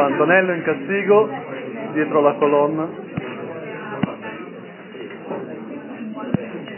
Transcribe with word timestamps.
Antonello 0.00 0.52
in 0.52 0.62
castigo, 0.62 1.28
dietro 1.92 2.20
la 2.20 2.32
colonna. 2.34 2.88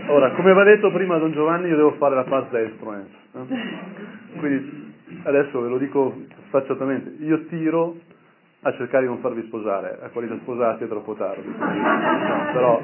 Ora, 0.08 0.30
come 0.32 0.52
va 0.52 0.64
detto 0.64 0.90
prima 0.92 1.18
Don 1.18 1.32
Giovanni, 1.32 1.68
io 1.68 1.76
devo 1.76 1.92
fare 1.92 2.14
la 2.14 2.24
paz 2.24 2.48
destro. 2.50 2.94
Eh? 2.94 3.02
Quindi 4.38 4.92
adesso 5.24 5.60
ve 5.60 5.68
lo 5.68 5.78
dico 5.78 6.14
sfacciatamente, 6.48 7.22
io 7.24 7.46
tiro 7.46 7.96
a 8.66 8.72
cercare 8.72 9.02
di 9.02 9.08
non 9.08 9.18
farvi 9.18 9.42
sposare, 9.42 9.98
a 10.02 10.08
quelli 10.08 10.28
già 10.28 10.36
sposati 10.40 10.84
è 10.84 10.88
troppo 10.88 11.14
tardi. 11.14 11.52
No, 12.24 12.52
però 12.52 12.80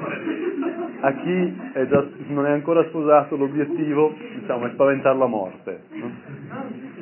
a 1.01 1.13
chi 1.13 1.57
è 1.73 1.87
già, 1.87 2.05
non 2.27 2.45
è 2.45 2.51
ancora 2.51 2.83
sposato 2.85 3.35
l'obiettivo 3.35 4.13
diciamo, 4.39 4.67
è 4.67 4.69
spaventare 4.71 5.17
la 5.17 5.25
morte. 5.25 5.81
No? 5.89 6.11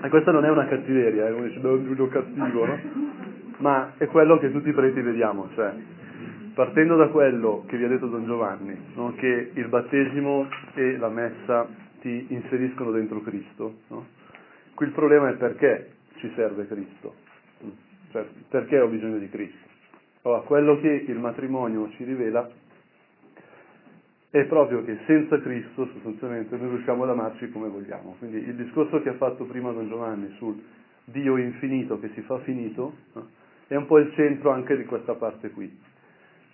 E 0.01 0.09
questa 0.09 0.31
non 0.31 0.45
è 0.45 0.49
una 0.49 0.65
cattiveria, 0.65 1.27
eh, 1.27 1.33
come 1.33 1.47
dice 1.47 1.59
Giulio 1.59 2.07
cattivo, 2.07 2.65
no? 2.65 2.77
Ma 3.59 3.93
è 3.97 4.05
quello 4.07 4.37
che 4.37 4.51
tutti 4.51 4.69
i 4.69 4.73
preti 4.73 5.01
vediamo, 5.01 5.49
cioè 5.53 5.73
partendo 6.53 6.95
da 6.95 7.07
quello 7.07 7.63
che 7.67 7.77
vi 7.77 7.85
ha 7.85 7.87
detto 7.87 8.07
Don 8.07 8.25
Giovanni, 8.25 8.77
no? 8.95 9.13
che 9.15 9.51
il 9.53 9.67
battesimo 9.67 10.47
e 10.73 10.97
la 10.97 11.09
messa 11.09 11.67
ti 12.01 12.25
inseriscono 12.29 12.91
dentro 12.91 13.21
Cristo, 13.21 13.79
no? 13.87 14.05
qui 14.73 14.87
il 14.87 14.93
problema 14.93 15.29
è 15.29 15.33
perché 15.35 15.91
ci 16.15 16.31
serve 16.35 16.67
Cristo, 16.67 17.15
cioè 18.11 18.25
perché 18.49 18.79
ho 18.79 18.87
bisogno 18.87 19.17
di 19.17 19.29
Cristo. 19.29 19.67
Allora, 20.23 20.41
quello 20.41 20.79
che 20.79 21.05
il 21.07 21.17
matrimonio 21.17 21.89
ci 21.91 22.03
rivela 22.03 22.49
è 24.31 24.43
proprio 24.45 24.83
che 24.83 24.99
senza 25.05 25.39
Cristo 25.39 25.87
sostanzialmente 25.93 26.55
noi 26.57 26.69
riusciamo 26.69 27.03
ad 27.03 27.09
amarci 27.09 27.49
come 27.49 27.69
vogliamo. 27.69 28.15
Quindi 28.19 28.37
il 28.37 28.55
discorso 28.55 29.01
che 29.01 29.09
ha 29.09 29.13
fatto 29.13 29.45
prima 29.45 29.71
Don 29.71 29.87
Giovanni 29.87 30.29
sul 30.37 30.61
Dio 31.05 31.37
infinito 31.37 31.99
che 31.99 32.09
si 32.13 32.21
fa 32.21 32.37
finito 32.39 32.93
no? 33.13 33.27
È 33.69 33.75
un 33.77 33.85
po' 33.85 33.99
il 33.99 34.11
centro 34.15 34.51
anche 34.51 34.75
di 34.75 34.83
questa 34.83 35.13
parte 35.13 35.51
qui, 35.51 35.71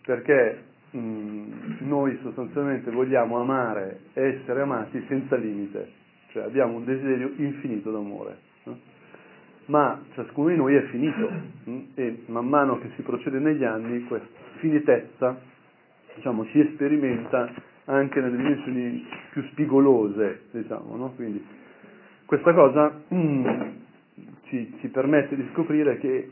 perché 0.05 0.63
mh, 0.91 1.77
noi 1.80 2.18
sostanzialmente 2.22 2.91
vogliamo 2.91 3.40
amare 3.40 4.02
e 4.13 4.35
essere 4.35 4.62
amati 4.62 5.04
senza 5.07 5.35
limite, 5.35 5.91
cioè 6.30 6.44
abbiamo 6.44 6.76
un 6.76 6.85
desiderio 6.85 7.32
infinito 7.38 7.91
d'amore. 7.91 8.38
No? 8.66 8.80
Ma 9.66 9.99
ciascuno 10.13 10.49
di 10.49 10.57
noi 10.57 10.76
è 10.76 10.84
finito 10.84 11.32
mh? 11.63 11.80
e 11.96 12.24
man 12.27 12.48
mano 12.48 12.77
che 12.77 12.91
si 12.96 13.02
procede 13.02 13.40
negli 13.40 13.63
anni 13.63 14.04
questa 14.04 14.27
finitezza 14.60 15.54
diciamo, 16.16 16.46
si 16.46 16.70
sperimenta 16.74 17.52
anche 17.85 18.20
nelle 18.20 18.38
dimensioni 18.38 19.05
più 19.32 19.44
spigolose, 19.52 20.44
diciamo, 20.52 20.96
no? 20.96 21.12
Quindi 21.16 21.46
questa 22.26 22.54
cosa 22.54 23.02
mm, 23.13 23.46
ci, 24.46 24.76
ci, 24.79 24.88
permette 24.88 25.35
di 25.35 25.48
scoprire 25.52 25.98
che 25.98 26.29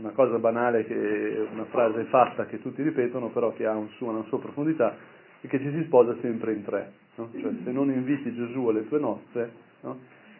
una 0.00 0.10
cosa 0.10 0.38
banale, 0.38 0.84
che 0.84 1.46
una 1.52 1.66
frase 1.66 2.04
fatta 2.04 2.46
che 2.46 2.60
tutti 2.60 2.82
ripetono, 2.82 3.28
però 3.28 3.52
che 3.52 3.66
ha 3.66 3.74
un 3.74 3.88
suo, 3.90 4.10
una 4.10 4.24
sua 4.24 4.40
profondità, 4.40 4.96
è 5.40 5.46
che 5.46 5.58
ci 5.58 5.70
si 5.70 5.84
sposa 5.84 6.16
sempre 6.20 6.52
in 6.52 6.64
tre. 6.64 6.92
No? 7.16 7.30
Cioè, 7.38 7.52
se 7.64 7.70
non 7.70 7.90
inviti 7.90 8.34
Gesù 8.34 8.66
alle 8.68 8.88
tue 8.88 8.98
nozze, 8.98 9.50
no? 9.82 9.98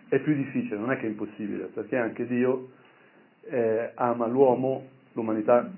è 0.09 0.19
più 0.19 0.35
difficile, 0.35 0.77
non 0.77 0.91
è 0.91 0.97
che 0.97 1.07
è 1.07 1.11
impossibile, 1.11 1.65
perché 1.67 1.97
anche 1.97 2.27
Dio 2.27 2.71
eh, 3.43 3.93
ama 3.95 4.27
l'uomo, 4.27 4.87
l'umanità 5.13 5.71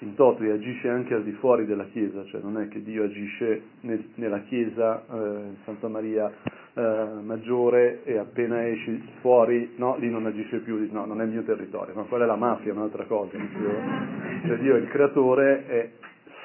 in 0.00 0.14
toto 0.14 0.42
agisce 0.42 0.88
anche 0.88 1.14
al 1.14 1.24
di 1.24 1.32
fuori 1.32 1.66
della 1.66 1.86
Chiesa, 1.86 2.24
cioè 2.26 2.40
non 2.40 2.58
è 2.58 2.68
che 2.68 2.82
Dio 2.82 3.04
agisce 3.04 3.62
nel, 3.80 4.10
nella 4.14 4.40
Chiesa, 4.42 5.04
eh, 5.10 5.56
Santa 5.64 5.88
Maria 5.88 6.30
eh, 6.74 7.06
Maggiore 7.22 8.04
e 8.04 8.16
appena 8.16 8.64
esci 8.68 9.02
fuori, 9.20 9.72
no, 9.76 9.96
lì 9.98 10.08
non 10.08 10.26
agisce 10.26 10.58
più, 10.58 10.88
no, 10.92 11.04
non 11.04 11.20
è 11.20 11.24
il 11.24 11.30
mio 11.30 11.42
territorio, 11.42 11.94
ma 11.94 12.02
quella 12.02 12.24
è 12.24 12.26
la 12.28 12.36
mafia, 12.36 12.70
è 12.70 12.74
un'altra 12.74 13.04
cosa. 13.06 13.36
Cioè 14.46 14.58
Dio 14.58 14.76
è 14.76 14.78
il 14.78 14.88
creatore, 14.88 15.66
è 15.66 15.90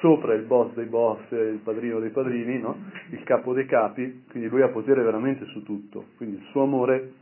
sopra 0.00 0.34
il 0.34 0.42
boss 0.42 0.74
dei 0.74 0.86
boss, 0.86 1.30
il 1.30 1.60
padrino 1.62 2.00
dei 2.00 2.10
padrini, 2.10 2.58
no? 2.58 2.76
il 3.10 3.22
capo 3.22 3.54
dei 3.54 3.66
capi, 3.66 4.24
quindi 4.28 4.48
lui 4.48 4.62
ha 4.62 4.68
potere 4.68 5.02
veramente 5.02 5.44
su 5.46 5.62
tutto, 5.62 6.06
quindi 6.16 6.36
il 6.36 6.44
suo 6.50 6.64
amore 6.64 7.12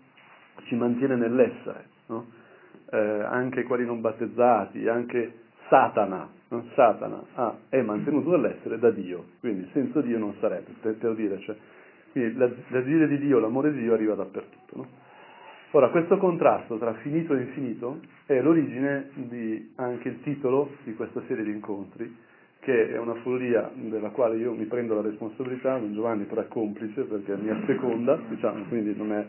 ci 0.65 0.75
mantiene 0.77 1.17
nell'essere, 1.17 1.85
no? 2.07 2.27
eh, 2.91 2.99
anche 2.99 3.65
quelli 3.65 3.85
non 3.85 4.01
battezzati, 4.01 4.89
anche 4.89 5.42
Satana, 5.69 6.29
Satana 6.75 7.23
ah, 7.35 7.57
è 7.69 7.81
mantenuto 7.81 8.31
dall'essere 8.31 8.79
da 8.79 8.91
Dio, 8.91 9.25
quindi 9.41 9.69
senza 9.73 10.01
Dio 10.01 10.19
non 10.19 10.35
sarebbe, 10.41 10.73
per, 10.81 10.97
per 10.97 11.15
dire, 11.15 11.39
cioè, 11.41 11.57
quindi 12.13 12.37
la, 12.37 12.51
l'agire 12.69 13.09
di 13.09 13.19
Dio, 13.19 13.39
l'amore 13.39 13.73
di 13.73 13.81
Dio 13.81 13.95
arriva 13.95 14.15
dappertutto. 14.15 14.77
No? 14.77 14.87
Ora, 15.75 15.89
questo 15.89 16.19
contrasto 16.19 16.77
tra 16.77 16.93
finito 16.95 17.35
e 17.35 17.41
infinito 17.41 18.01
è 18.27 18.39
l'origine 18.43 19.09
di 19.15 19.73
anche 19.77 20.09
il 20.09 20.21
titolo 20.23 20.73
di 20.85 20.95
questa 20.95 21.23
serie 21.27 21.45
di 21.45 21.51
incontri, 21.51 22.15
che 22.61 22.91
è 22.91 22.99
una 22.99 23.15
follia 23.23 23.71
della 23.75 24.11
quale 24.11 24.37
io 24.37 24.53
mi 24.53 24.67
prendo 24.67 24.95
la 24.95 25.01
responsabilità, 25.01 25.79
Don 25.79 25.95
Giovanni 25.95 26.25
però 26.25 26.43
è 26.43 26.49
complice 26.49 27.05
perché 27.05 27.35
mi 27.37 27.49
asseconda, 27.49 28.21
diciamo, 28.29 28.65
quindi 28.69 28.95
non 28.95 29.13
è... 29.13 29.27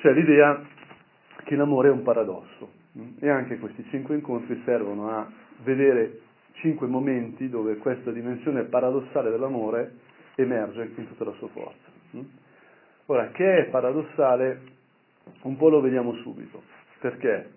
C'è 0.00 0.12
l'idea 0.12 0.62
che 1.44 1.56
l'amore 1.56 1.88
è 1.88 1.92
un 1.92 2.02
paradosso, 2.02 2.70
e 3.18 3.28
anche 3.28 3.58
questi 3.58 3.84
cinque 3.90 4.14
incontri 4.14 4.60
servono 4.64 5.10
a 5.10 5.30
vedere 5.62 6.20
cinque 6.54 6.86
momenti 6.86 7.48
dove 7.48 7.76
questa 7.76 8.10
dimensione 8.10 8.64
paradossale 8.64 9.30
dell'amore 9.30 9.96
emerge 10.36 10.92
in 10.96 11.08
tutta 11.08 11.24
la 11.24 11.32
sua 11.32 11.48
forza. 11.48 11.92
Ora, 13.06 13.28
che 13.28 13.58
è 13.58 13.64
paradossale, 13.66 14.60
un 15.42 15.56
po' 15.56 15.68
lo 15.68 15.80
vediamo 15.80 16.14
subito, 16.16 16.62
perché 17.00 17.50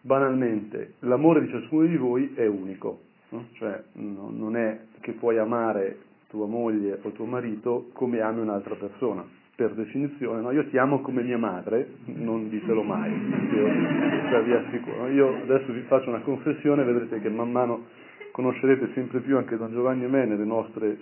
banalmente 0.00 0.94
l'amore 1.00 1.40
di 1.40 1.48
ciascuno 1.48 1.86
di 1.86 1.96
voi 1.96 2.32
è 2.34 2.46
unico, 2.46 3.00
no? 3.30 3.48
cioè 3.54 3.82
no, 3.94 4.30
non 4.30 4.56
è 4.56 4.80
che 5.00 5.12
puoi 5.12 5.38
amare 5.38 5.98
tua 6.28 6.46
moglie 6.46 6.98
o 7.02 7.10
tuo 7.10 7.24
marito 7.24 7.88
come 7.92 8.20
ami 8.20 8.40
un'altra 8.40 8.74
persona, 8.74 9.26
per 9.62 9.74
definizione, 9.74 10.40
no? 10.40 10.50
io 10.50 10.66
ti 10.66 10.76
amo 10.76 11.00
come 11.02 11.22
mia 11.22 11.38
madre, 11.38 11.86
non 12.06 12.48
ditelo 12.48 12.82
mai, 12.82 13.12
io, 13.12 14.28
cioè, 14.28 14.42
vi 14.42 14.52
assicuro. 14.52 15.06
Io 15.08 15.42
adesso 15.42 15.72
vi 15.72 15.82
faccio 15.82 16.08
una 16.08 16.20
confessione, 16.20 16.82
vedrete 16.82 17.20
che 17.20 17.28
man 17.28 17.52
mano 17.52 17.84
conoscerete 18.32 18.90
sempre 18.94 19.20
più 19.20 19.36
anche 19.36 19.56
Don 19.56 19.70
Giovanni 19.70 20.04
e 20.04 20.08
me 20.08 20.24
nelle 20.24 20.44
nostre 20.44 20.98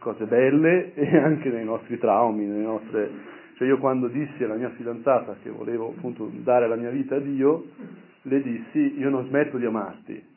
cose 0.00 0.26
belle 0.26 0.92
e 0.94 1.16
anche 1.16 1.48
nei 1.48 1.64
nostri 1.64 1.98
traumi, 1.98 2.46
nostre... 2.46 3.36
Cioè 3.56 3.66
io 3.66 3.78
quando 3.78 4.08
dissi 4.08 4.44
alla 4.44 4.54
mia 4.54 4.70
fidanzata 4.70 5.36
che 5.42 5.50
volevo 5.50 5.94
appunto 5.96 6.30
dare 6.32 6.68
la 6.68 6.76
mia 6.76 6.90
vita 6.90 7.16
a 7.16 7.20
Dio, 7.20 7.68
le 8.22 8.42
dissi 8.42 8.98
io 8.98 9.08
non 9.08 9.26
smetto 9.28 9.56
di 9.56 9.64
amarti, 9.64 10.27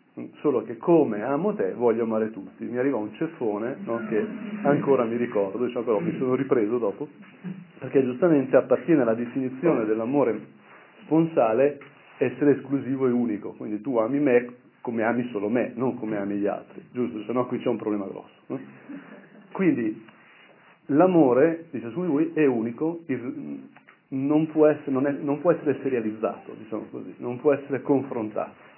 solo 0.41 0.63
che 0.63 0.77
come 0.77 1.23
amo 1.23 1.53
te 1.53 1.73
voglio 1.73 2.03
amare 2.03 2.31
tutti. 2.31 2.65
Mi 2.65 2.77
arrivò 2.77 2.97
un 2.97 3.13
ceffone 3.13 3.77
no, 3.83 4.05
che 4.07 4.25
ancora 4.63 5.05
mi 5.05 5.15
ricordo, 5.15 5.65
diciamo, 5.65 5.85
però 5.85 5.99
mi 5.99 6.15
sono 6.17 6.35
ripreso 6.35 6.77
dopo, 6.77 7.07
perché 7.79 8.03
giustamente 8.03 8.55
appartiene 8.57 9.01
alla 9.01 9.13
definizione 9.13 9.85
dell'amore 9.85 10.39
sponsale 11.03 11.79
essere 12.17 12.57
esclusivo 12.57 13.07
e 13.07 13.11
unico, 13.11 13.53
quindi 13.57 13.81
tu 13.81 13.97
ami 13.97 14.19
me 14.19 14.53
come 14.81 15.03
ami 15.03 15.27
solo 15.31 15.47
me, 15.47 15.71
non 15.75 15.97
come 15.97 16.17
ami 16.17 16.37
gli 16.37 16.47
altri, 16.47 16.83
giusto? 16.91 17.23
Se 17.23 17.31
no 17.31 17.45
qui 17.45 17.59
c'è 17.59 17.67
un 17.67 17.77
problema 17.77 18.05
grosso. 18.05 18.33
No? 18.47 18.59
Quindi 19.51 20.05
l'amore 20.87 21.65
di 21.69 21.79
ciascuno 21.79 22.05
di 22.05 22.11
voi 22.11 22.31
è 22.33 22.45
unico, 22.45 23.03
non 24.09 24.47
può 24.47 24.67
essere, 24.67 24.91
non 24.91 25.05
è, 25.05 25.11
non 25.11 25.39
può 25.39 25.51
essere 25.51 25.79
serializzato, 25.81 26.55
diciamo 26.57 26.87
così, 26.89 27.13
non 27.17 27.39
può 27.39 27.53
essere 27.53 27.81
confrontato. 27.81 28.69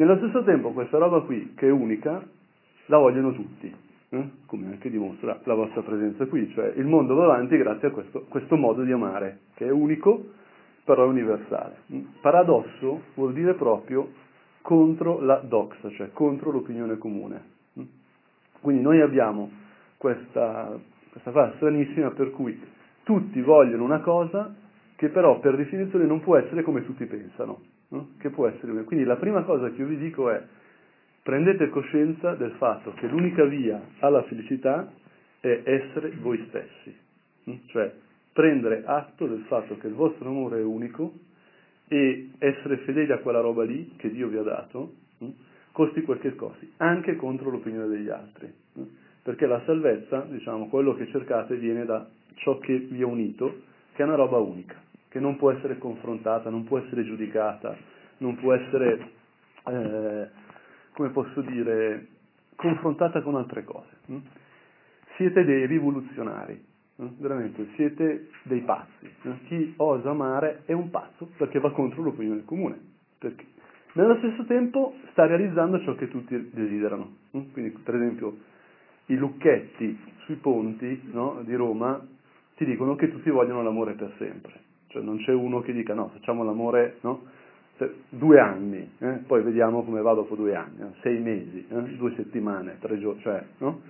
Nello 0.00 0.16
stesso 0.16 0.42
tempo 0.44 0.72
questa 0.72 0.96
roba 0.96 1.20
qui, 1.20 1.52
che 1.54 1.66
è 1.66 1.70
unica, 1.70 2.26
la 2.86 2.96
vogliono 2.96 3.34
tutti, 3.34 3.70
eh? 4.08 4.30
come 4.46 4.68
anche 4.68 4.88
dimostra 4.88 5.38
la 5.44 5.52
vostra 5.52 5.82
presenza 5.82 6.24
qui, 6.24 6.50
cioè 6.54 6.72
il 6.76 6.86
mondo 6.86 7.14
va 7.14 7.24
avanti 7.24 7.58
grazie 7.58 7.88
a 7.88 7.90
questo, 7.90 8.24
questo 8.26 8.56
modo 8.56 8.82
di 8.82 8.92
amare, 8.92 9.40
che 9.56 9.66
è 9.66 9.70
unico, 9.70 10.24
però 10.84 11.04
è 11.04 11.06
universale. 11.06 11.82
Paradosso 12.22 13.02
vuol 13.14 13.34
dire 13.34 13.52
proprio 13.52 14.10
contro 14.62 15.20
la 15.20 15.36
doxa, 15.36 15.90
cioè 15.90 16.12
contro 16.14 16.50
l'opinione 16.50 16.96
comune. 16.96 17.42
Quindi 18.62 18.80
noi 18.80 19.02
abbiamo 19.02 19.50
questa, 19.98 20.78
questa 21.10 21.30
fase 21.30 21.56
stranissima 21.56 22.10
per 22.12 22.30
cui 22.30 22.58
tutti 23.02 23.42
vogliono 23.42 23.84
una 23.84 24.00
cosa 24.00 24.54
che 24.96 25.10
però 25.10 25.40
per 25.40 25.56
definizione 25.56 26.06
non 26.06 26.20
può 26.20 26.38
essere 26.38 26.62
come 26.62 26.86
tutti 26.86 27.04
pensano 27.04 27.79
no? 27.90 28.10
che 28.18 28.30
può 28.30 28.48
essere. 28.48 28.84
Quindi 28.84 29.04
la 29.04 29.16
prima 29.16 29.42
cosa 29.42 29.70
che 29.70 29.80
io 29.80 29.86
vi 29.86 29.98
dico 29.98 30.30
è 30.30 30.42
prendete 31.22 31.68
coscienza 31.68 32.34
del 32.34 32.52
fatto 32.52 32.92
che 32.94 33.06
l'unica 33.06 33.44
via 33.44 33.80
alla 34.00 34.22
felicità 34.24 34.90
è 35.38 35.62
essere 35.64 36.10
voi 36.20 36.44
stessi, 36.48 36.96
cioè 37.66 37.92
prendere 38.32 38.82
atto 38.84 39.26
del 39.26 39.44
fatto 39.46 39.76
che 39.76 39.86
il 39.86 39.94
vostro 39.94 40.28
amore 40.28 40.60
è 40.60 40.64
unico 40.64 41.12
e 41.88 42.30
essere 42.38 42.78
fedeli 42.78 43.12
a 43.12 43.18
quella 43.18 43.40
roba 43.40 43.64
lì 43.64 43.94
che 43.96 44.10
Dio 44.10 44.28
vi 44.28 44.36
ha 44.38 44.42
dato, 44.42 44.94
costi 45.72 46.02
quel 46.02 46.20
che 46.20 46.34
costi, 46.34 46.72
anche 46.78 47.16
contro 47.16 47.50
l'opinione 47.50 47.88
degli 47.88 48.08
altri. 48.08 48.52
Perché 49.22 49.46
la 49.46 49.62
salvezza, 49.66 50.26
diciamo, 50.28 50.68
quello 50.68 50.94
che 50.94 51.06
cercate 51.08 51.56
viene 51.56 51.84
da 51.84 52.08
ciò 52.36 52.58
che 52.58 52.78
vi 52.78 53.02
ha 53.02 53.06
unito, 53.06 53.62
che 53.92 54.02
è 54.02 54.06
una 54.06 54.14
roba 54.14 54.38
unica 54.38 54.88
che 55.10 55.18
non 55.18 55.36
può 55.36 55.50
essere 55.50 55.76
confrontata, 55.76 56.50
non 56.50 56.64
può 56.64 56.78
essere 56.78 57.04
giudicata, 57.04 57.76
non 58.18 58.36
può 58.36 58.54
essere, 58.54 59.10
eh, 59.66 60.28
come 60.92 61.08
posso 61.10 61.40
dire, 61.42 62.06
confrontata 62.54 63.20
con 63.20 63.34
altre 63.34 63.64
cose. 63.64 63.90
Hm? 64.06 64.18
Siete 65.16 65.44
dei 65.44 65.66
rivoluzionari, 65.66 66.64
hm? 66.96 67.06
veramente, 67.18 67.66
siete 67.74 68.28
dei 68.44 68.60
pazzi. 68.60 69.10
Hm? 69.22 69.32
Chi 69.46 69.74
osa 69.78 70.10
amare 70.10 70.62
è 70.64 70.72
un 70.72 70.90
pazzo 70.90 71.28
perché 71.36 71.58
va 71.58 71.72
contro 71.72 72.02
l'opinione 72.02 72.44
comune. 72.44 72.78
Perché 73.18 73.44
nello 73.94 74.16
stesso 74.18 74.44
tempo 74.44 74.94
sta 75.10 75.26
realizzando 75.26 75.80
ciò 75.80 75.96
che 75.96 76.08
tutti 76.08 76.50
desiderano. 76.52 77.16
Quindi, 77.30 77.70
per 77.82 77.96
esempio, 77.96 78.38
i 79.06 79.16
lucchetti 79.16 79.98
sui 80.24 80.36
ponti 80.36 81.08
no, 81.10 81.42
di 81.42 81.56
Roma 81.56 82.00
ti 82.54 82.64
dicono 82.64 82.94
che 82.94 83.10
tutti 83.10 83.28
vogliono 83.30 83.64
l'amore 83.64 83.94
per 83.94 84.12
sempre. 84.18 84.68
Cioè 84.90 85.02
non 85.02 85.18
c'è 85.18 85.32
uno 85.32 85.60
che 85.60 85.72
dica 85.72 85.94
no, 85.94 86.10
facciamo 86.12 86.42
l'amore 86.42 86.96
no, 87.02 87.22
due 88.08 88.40
anni, 88.40 88.90
eh, 88.98 89.22
poi 89.26 89.42
vediamo 89.42 89.84
come 89.84 90.00
va 90.00 90.12
dopo 90.14 90.34
due 90.34 90.54
anni, 90.54 90.80
eh, 90.80 90.98
sei 91.00 91.18
mesi, 91.20 91.64
eh, 91.70 91.96
due 91.96 92.12
settimane, 92.16 92.76
tre 92.80 92.98
giorni, 92.98 93.20
cioè, 93.22 93.42
no? 93.58 93.80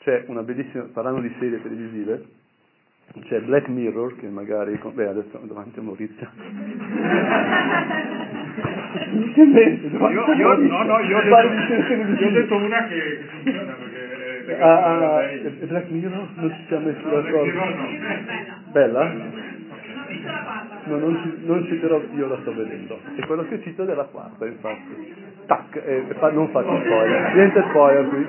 C'è 0.00 0.24
una 0.26 0.42
bellissima, 0.42 0.84
parlando 0.92 1.20
di 1.20 1.32
serie 1.38 1.62
televisive, 1.62 2.24
c'è 3.24 3.40
Black 3.40 3.68
Mirror, 3.68 4.16
che 4.16 4.28
magari, 4.28 4.78
beh 4.78 5.08
adesso 5.08 5.40
davanti 5.42 5.78
a 5.78 5.82
Maurizio. 5.82 6.28
io, 10.10 10.32
io, 10.34 10.56
no, 10.56 10.82
no, 10.82 10.98
io 11.00 11.18
ho, 11.18 11.22
detto, 11.22 12.22
io 12.22 12.26
ho 12.26 12.30
detto 12.30 12.56
una 12.56 12.86
che, 12.88 13.24
funziona 13.30 13.72
perché... 13.72 14.60
Ah, 14.60 15.18
ah, 15.18 15.22
Black 15.66 15.88
Mirror 15.88 16.28
non 16.34 16.50
ci 16.50 16.64
siamo 16.66 16.86
messi 16.86 17.02
d'accordo. 17.02 17.60
Bella? 18.72 19.40
No, 20.84 20.98
non, 20.98 21.20
ci, 21.22 21.46
non 21.46 21.64
citerò, 21.66 22.00
io 22.14 22.26
la 22.26 22.38
sto 22.40 22.54
vedendo. 22.54 22.98
E 23.16 23.26
quello 23.26 23.46
che 23.46 23.60
cito 23.62 23.82
è 23.82 23.86
della 23.86 24.04
quarta, 24.04 24.46
infatti. 24.46 25.14
Tac, 25.46 25.76
eh, 25.76 26.04
non 26.32 26.48
faccio 26.50 26.80
spoiler, 26.80 27.34
niente 27.34 27.64
spoiler 27.68 28.08
qui. 28.08 28.26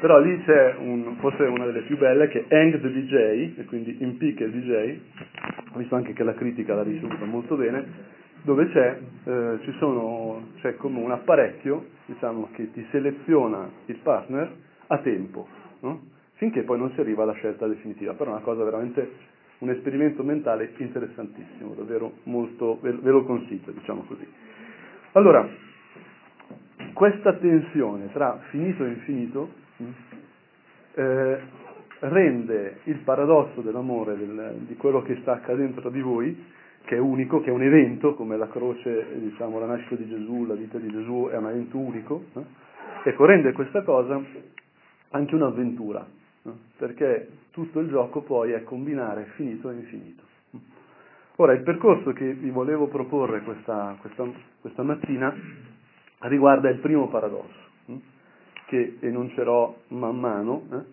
Però 0.00 0.18
lì 0.18 0.42
c'è 0.44 0.74
un, 0.78 1.16
forse 1.20 1.44
una 1.44 1.64
delle 1.64 1.82
più 1.82 1.96
belle 1.96 2.28
che 2.28 2.46
è 2.48 2.56
Hang 2.56 2.80
the 2.80 2.90
DJ, 2.90 3.58
e 3.58 3.64
quindi 3.66 3.96
in 4.00 4.08
Impicca 4.08 4.44
il 4.44 4.50
DJ, 4.50 4.98
ho 5.74 5.78
visto 5.78 5.94
anche 5.94 6.12
che 6.12 6.24
la 6.24 6.34
critica 6.34 6.74
l'ha 6.74 6.82
ricevuta 6.82 7.24
molto 7.24 7.54
bene, 7.56 7.84
dove 8.42 8.68
c'è, 8.70 8.98
eh, 9.24 9.58
sono, 9.78 10.48
c'è 10.60 10.74
come 10.76 10.98
un 10.98 11.12
apparecchio 11.12 11.86
diciamo, 12.06 12.48
che 12.52 12.72
ti 12.72 12.84
seleziona 12.90 13.68
il 13.86 13.96
partner 14.02 14.50
a 14.88 14.98
tempo, 14.98 15.46
no? 15.80 16.00
finché 16.34 16.62
poi 16.62 16.78
non 16.78 16.90
si 16.92 17.00
arriva 17.00 17.22
alla 17.22 17.34
scelta 17.34 17.66
definitiva, 17.68 18.14
però 18.14 18.30
è 18.30 18.34
una 18.34 18.42
cosa 18.42 18.64
veramente 18.64 19.30
un 19.62 19.70
esperimento 19.70 20.24
mentale 20.24 20.72
interessantissimo, 20.76 21.74
davvero 21.74 22.14
molto, 22.24 22.78
ve, 22.80 22.98
lo 23.00 23.24
consiglio, 23.24 23.70
diciamo 23.70 24.02
così. 24.02 24.26
Allora, 25.12 25.48
questa 26.92 27.34
tensione 27.34 28.10
tra 28.12 28.40
finito 28.50 28.84
e 28.84 28.88
infinito 28.88 29.52
mm, 29.80 29.90
eh, 30.94 31.40
rende 32.00 32.80
il 32.84 32.98
paradosso 33.04 33.60
dell'amore, 33.60 34.16
del, 34.16 34.54
di 34.66 34.74
quello 34.74 35.00
che 35.02 35.18
sta 35.20 35.34
accadendo 35.34 35.80
tra 35.80 35.90
di 35.90 36.00
voi, 36.00 36.44
che 36.84 36.96
è 36.96 36.98
unico, 36.98 37.40
che 37.40 37.50
è 37.50 37.52
un 37.52 37.62
evento, 37.62 38.14
come 38.14 38.36
la 38.36 38.48
croce, 38.48 39.06
diciamo, 39.20 39.60
la 39.60 39.66
nascita 39.66 39.94
di 39.94 40.08
Gesù, 40.08 40.44
la 40.44 40.54
vita 40.54 40.78
di 40.78 40.88
Gesù 40.88 41.28
è 41.30 41.36
un 41.36 41.48
evento 41.48 41.78
unico, 41.78 42.24
eh? 42.34 42.42
ecco, 43.04 43.24
rende 43.26 43.52
questa 43.52 43.82
cosa 43.82 44.20
anche 45.10 45.34
un'avventura, 45.36 46.04
perché 46.76 47.28
tutto 47.50 47.80
il 47.80 47.88
gioco 47.88 48.22
poi 48.22 48.52
è 48.52 48.62
combinare 48.64 49.32
finito 49.36 49.70
e 49.70 49.74
infinito. 49.74 50.22
Ora, 51.36 51.52
il 51.54 51.62
percorso 51.62 52.12
che 52.12 52.34
vi 52.34 52.50
volevo 52.50 52.88
proporre 52.88 53.42
questa, 53.42 53.96
questa, 54.00 54.28
questa 54.60 54.82
mattina 54.82 55.34
riguarda 56.20 56.68
il 56.68 56.78
primo 56.78 57.08
paradosso, 57.08 57.70
che 58.66 58.98
enuncerò 59.00 59.74
man 59.88 60.18
mano, 60.18 60.66
eh, 60.70 60.84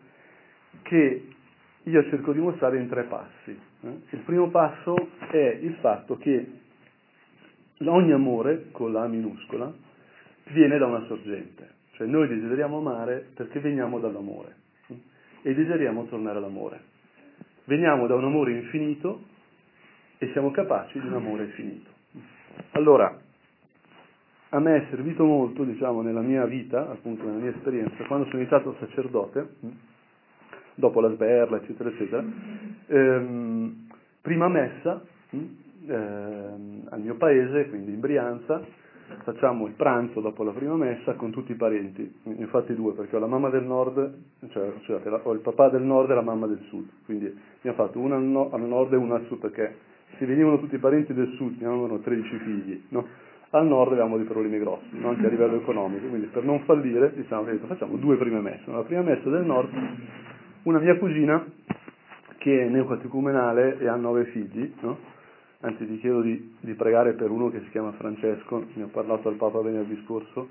che 0.83 1.27
io 1.83 2.03
cerco 2.09 2.31
di 2.31 2.39
mostrare 2.39 2.79
in 2.79 2.87
tre 2.87 3.03
passi. 3.03 3.59
Eh. 3.81 4.01
Il 4.09 4.19
primo 4.19 4.49
passo 4.49 4.95
è 5.29 5.59
il 5.61 5.75
fatto 5.81 6.17
che 6.17 6.51
ogni 7.85 8.11
amore, 8.11 8.71
con 8.71 8.91
la 8.91 9.07
minuscola, 9.07 9.71
viene 10.51 10.77
da 10.77 10.85
una 10.85 11.05
sorgente, 11.05 11.69
cioè 11.91 12.07
noi 12.07 12.27
desideriamo 12.27 12.77
amare 12.77 13.27
perché 13.35 13.59
veniamo 13.59 13.99
dall'amore 13.99 14.58
e 15.41 15.53
desideriamo 15.53 16.05
tornare 16.05 16.37
all'amore. 16.37 16.81
Veniamo 17.65 18.07
da 18.07 18.15
un 18.15 18.23
amore 18.23 18.53
infinito 18.53 19.23
e 20.17 20.29
siamo 20.31 20.51
capaci 20.51 20.99
di 20.99 21.07
un 21.07 21.13
amore 21.13 21.43
infinito. 21.45 21.89
Allora, 22.71 23.17
a 24.49 24.59
me 24.59 24.75
è 24.75 24.85
servito 24.89 25.23
molto, 25.23 25.63
diciamo, 25.63 26.01
nella 26.01 26.21
mia 26.21 26.45
vita, 26.45 26.89
appunto 26.89 27.23
nella 27.23 27.37
mia 27.37 27.51
esperienza, 27.51 28.03
quando 28.05 28.25
sono 28.25 28.43
diventato 28.43 28.75
sacerdote, 28.79 29.47
dopo 30.73 31.01
la 31.01 31.11
sberla, 31.11 31.57
eccetera, 31.57 31.89
eccetera, 31.89 32.23
ehm, 32.87 33.87
prima 34.21 34.47
messa 34.47 35.01
ehm, 35.31 36.87
al 36.89 36.99
mio 37.01 37.15
paese, 37.15 37.69
quindi 37.69 37.91
in 37.91 37.99
Brianza, 37.99 38.65
facciamo 39.23 39.65
il 39.67 39.73
pranzo 39.73 40.21
dopo 40.21 40.43
la 40.43 40.51
prima 40.51 40.75
messa 40.75 41.13
con 41.13 41.31
tutti 41.31 41.51
i 41.51 41.55
parenti, 41.55 42.19
infatti 42.23 42.75
due, 42.75 42.93
perché 42.93 43.15
ho 43.15 43.19
la 43.19 43.27
mamma 43.27 43.49
del 43.49 43.63
nord, 43.63 44.13
cioè 44.49 44.71
scusate, 44.83 45.09
ho 45.23 45.33
il 45.33 45.39
papà 45.39 45.69
del 45.69 45.81
nord 45.81 46.09
e 46.11 46.13
la 46.13 46.21
mamma 46.21 46.47
del 46.47 46.61
sud, 46.69 46.87
quindi 47.05 47.25
abbiamo 47.59 47.77
fatto 47.77 47.99
una 47.99 48.15
al 48.15 48.23
nord 48.61 48.93
e 48.93 48.95
una 48.95 49.15
al 49.15 49.25
sud, 49.25 49.39
perché 49.39 49.75
se 50.17 50.25
venivano 50.25 50.59
tutti 50.59 50.75
i 50.75 50.79
parenti 50.79 51.13
del 51.13 51.33
sud, 51.35 51.59
ne 51.59 51.67
avevano 51.67 51.99
13 51.99 52.37
figli, 52.37 52.83
no? 52.89 53.05
al 53.51 53.65
nord 53.65 53.91
avevamo 53.93 54.17
dei 54.17 54.25
problemi 54.25 54.59
grossi, 54.59 54.99
no? 54.99 55.09
anche 55.09 55.25
a 55.25 55.29
livello 55.29 55.55
economico, 55.55 56.07
quindi 56.07 56.27
per 56.27 56.43
non 56.43 56.59
fallire 56.61 57.13
diciamo, 57.15 57.45
facciamo 57.67 57.97
due 57.97 58.15
prime 58.17 58.41
messe, 58.41 58.63
la 58.67 58.83
prima 58.83 59.01
messa 59.01 59.29
del 59.29 59.45
nord, 59.45 59.69
una 60.63 60.79
mia 60.79 60.97
cugina 60.97 61.45
che 62.37 62.65
è 62.65 62.69
neocatecumenale 62.69 63.79
e 63.79 63.87
ha 63.87 63.95
nove 63.95 64.25
figli, 64.25 64.73
no? 64.81 65.17
Anzi 65.61 65.85
ti 65.85 65.99
chiedo 65.99 66.21
di, 66.21 66.55
di, 66.59 66.73
pregare 66.73 67.13
per 67.13 67.29
uno 67.29 67.49
che 67.49 67.61
si 67.61 67.69
chiama 67.69 67.91
Francesco, 67.93 68.65
ne 68.73 68.83
ho 68.83 68.87
parlato 68.87 69.27
al 69.27 69.35
Papa 69.35 69.61
venerdì 69.61 70.01
scorso, 70.05 70.47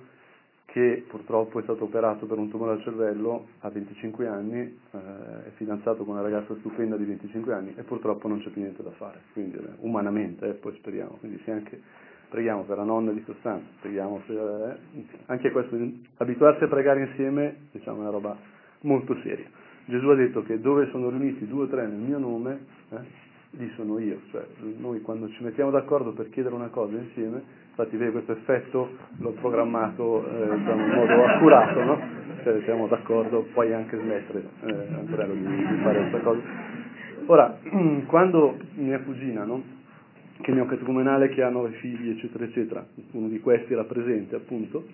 che 0.67 1.05
purtroppo 1.09 1.61
è 1.61 1.63
stato 1.63 1.85
operato 1.85 2.27
per 2.27 2.37
un 2.37 2.51
tumore 2.51 2.73
al 2.73 2.83
cervello 2.83 3.49
a 3.61 3.71
25 3.71 4.27
anni, 4.27 4.59
eh, 4.59 4.99
è 5.47 5.51
fidanzato 5.55 6.05
con 6.05 6.15
una 6.15 6.23
ragazza 6.23 6.55
stupenda 6.57 6.97
di 6.97 7.05
25 7.05 7.55
anni 7.55 7.75
e 7.75 7.83
purtroppo 7.85 8.29
non 8.29 8.41
c'è 8.41 8.51
più 8.51 8.61
niente 8.61 8.83
da 8.83 8.91
fare, 8.91 9.21
quindi 9.33 9.57
eh, 9.57 9.63
umanamente, 9.81 10.47
eh, 10.47 10.53
poi 10.53 10.75
speriamo, 10.75 11.17
quindi 11.21 11.41
sì 11.43 11.51
anche 11.51 11.81
preghiamo 12.29 12.65
per 12.65 12.77
la 12.77 12.85
nonna 12.85 13.11
di 13.13 13.25
Costanza, 13.25 13.67
preghiamo 13.81 14.21
per, 14.27 14.79
eh, 14.93 15.05
anche 15.27 15.50
questo, 15.50 15.75
abituarsi 16.19 16.65
a 16.65 16.69
pregare 16.69 17.07
insieme 17.07 17.69
diciamo, 17.73 17.99
è 17.99 18.00
una 18.00 18.11
roba 18.11 18.37
molto 18.81 19.17
seria. 19.23 19.47
Gesù 19.87 20.07
ha 20.09 20.15
detto 20.17 20.43
che 20.43 20.61
dove 20.61 20.87
sono 20.91 21.09
riuniti 21.09 21.47
due 21.47 21.65
o 21.65 21.67
tre 21.69 21.87
nel 21.87 21.99
mio 21.99 22.19
nome, 22.19 22.59
eh, 22.91 23.27
lì 23.52 23.71
sono 23.76 23.99
io, 23.99 24.21
cioè 24.31 24.45
noi 24.78 25.00
quando 25.00 25.28
ci 25.31 25.43
mettiamo 25.43 25.71
d'accordo 25.71 26.12
per 26.12 26.28
chiedere 26.31 26.55
una 26.55 26.69
cosa 26.69 26.97
insieme, 26.97 27.43
infatti 27.71 27.97
vedi 27.97 28.12
questo 28.12 28.33
effetto 28.33 28.90
l'ho 29.19 29.31
programmato 29.33 30.25
eh, 30.28 30.55
in 30.55 30.93
modo 30.95 31.25
accurato, 31.25 31.83
no? 31.83 32.00
Cioè 32.43 32.61
siamo 32.64 32.87
d'accordo, 32.87 33.47
puoi 33.52 33.73
anche 33.73 33.99
smettere, 33.99 34.43
eh, 34.64 34.95
Antonello, 34.95 35.35
di, 35.35 35.40
di, 35.45 35.83
fare 35.83 35.99
questa 36.00 36.21
cosa. 36.21 36.40
Ora, 37.26 37.59
quando 38.07 38.59
mia 38.75 39.00
cugina, 39.00 39.45
no? 39.45 39.76
che 40.40 40.52
è 40.52 40.55
mio 40.55 40.67
catecumenale 40.67 41.31
che 41.31 41.43
ha 41.43 41.49
nove 41.49 41.71
figli, 41.73 42.11
eccetera, 42.11 42.45
eccetera, 42.45 42.87
uno 43.12 43.28
di 43.28 43.40
questi 43.40 43.73
era 43.73 43.85
presente 43.85 44.37
appunto, 44.37 44.87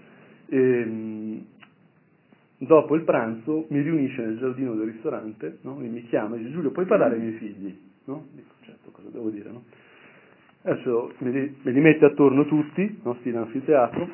e, 0.46 0.58
ehm, 0.58 1.44
dopo 2.58 2.94
il 2.94 3.02
pranzo 3.02 3.66
mi 3.68 3.80
riunisce 3.80 4.22
nel 4.22 4.38
giardino 4.38 4.74
del 4.74 4.86
ristorante 4.86 5.58
no? 5.62 5.80
e 5.80 5.86
mi 5.86 6.06
chiama 6.06 6.36
e 6.36 6.38
dice 6.38 6.52
Giulio 6.52 6.70
puoi 6.70 6.86
parlare 6.86 7.16
ai 7.16 7.20
miei 7.20 7.32
figli? 7.32 7.78
No? 8.06 8.26
Dico, 8.32 8.54
certo, 8.60 8.90
cosa 8.90 9.08
devo 9.10 9.30
dire, 9.30 9.50
no? 9.50 9.64
Adesso 10.62 11.12
me 11.18 11.30
li, 11.30 11.56
me 11.62 11.72
li 11.72 11.80
mette 11.80 12.04
attorno 12.04 12.46
tutti, 12.46 13.00
no? 13.02 13.14
stile 13.20 13.38
anfiteatro, 13.38 14.08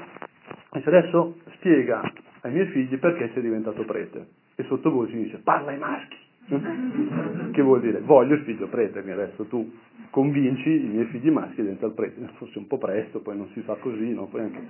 e 0.72 0.82
adesso 0.84 1.36
spiega 1.54 2.00
ai 2.42 2.52
miei 2.52 2.66
figli 2.66 2.96
perché 2.98 3.30
sei 3.32 3.42
diventato 3.42 3.84
prete. 3.84 4.26
E 4.56 4.64
sottovoce 4.64 5.14
mi 5.14 5.24
dice, 5.24 5.38
parla 5.38 5.70
ai 5.70 5.78
maschi. 5.78 6.16
che 7.52 7.62
vuol 7.62 7.80
dire? 7.80 8.00
Voglio 8.00 8.34
il 8.34 8.42
figlio 8.42 8.66
prete, 8.66 9.02
quindi 9.02 9.20
adesso 9.20 9.44
tu 9.44 9.70
convinci 10.10 10.68
i 10.68 10.88
miei 10.88 11.04
figli 11.06 11.30
maschi 11.30 11.60
a 11.60 11.64
diventare 11.64 11.92
prete. 11.92 12.28
Forse 12.34 12.58
un 12.58 12.66
po' 12.66 12.78
presto, 12.78 13.20
poi 13.20 13.36
non 13.36 13.48
si 13.52 13.60
fa 13.60 13.74
così, 13.74 14.12
no? 14.12 14.26
Poi 14.26 14.40
anche, 14.40 14.60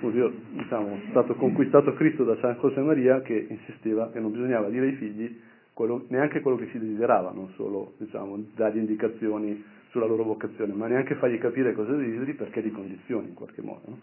io 0.00 0.32
diciamo, 0.52 0.86
sono 0.86 1.00
stato 1.10 1.34
conquistato 1.34 1.94
Cristo 1.94 2.24
da 2.24 2.36
San 2.36 2.56
José 2.60 2.80
Maria 2.80 3.20
che 3.22 3.46
insisteva 3.48 4.10
che 4.10 4.20
non 4.20 4.30
bisognava 4.30 4.68
dire 4.68 4.86
ai 4.86 4.94
figli 4.94 5.40
quello, 5.74 6.04
neanche 6.08 6.40
quello 6.40 6.56
che 6.56 6.68
si 6.70 6.78
desiderava, 6.78 7.32
non 7.32 7.50
solo 7.56 7.94
diciamo, 7.98 8.42
dargli 8.54 8.78
indicazioni 8.78 9.62
sulla 9.90 10.06
loro 10.06 10.22
vocazione, 10.22 10.72
ma 10.72 10.86
neanche 10.86 11.16
fargli 11.16 11.38
capire 11.38 11.74
cosa 11.74 11.92
desideri 11.92 12.34
perché 12.34 12.60
li 12.60 12.70
condizioni 12.70 13.28
in 13.28 13.34
qualche 13.34 13.60
modo. 13.60 13.82
No? 13.86 13.98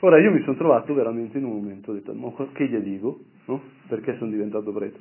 Ora 0.00 0.18
io 0.18 0.30
mi 0.30 0.42
sono 0.42 0.56
trovato 0.56 0.94
veramente 0.94 1.38
in 1.38 1.44
un 1.44 1.54
momento, 1.54 1.90
ho 1.90 1.94
detto, 1.94 2.12
ma 2.12 2.32
che 2.52 2.66
gli 2.66 2.76
dico? 2.78 3.20
No? 3.46 3.60
Perché 3.88 4.16
sono 4.18 4.30
diventato 4.30 4.72
prete? 4.72 4.98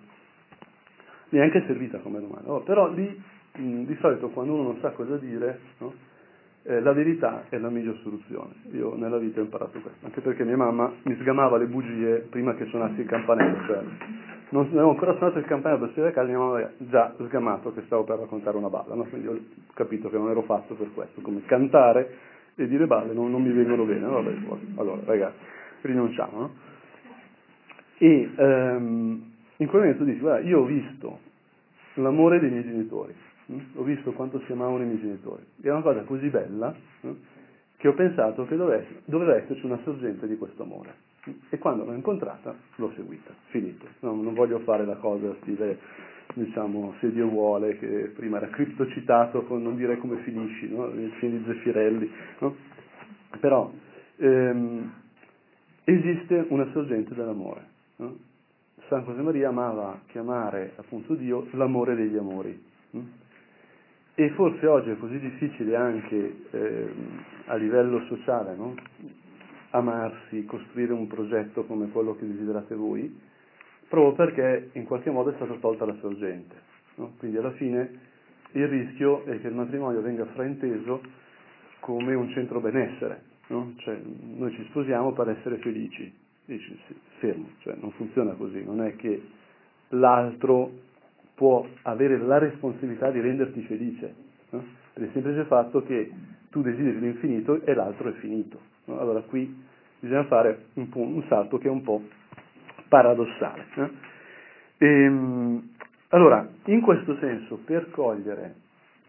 Mi 1.29 1.39
è 1.39 1.63
servita 1.65 1.99
come 1.99 2.19
domanda, 2.19 2.51
oh, 2.51 2.61
però 2.61 2.91
lì 2.91 3.21
mh, 3.57 3.83
di 3.83 3.97
solito 3.99 4.29
quando 4.29 4.53
uno 4.53 4.63
non 4.63 4.79
sa 4.79 4.91
cosa 4.91 5.17
dire, 5.17 5.59
no? 5.77 5.93
eh, 6.63 6.81
la 6.81 6.91
verità 6.93 7.45
è 7.49 7.57
la 7.57 7.69
miglior 7.69 7.97
soluzione. 8.03 8.53
Io 8.73 8.95
nella 8.95 9.17
vita 9.17 9.39
ho 9.39 9.43
imparato 9.43 9.79
questo, 9.79 10.05
anche 10.05 10.21
perché 10.21 10.43
mia 10.43 10.57
mamma 10.57 10.91
mi 11.03 11.15
sgamava 11.19 11.57
le 11.57 11.67
bugie 11.67 12.27
prima 12.29 12.53
che 12.55 12.65
suonassi 12.65 12.99
il 12.99 13.07
campanello, 13.07 13.65
cioè 13.65 13.83
non 14.51 14.67
avevo 14.67 14.89
ancora 14.89 15.15
suonato 15.15 15.39
il 15.39 15.45
campanello 15.45 15.79
per 15.79 15.89
uscire 15.89 16.07
da 16.07 16.13
casa, 16.13 16.27
mia 16.27 16.37
mamma 16.37 16.53
aveva 16.53 16.71
già 16.77 17.13
sgamato 17.17 17.73
che 17.73 17.83
stavo 17.85 18.03
per 18.03 18.19
raccontare 18.19 18.57
una 18.57 18.69
balla, 18.69 18.95
no? 18.95 19.03
quindi 19.05 19.27
ho 19.27 19.39
capito 19.73 20.09
che 20.09 20.17
non 20.17 20.29
ero 20.29 20.41
fatto 20.41 20.75
per 20.75 20.91
questo, 20.93 21.21
come 21.21 21.41
cantare 21.45 22.17
e 22.55 22.67
dire 22.67 22.85
balle 22.85 23.13
non, 23.13 23.31
non 23.31 23.41
mi 23.41 23.51
vengono 23.51 23.85
bene, 23.85 24.05
vabbè, 24.05 24.33
allora 24.75 25.01
ragazzi, 25.05 25.37
rinunciamo. 25.81 26.39
No? 26.39 26.53
E 27.97 28.29
um, 28.35 29.31
in 29.57 29.67
quel 29.67 29.81
momento 29.81 30.03
dici, 30.03 30.19
guarda, 30.19 30.45
io 30.45 30.59
ho 30.59 30.65
visto 30.65 31.19
l'amore 31.95 32.39
dei 32.39 32.49
miei 32.49 32.63
genitori, 32.63 33.13
hm? 33.45 33.59
ho 33.75 33.83
visto 33.83 34.11
quanto 34.11 34.41
si 34.41 34.51
amavano 34.51 34.83
i 34.83 34.87
miei 34.87 34.99
genitori, 34.99 35.43
era 35.61 35.75
una 35.75 35.83
cosa 35.83 36.01
così 36.01 36.27
bella 36.27 36.75
hm? 37.01 37.11
che 37.77 37.87
ho 37.87 37.93
pensato 37.93 38.45
che 38.45 38.57
doveva 38.57 39.35
esserci 39.35 39.65
una 39.65 39.79
sorgente 39.83 40.27
di 40.27 40.35
questo 40.35 40.63
amore. 40.63 41.10
E 41.49 41.57
quando 41.59 41.85
l'ho 41.85 41.93
incontrata 41.93 42.55
l'ho 42.75 42.91
seguita, 42.95 43.31
finito. 43.47 43.85
No, 43.99 44.15
non 44.15 44.33
voglio 44.33 44.59
fare 44.59 44.85
la 44.85 44.95
cosa 44.95 45.35
stile, 45.41 45.77
diciamo, 46.33 46.95
se 46.99 47.11
Dio 47.11 47.27
vuole, 47.27 47.77
che 47.77 48.11
prima 48.15 48.37
era 48.37 48.47
criptocitato 48.49 49.43
con 49.43 49.61
non 49.61 49.75
dire 49.75 49.97
come 49.97 50.17
finisci, 50.23 50.69
no? 50.73 50.87
il 50.87 51.11
film 51.19 51.37
di 51.37 51.43
Zeffirelli. 51.45 52.11
No? 52.39 52.55
Però 53.39 53.71
ehm, 54.17 54.93
esiste 55.83 56.45
una 56.49 56.67
sorgente 56.71 57.13
dell'amore. 57.13 57.67
No? 57.97 58.17
San 58.87 59.03
Josemaria 59.03 59.49
amava 59.49 60.01
chiamare 60.07 60.73
appunto 60.75 61.13
Dio 61.13 61.47
l'amore 61.51 61.95
degli 61.95 62.17
amori. 62.17 62.69
E 64.13 64.29
forse 64.31 64.67
oggi 64.67 64.89
è 64.89 64.97
così 64.97 65.19
difficile 65.19 65.75
anche 65.75 66.35
eh, 66.51 66.93
a 67.45 67.55
livello 67.55 68.03
sociale 68.07 68.55
no? 68.55 68.75
Amarsi, 69.71 70.45
costruire 70.45 70.93
un 70.93 71.07
progetto 71.07 71.65
come 71.65 71.89
quello 71.89 72.15
che 72.15 72.27
desiderate 72.27 72.75
voi, 72.75 73.19
proprio 73.87 74.13
perché 74.13 74.69
in 74.73 74.85
qualche 74.85 75.09
modo 75.09 75.31
è 75.31 75.35
stata 75.35 75.53
tolta 75.55 75.85
la 75.85 75.95
sorgente. 75.99 76.55
No? 76.95 77.13
Quindi 77.17 77.37
alla 77.37 77.51
fine 77.51 78.09
il 78.51 78.67
rischio 78.67 79.23
è 79.25 79.39
che 79.39 79.47
il 79.47 79.53
matrimonio 79.53 80.01
venga 80.01 80.25
frainteso 80.25 81.01
come 81.79 82.13
un 82.13 82.29
centro 82.29 82.59
benessere. 82.59 83.29
No? 83.47 83.73
Cioè, 83.77 83.99
noi 84.35 84.51
ci 84.53 84.65
sposiamo 84.69 85.13
per 85.13 85.29
essere 85.29 85.57
felici. 85.57 86.19
Dici, 86.45 86.77
sì, 86.87 86.95
fermo, 87.19 87.49
cioè, 87.59 87.75
non 87.79 87.91
funziona 87.91 88.33
così, 88.33 88.63
non 88.63 88.81
è 88.81 88.95
che 88.95 89.21
l'altro 89.89 90.71
può 91.35 91.65
avere 91.83 92.17
la 92.17 92.39
responsabilità 92.39 93.09
di 93.09 93.21
renderti 93.21 93.61
felice, 93.61 94.13
no? 94.49 94.63
per 94.93 95.03
il 95.03 95.09
semplice 95.13 95.45
fatto 95.45 95.83
che 95.83 96.11
tu 96.49 96.61
desideri 96.61 96.99
l'infinito 96.99 97.61
e 97.63 97.73
l'altro 97.73 98.09
è 98.09 98.13
finito. 98.13 98.70
Allora 98.85 99.21
qui 99.21 99.63
bisogna 99.99 100.25
fare 100.25 100.65
un, 100.73 100.87
un, 100.93 101.23
salto 101.27 101.57
che 101.57 101.67
è 101.67 101.71
un 101.71 101.81
po' 101.81 102.01
paradossale. 102.87 103.65
Eh? 103.75 103.89
E, 104.77 104.87
ehm, 104.87 105.69
allora, 106.09 106.47
in 106.65 106.81
questo 106.81 107.15
senso, 107.17 107.59
per 107.63 107.89
cogliere 107.91 108.55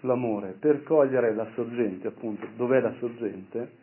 l'amore, 0.00 0.54
per 0.58 0.82
cogliere 0.82 1.34
la 1.34 1.48
sorgente, 1.54 2.08
appunto, 2.08 2.46
dov'è 2.56 2.80
la 2.80 2.92
sorgente, 2.98 3.80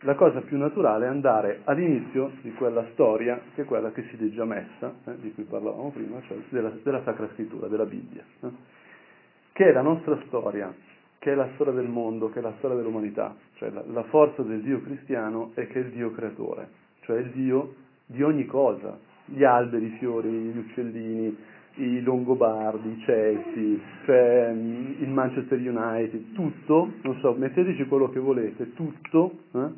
la 0.00 0.14
cosa 0.14 0.40
più 0.40 0.58
naturale 0.58 1.06
è 1.06 1.08
andare 1.08 1.60
all'inizio 1.64 2.32
di 2.42 2.52
quella 2.52 2.84
storia 2.92 3.40
che 3.54 3.62
è 3.62 3.64
quella 3.64 3.90
che 3.92 4.02
si 4.10 4.18
legge 4.18 4.44
messa, 4.44 4.92
eh, 5.06 5.16
di 5.18 5.32
cui 5.32 5.44
parlavamo 5.44 5.90
prima, 5.90 6.20
cioè 6.26 6.36
della, 6.48 6.72
della 6.82 7.02
Sacra 7.04 7.28
Scrittura, 7.32 7.68
della 7.68 7.86
Bibbia, 7.86 8.22
eh, 8.40 8.48
che 9.52 9.68
è 9.68 9.72
la 9.72 9.82
nostra 9.82 10.18
storia, 10.26 10.72
che 11.24 11.32
è 11.32 11.34
la 11.34 11.48
storia 11.54 11.72
del 11.72 11.88
mondo, 11.88 12.28
che 12.28 12.40
è 12.40 12.42
la 12.42 12.52
storia 12.58 12.76
dell'umanità, 12.76 13.34
cioè 13.54 13.70
la, 13.70 13.82
la 13.86 14.02
forza 14.02 14.42
del 14.42 14.60
Dio 14.60 14.82
cristiano 14.82 15.52
è 15.54 15.66
che 15.68 15.80
è 15.80 15.84
il 15.84 15.92
Dio 15.92 16.10
creatore, 16.10 16.68
cioè 17.00 17.18
il 17.18 17.30
Dio 17.30 17.76
di 18.04 18.22
ogni 18.22 18.44
cosa, 18.44 18.98
gli 19.24 19.42
alberi, 19.42 19.86
i 19.86 19.96
fiori, 19.96 20.28
gli 20.28 20.58
uccellini, 20.58 21.34
i 21.76 22.02
Longobardi, 22.02 22.90
i 22.90 22.98
Chelsea, 23.06 23.78
cioè 24.04 24.50
il 24.50 25.08
Manchester 25.08 25.58
United, 25.58 26.34
tutto, 26.34 26.92
non 27.00 27.18
so, 27.20 27.32
metteteci 27.32 27.86
quello 27.86 28.10
che 28.10 28.18
volete, 28.20 28.74
tutto 28.74 29.38
eh, 29.52 29.68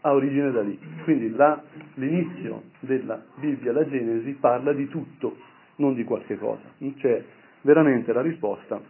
ha 0.00 0.12
origine 0.12 0.50
da 0.50 0.62
lì. 0.62 0.76
Quindi 1.04 1.30
la, 1.30 1.62
l'inizio 1.94 2.62
della 2.80 3.22
Bibbia, 3.36 3.70
la 3.70 3.88
Genesi, 3.88 4.32
parla 4.32 4.72
di 4.72 4.88
tutto, 4.88 5.36
non 5.76 5.94
di 5.94 6.02
qualche 6.02 6.36
cosa. 6.36 6.62
C'è 6.96 7.22
veramente 7.60 8.12
la 8.12 8.20
risposta 8.20 8.80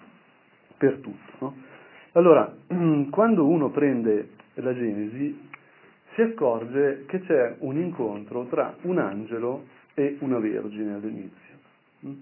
per 0.79 1.01
tutto. 1.03 1.33
No? 1.41 1.71
Allora, 2.12 2.52
quando 3.11 3.47
uno 3.47 3.71
prende 3.71 4.31
la 4.54 4.75
Genesi, 4.75 5.49
si 6.14 6.21
accorge 6.21 7.04
che 7.07 7.21
c'è 7.21 7.57
un 7.61 7.78
incontro 7.78 8.45
tra 8.50 8.75
un 8.83 8.99
angelo 8.99 9.64
e 9.95 10.19
una 10.21 10.38
vergine 10.38 10.95
all'inizio. 10.95 11.54
Mm? 12.07 12.12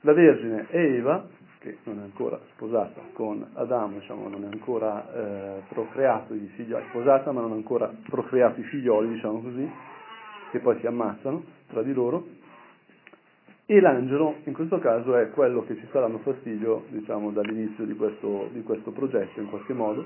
La 0.00 0.14
vergine 0.14 0.66
è 0.68 0.78
Eva, 0.78 1.28
che 1.58 1.76
non 1.84 1.98
è 1.98 2.02
ancora 2.04 2.40
sposata 2.54 3.02
con 3.12 3.46
Adamo, 3.52 3.98
diciamo, 3.98 4.28
non 4.30 4.44
è 4.44 4.48
ancora 4.50 5.12
eh, 5.12 5.60
procreato 5.68 6.32
i 6.32 6.50
figlioli, 6.54 6.86
sposata 6.88 7.32
ma 7.32 7.42
non 7.42 7.52
ha 7.52 7.56
ancora 7.56 7.92
procreato 8.08 8.60
i 8.60 8.64
figlioli, 8.64 9.10
diciamo 9.10 9.42
così, 9.42 9.70
che 10.52 10.58
poi 10.60 10.78
si 10.78 10.86
ammazzano 10.86 11.44
tra 11.68 11.82
di 11.82 11.92
loro, 11.92 12.26
e 13.70 13.78
l'angelo 13.78 14.38
in 14.46 14.52
questo 14.52 14.80
caso 14.80 15.16
è 15.16 15.30
quello 15.30 15.62
che 15.62 15.76
ci 15.76 15.86
sta 15.90 16.00
dando 16.00 16.18
fastidio 16.18 16.86
diciamo, 16.88 17.30
dall'inizio 17.30 17.84
di 17.84 17.94
questo, 17.94 18.48
di 18.50 18.64
questo 18.64 18.90
progetto 18.90 19.38
in 19.38 19.48
qualche 19.48 19.74
modo 19.74 20.04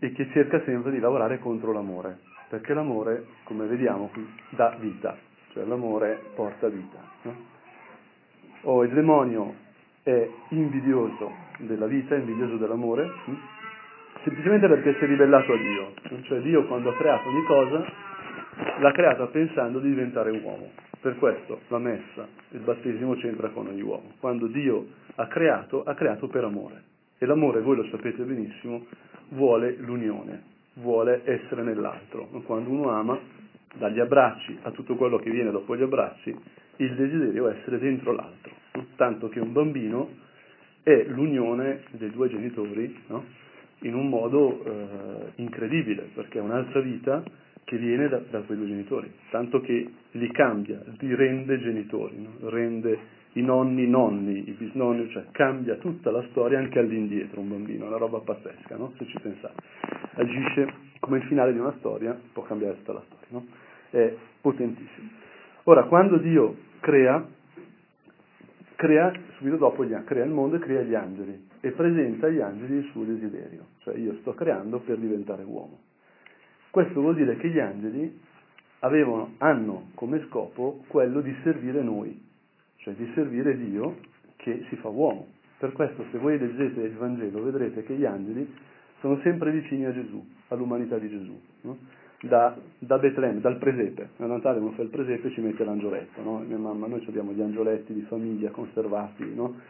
e 0.00 0.10
che 0.10 0.28
cerca 0.32 0.60
sempre 0.64 0.90
di 0.90 0.98
lavorare 0.98 1.38
contro 1.38 1.70
l'amore, 1.70 2.18
perché 2.48 2.74
l'amore, 2.74 3.26
come 3.44 3.66
vediamo 3.66 4.10
qui, 4.12 4.26
dà 4.48 4.76
vita, 4.80 5.16
cioè 5.52 5.64
l'amore 5.66 6.20
porta 6.34 6.66
vita. 6.66 6.98
No? 7.22 7.36
O 8.62 8.82
il 8.82 8.92
demonio 8.92 9.54
è 10.02 10.28
invidioso 10.48 11.30
della 11.58 11.86
vita, 11.86 12.16
invidioso 12.16 12.56
dell'amore, 12.56 13.08
hm? 13.26 13.34
semplicemente 14.24 14.66
perché 14.66 14.94
si 14.94 15.04
è 15.04 15.06
ribellato 15.06 15.52
a 15.52 15.56
Dio, 15.56 15.92
cioè 16.22 16.40
Dio 16.40 16.66
quando 16.66 16.90
ha 16.90 16.94
creato 16.96 17.28
ogni 17.28 17.44
cosa 17.44 17.84
l'ha 18.80 18.90
creata 18.90 19.26
pensando 19.26 19.78
di 19.78 19.90
diventare 19.90 20.30
uomo. 20.30 20.93
Per 21.04 21.18
questo 21.18 21.60
la 21.68 21.76
messa, 21.76 22.26
il 22.52 22.60
battesimo 22.60 23.14
c'entra 23.16 23.50
con 23.50 23.66
ogni 23.66 23.82
uomo. 23.82 24.12
Quando 24.20 24.46
Dio 24.46 24.86
ha 25.16 25.26
creato, 25.26 25.82
ha 25.84 25.92
creato 25.92 26.28
per 26.28 26.44
amore. 26.44 26.82
E 27.18 27.26
l'amore, 27.26 27.60
voi 27.60 27.76
lo 27.76 27.84
sapete 27.90 28.22
benissimo, 28.22 28.86
vuole 29.28 29.76
l'unione, 29.80 30.42
vuole 30.76 31.20
essere 31.24 31.62
nell'altro. 31.62 32.28
Quando 32.46 32.70
uno 32.70 32.88
ama, 32.88 33.18
dagli 33.74 34.00
abbracci 34.00 34.60
a 34.62 34.70
tutto 34.70 34.96
quello 34.96 35.18
che 35.18 35.28
viene 35.28 35.50
dopo 35.50 35.76
gli 35.76 35.82
abbracci, 35.82 36.34
il 36.76 36.94
desiderio 36.94 37.48
è 37.48 37.56
essere 37.58 37.78
dentro 37.78 38.12
l'altro. 38.12 38.52
Tanto 38.96 39.28
che 39.28 39.40
un 39.40 39.52
bambino 39.52 40.08
è 40.82 41.04
l'unione 41.08 41.82
dei 41.90 42.12
due 42.12 42.30
genitori 42.30 42.98
no? 43.08 43.24
in 43.80 43.94
un 43.94 44.08
modo 44.08 44.64
eh, 44.64 45.32
incredibile, 45.34 46.08
perché 46.14 46.38
è 46.38 46.40
un'altra 46.40 46.80
vita 46.80 47.22
che 47.64 47.76
viene 47.78 48.08
da, 48.08 48.18
da 48.30 48.40
quei 48.42 48.56
due 48.56 48.66
genitori, 48.66 49.10
tanto 49.30 49.60
che 49.60 49.90
li 50.12 50.30
cambia, 50.30 50.80
li 50.98 51.14
rende 51.14 51.58
genitori, 51.58 52.20
no? 52.20 52.48
rende 52.50 53.22
i 53.32 53.42
nonni 53.42 53.88
nonni, 53.88 54.48
i 54.48 54.52
bisnonni, 54.52 55.08
cioè 55.10 55.24
cambia 55.32 55.76
tutta 55.76 56.10
la 56.10 56.24
storia 56.30 56.58
anche 56.58 56.78
all'indietro 56.78 57.40
un 57.40 57.48
bambino, 57.48 57.86
una 57.86 57.96
roba 57.96 58.20
pazzesca, 58.20 58.76
no? 58.76 58.92
se 58.96 59.06
ci 59.06 59.18
pensate. 59.20 59.62
Agisce 60.14 60.72
come 61.00 61.18
il 61.18 61.24
finale 61.24 61.52
di 61.52 61.58
una 61.58 61.74
storia, 61.78 62.18
può 62.32 62.42
cambiare 62.42 62.76
tutta 62.76 62.92
la 62.92 63.02
storia, 63.06 63.26
no? 63.28 63.46
è 63.90 64.14
potentissimo. 64.40 65.08
Ora, 65.64 65.84
quando 65.84 66.18
Dio 66.18 66.56
crea, 66.80 67.26
crea 68.76 69.12
subito 69.38 69.56
dopo 69.56 69.84
gli, 69.84 69.94
crea 70.04 70.24
il 70.24 70.30
mondo 70.30 70.56
e 70.56 70.58
crea 70.58 70.82
gli 70.82 70.94
angeli 70.94 71.48
e 71.60 71.70
presenta 71.70 72.26
agli 72.26 72.40
angeli 72.40 72.76
il 72.76 72.84
suo 72.92 73.04
desiderio, 73.04 73.68
cioè 73.78 73.96
io 73.96 74.16
sto 74.20 74.34
creando 74.34 74.80
per 74.80 74.98
diventare 74.98 75.42
uomo. 75.42 75.92
Questo 76.74 77.00
vuol 77.00 77.14
dire 77.14 77.36
che 77.36 77.50
gli 77.50 77.60
angeli 77.60 78.18
avevano, 78.80 79.34
hanno 79.38 79.90
come 79.94 80.24
scopo 80.26 80.82
quello 80.88 81.20
di 81.20 81.32
servire 81.44 81.80
noi, 81.82 82.20
cioè 82.78 82.94
di 82.94 83.08
servire 83.14 83.56
Dio 83.56 83.98
che 84.34 84.64
si 84.68 84.74
fa 84.78 84.88
uomo. 84.88 85.28
Per 85.56 85.70
questo 85.70 86.04
se 86.10 86.18
voi 86.18 86.36
leggete 86.36 86.80
il 86.80 86.96
Vangelo 86.96 87.44
vedrete 87.44 87.84
che 87.84 87.94
gli 87.94 88.04
angeli 88.04 88.52
sono 88.98 89.20
sempre 89.22 89.52
vicini 89.52 89.84
a 89.84 89.92
Gesù, 89.92 90.20
all'umanità 90.48 90.98
di 90.98 91.08
Gesù. 91.08 91.40
No? 91.60 91.78
Da, 92.22 92.58
da, 92.80 92.98
Betlemme, 92.98 93.38
dal 93.38 93.58
presepe. 93.58 94.08
A 94.16 94.26
Natale 94.26 94.58
uno 94.58 94.72
fa 94.72 94.82
il 94.82 94.88
presepe 94.88 95.28
e 95.28 95.30
ci 95.30 95.42
mette 95.42 95.62
l'angioletto. 95.62 96.22
No? 96.22 96.38
Mia 96.38 96.58
mamma, 96.58 96.88
noi 96.88 97.04
abbiamo 97.06 97.30
gli 97.30 97.40
angioletti 97.40 97.92
di 97.92 98.02
famiglia 98.08 98.50
conservati, 98.50 99.32
no? 99.32 99.60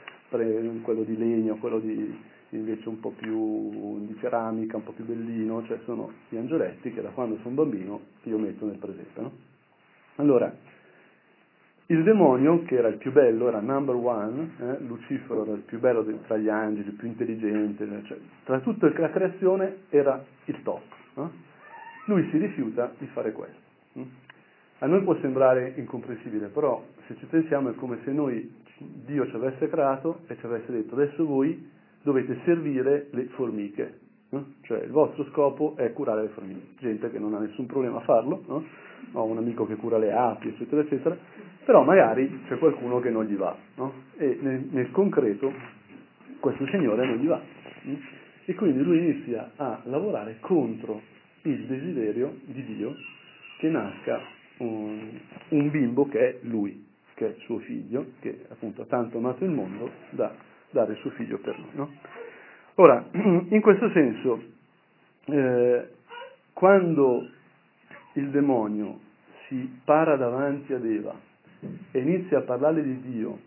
Quello 0.82 1.02
di 1.02 1.16
legno, 1.16 1.56
quello 1.56 1.78
di, 1.78 2.18
invece 2.50 2.88
un 2.88 3.00
po' 3.00 3.10
più 3.10 4.06
di 4.06 4.16
ceramica, 4.20 4.76
un 4.76 4.84
po' 4.84 4.92
più 4.92 5.04
bellino, 5.04 5.64
cioè 5.66 5.78
sono 5.84 6.12
gli 6.28 6.36
angioletti 6.36 6.92
che 6.92 7.02
da 7.02 7.10
quando 7.10 7.38
sono 7.42 7.54
bambino 7.54 8.00
io 8.24 8.38
metto 8.38 8.66
nel 8.66 8.78
presepe. 8.78 9.20
No? 9.20 9.32
Allora, 10.16 10.54
il 11.86 12.02
demonio, 12.02 12.62
che 12.64 12.76
era 12.76 12.88
il 12.88 12.96
più 12.96 13.12
bello, 13.12 13.48
era 13.48 13.60
number 13.60 13.94
one, 13.94 14.52
eh, 14.58 14.80
Lucifero 14.80 15.42
era 15.42 15.52
il 15.52 15.60
più 15.60 15.78
bello 15.78 16.02
tra 16.26 16.38
gli 16.38 16.48
angeli, 16.48 16.88
il 16.88 16.94
più 16.94 17.08
intelligente, 17.08 17.86
cioè, 18.06 18.16
tra 18.44 18.60
tutta 18.60 18.90
la 18.98 19.10
creazione 19.10 19.80
era 19.90 20.24
il 20.46 20.62
top. 20.62 20.82
Eh? 21.16 21.52
Lui 22.06 22.26
si 22.30 22.38
rifiuta 22.38 22.92
di 22.96 23.06
fare 23.08 23.32
questo. 23.32 23.58
Eh? 23.94 24.06
A 24.78 24.86
noi 24.86 25.02
può 25.02 25.14
sembrare 25.20 25.74
incomprensibile, 25.76 26.48
però 26.48 26.82
se 27.06 27.16
ci 27.16 27.26
pensiamo 27.26 27.70
è 27.70 27.74
come 27.74 27.98
se 28.04 28.12
noi, 28.12 28.62
Dio 28.78 29.26
ci 29.28 29.36
avesse 29.36 29.68
creato 29.68 30.20
e 30.26 30.36
ci 30.38 30.46
avesse 30.46 30.72
detto 30.72 30.94
adesso 30.94 31.24
voi 31.24 31.70
dovete 32.02 32.38
servire 32.44 33.08
le 33.10 33.24
formiche, 33.28 33.98
no? 34.30 34.54
cioè 34.62 34.82
il 34.82 34.90
vostro 34.90 35.24
scopo 35.30 35.74
è 35.76 35.92
curare 35.92 36.22
le 36.22 36.28
formiche, 36.28 36.66
gente 36.78 37.10
che 37.10 37.18
non 37.18 37.34
ha 37.34 37.38
nessun 37.38 37.66
problema 37.66 37.98
a 37.98 38.02
farlo, 38.02 38.42
no? 38.46 38.64
ho 39.12 39.24
un 39.24 39.38
amico 39.38 39.66
che 39.66 39.76
cura 39.76 39.96
le 39.96 40.12
api, 40.12 40.48
eccetera, 40.48 40.82
eccetera, 40.82 41.16
però 41.64 41.82
magari 41.82 42.42
c'è 42.46 42.58
qualcuno 42.58 43.00
che 43.00 43.10
non 43.10 43.24
gli 43.24 43.36
va, 43.36 43.56
no? 43.76 43.92
e 44.16 44.38
nel, 44.40 44.66
nel, 44.70 44.90
concreto 44.90 45.52
questo 46.40 46.66
signore 46.66 47.06
non 47.06 47.16
gli 47.16 47.26
va, 47.26 47.40
e 48.44 48.54
quindi 48.54 48.82
lui 48.82 48.98
inizia 48.98 49.52
a 49.56 49.80
lavorare 49.84 50.36
contro 50.40 51.00
il 51.42 51.64
desiderio 51.66 52.34
di 52.44 52.64
Dio 52.64 52.94
che 53.58 53.68
nasca 53.68 54.20
un, 54.58 55.18
un 55.48 55.70
bimbo 55.70 56.06
che 56.06 56.18
è 56.18 56.38
lui, 56.42 56.84
è 57.24 57.34
suo 57.40 57.58
figlio, 57.58 58.12
che 58.20 58.46
appunto 58.48 58.82
ha 58.82 58.86
tanto 58.86 59.18
amato 59.18 59.44
il 59.44 59.50
mondo 59.50 59.90
da 60.10 60.32
dare 60.70 60.94
suo 60.96 61.10
figlio 61.10 61.38
per 61.38 61.58
noi. 61.58 61.70
No? 61.72 61.92
Ora, 62.74 63.06
in 63.12 63.60
questo 63.60 63.90
senso, 63.90 64.42
eh, 65.26 65.88
quando 66.52 67.28
il 68.14 68.30
demonio 68.30 68.98
si 69.48 69.80
para 69.84 70.16
davanti 70.16 70.72
ad 70.72 70.84
Eva 70.84 71.14
e 71.90 71.98
inizia 71.98 72.38
a 72.38 72.42
parlare 72.42 72.82
di 72.82 73.00
Dio 73.00 73.38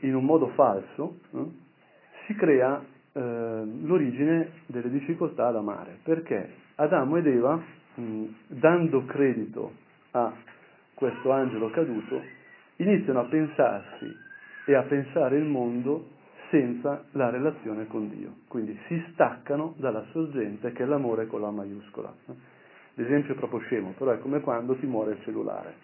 in 0.00 0.14
un 0.14 0.24
modo 0.24 0.48
falso, 0.48 1.18
eh, 1.32 1.44
si 2.26 2.34
crea 2.34 2.84
eh, 3.12 3.20
l'origine 3.82 4.50
delle 4.66 4.90
difficoltà 4.90 5.46
ad 5.46 5.56
amare, 5.56 5.98
perché 6.02 6.52
Adamo 6.76 7.16
ed 7.16 7.26
Eva, 7.26 7.60
mh, 7.94 8.24
dando 8.48 9.04
credito 9.06 9.72
a 10.12 10.32
questo 10.94 11.30
angelo 11.30 11.70
caduto, 11.70 12.20
iniziano 12.78 13.20
a 13.20 13.24
pensarsi 13.24 14.16
e 14.66 14.74
a 14.74 14.82
pensare 14.82 15.36
il 15.38 15.44
mondo 15.44 16.16
senza 16.50 17.04
la 17.12 17.30
relazione 17.30 17.86
con 17.86 18.08
Dio. 18.08 18.36
Quindi 18.48 18.78
si 18.86 19.02
staccano 19.12 19.74
dalla 19.78 20.04
sorgente 20.12 20.72
che 20.72 20.82
è 20.82 20.86
l'amore 20.86 21.26
con 21.26 21.40
la 21.40 21.50
maiuscola. 21.50 22.12
L'esempio 22.94 23.34
è 23.34 23.36
proprio 23.36 23.60
scemo, 23.60 23.94
però 23.96 24.10
è 24.12 24.18
come 24.18 24.40
quando 24.40 24.74
ti 24.76 24.86
muore 24.86 25.12
il 25.12 25.22
cellulare. 25.22 25.74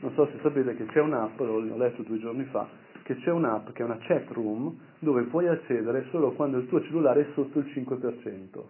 Non 0.00 0.12
so 0.14 0.26
se 0.26 0.38
sapete 0.42 0.74
che 0.74 0.86
c'è 0.86 1.00
un'app, 1.00 1.38
l'ho 1.40 1.76
letto 1.76 2.02
due 2.02 2.18
giorni 2.18 2.44
fa, 2.44 2.66
che 3.02 3.16
c'è 3.16 3.30
un'app 3.30 3.70
che 3.70 3.82
è 3.82 3.84
una 3.84 3.98
chat 4.00 4.28
room 4.30 4.74
dove 4.98 5.22
puoi 5.24 5.46
accedere 5.48 6.06
solo 6.10 6.32
quando 6.32 6.58
il 6.58 6.66
tuo 6.68 6.82
cellulare 6.82 7.22
è 7.22 7.26
sotto 7.34 7.58
il 7.58 7.66
5%. 7.66 8.64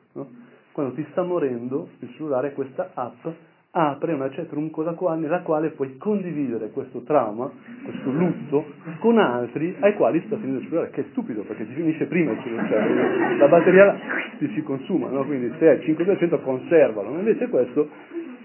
Quando 0.73 0.95
ti 0.95 1.07
sta 1.11 1.23
morendo 1.23 1.90
il 2.00 2.11
cellulare, 2.14 2.52
questa 2.52 2.90
app 2.95 3.26
apre 3.73 4.15
una 4.15 4.29
chatroom 4.29 4.71
con 4.71 4.85
la 4.85 4.95
quale, 4.95 5.21
nella 5.21 5.43
quale 5.43 5.71
puoi 5.71 5.97
condividere 5.97 6.71
questo 6.71 7.03
trauma, 7.03 7.50
questo 7.85 8.11
lutto, 8.11 8.65
con 8.99 9.19
altri 9.19 9.77
ai 9.81 9.95
quali 9.95 10.21
sta 10.27 10.37
finendo 10.37 10.59
il 10.59 10.65
cellulare, 10.65 10.91
che 10.91 11.03
è 11.03 11.05
stupido 11.11 11.43
perché 11.43 11.67
ti 11.67 11.75
finisce 11.75 12.07
prima 12.07 12.33
il 12.33 12.41
cellulare, 12.43 12.69
cioè, 12.69 13.37
la 13.37 13.49
batteria 13.49 13.99
ti 14.39 14.50
si 14.55 14.62
consuma, 14.62 15.09
no? 15.09 15.25
quindi 15.25 15.53
se 15.59 15.69
hai 15.69 15.77
il 15.79 15.97
5% 15.97 16.43
conservalo, 16.43 17.11
invece 17.11 17.49
questo 17.49 17.89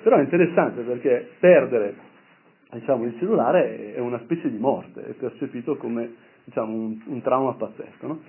però 0.04 0.18
è 0.18 0.22
interessante 0.22 0.82
perché 0.84 1.30
perdere 1.40 1.96
diciamo, 2.72 3.06
il 3.06 3.16
cellulare 3.18 3.96
è 3.96 4.00
una 4.00 4.20
specie 4.20 4.52
di 4.52 4.58
morte, 4.58 5.04
è 5.04 5.12
percepito 5.14 5.78
come 5.78 6.14
diciamo, 6.44 6.72
un, 6.72 7.02
un, 7.06 7.22
trauma 7.22 7.54
pazzesco. 7.54 8.06
No? 8.08 8.20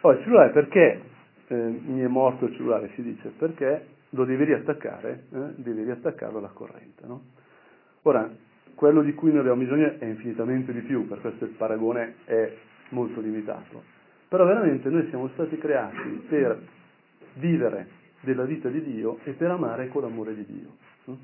Poi 0.00 0.16
il 0.16 0.22
cellulare 0.22 0.50
perché 0.50 1.00
eh, 1.48 1.80
mi 1.86 2.02
è 2.02 2.06
morto 2.06 2.44
il 2.44 2.54
cellulare, 2.56 2.90
si 2.94 3.02
dice, 3.02 3.32
perché 3.38 3.86
lo 4.10 4.24
devi 4.24 4.44
riattaccare, 4.44 5.24
eh? 5.30 5.52
devi 5.56 5.82
riattaccarlo 5.82 6.38
alla 6.38 6.48
corrente. 6.48 7.06
No? 7.06 7.22
Ora, 8.02 8.30
quello 8.74 9.02
di 9.02 9.12
cui 9.14 9.30
noi 9.30 9.40
abbiamo 9.40 9.62
bisogno 9.62 9.96
è 9.98 10.04
infinitamente 10.04 10.72
di 10.72 10.80
più, 10.80 11.06
per 11.06 11.20
questo 11.20 11.44
il 11.44 11.50
paragone 11.50 12.14
è 12.24 12.52
molto 12.90 13.20
limitato. 13.20 13.82
Però 14.28 14.44
veramente 14.44 14.88
noi 14.88 15.08
siamo 15.08 15.28
stati 15.28 15.58
creati 15.58 16.24
per 16.28 16.60
vivere 17.34 17.88
della 18.20 18.44
vita 18.44 18.68
di 18.68 18.82
Dio 18.82 19.18
e 19.24 19.32
per 19.32 19.50
amare 19.50 19.88
con 19.88 20.02
l'amore 20.02 20.34
di 20.34 20.44
Dio. 20.46 21.16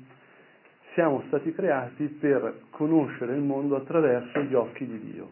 Siamo 0.93 1.23
stati 1.27 1.53
creati 1.53 2.05
per 2.07 2.61
conoscere 2.71 3.35
il 3.35 3.41
mondo 3.41 3.75
attraverso 3.75 4.41
gli 4.41 4.53
occhi 4.53 4.85
di 4.85 4.99
Dio. 5.11 5.29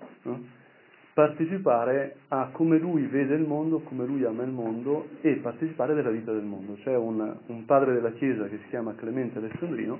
Partecipare 1.13 2.15
a 2.30 2.49
come 2.52 2.80
lui 2.80 3.06
vede 3.06 3.36
il 3.36 3.45
mondo, 3.45 3.82
come 3.82 4.06
lui 4.06 4.23
ama 4.26 4.43
il 4.43 4.52
mondo 4.52 5.10
e 5.21 5.36
partecipare 5.36 5.93
della 5.93 6.10
vita 6.10 6.32
del 6.32 6.43
mondo. 6.43 6.76
C'è 6.84 6.95
un, 6.95 7.36
un 7.45 7.65
padre 7.65 7.93
della 7.93 8.12
Chiesa 8.13 8.47
che 8.47 8.58
si 8.58 8.67
chiama 8.69 8.95
Clemente 8.95 9.38
Alessandrino 9.38 9.99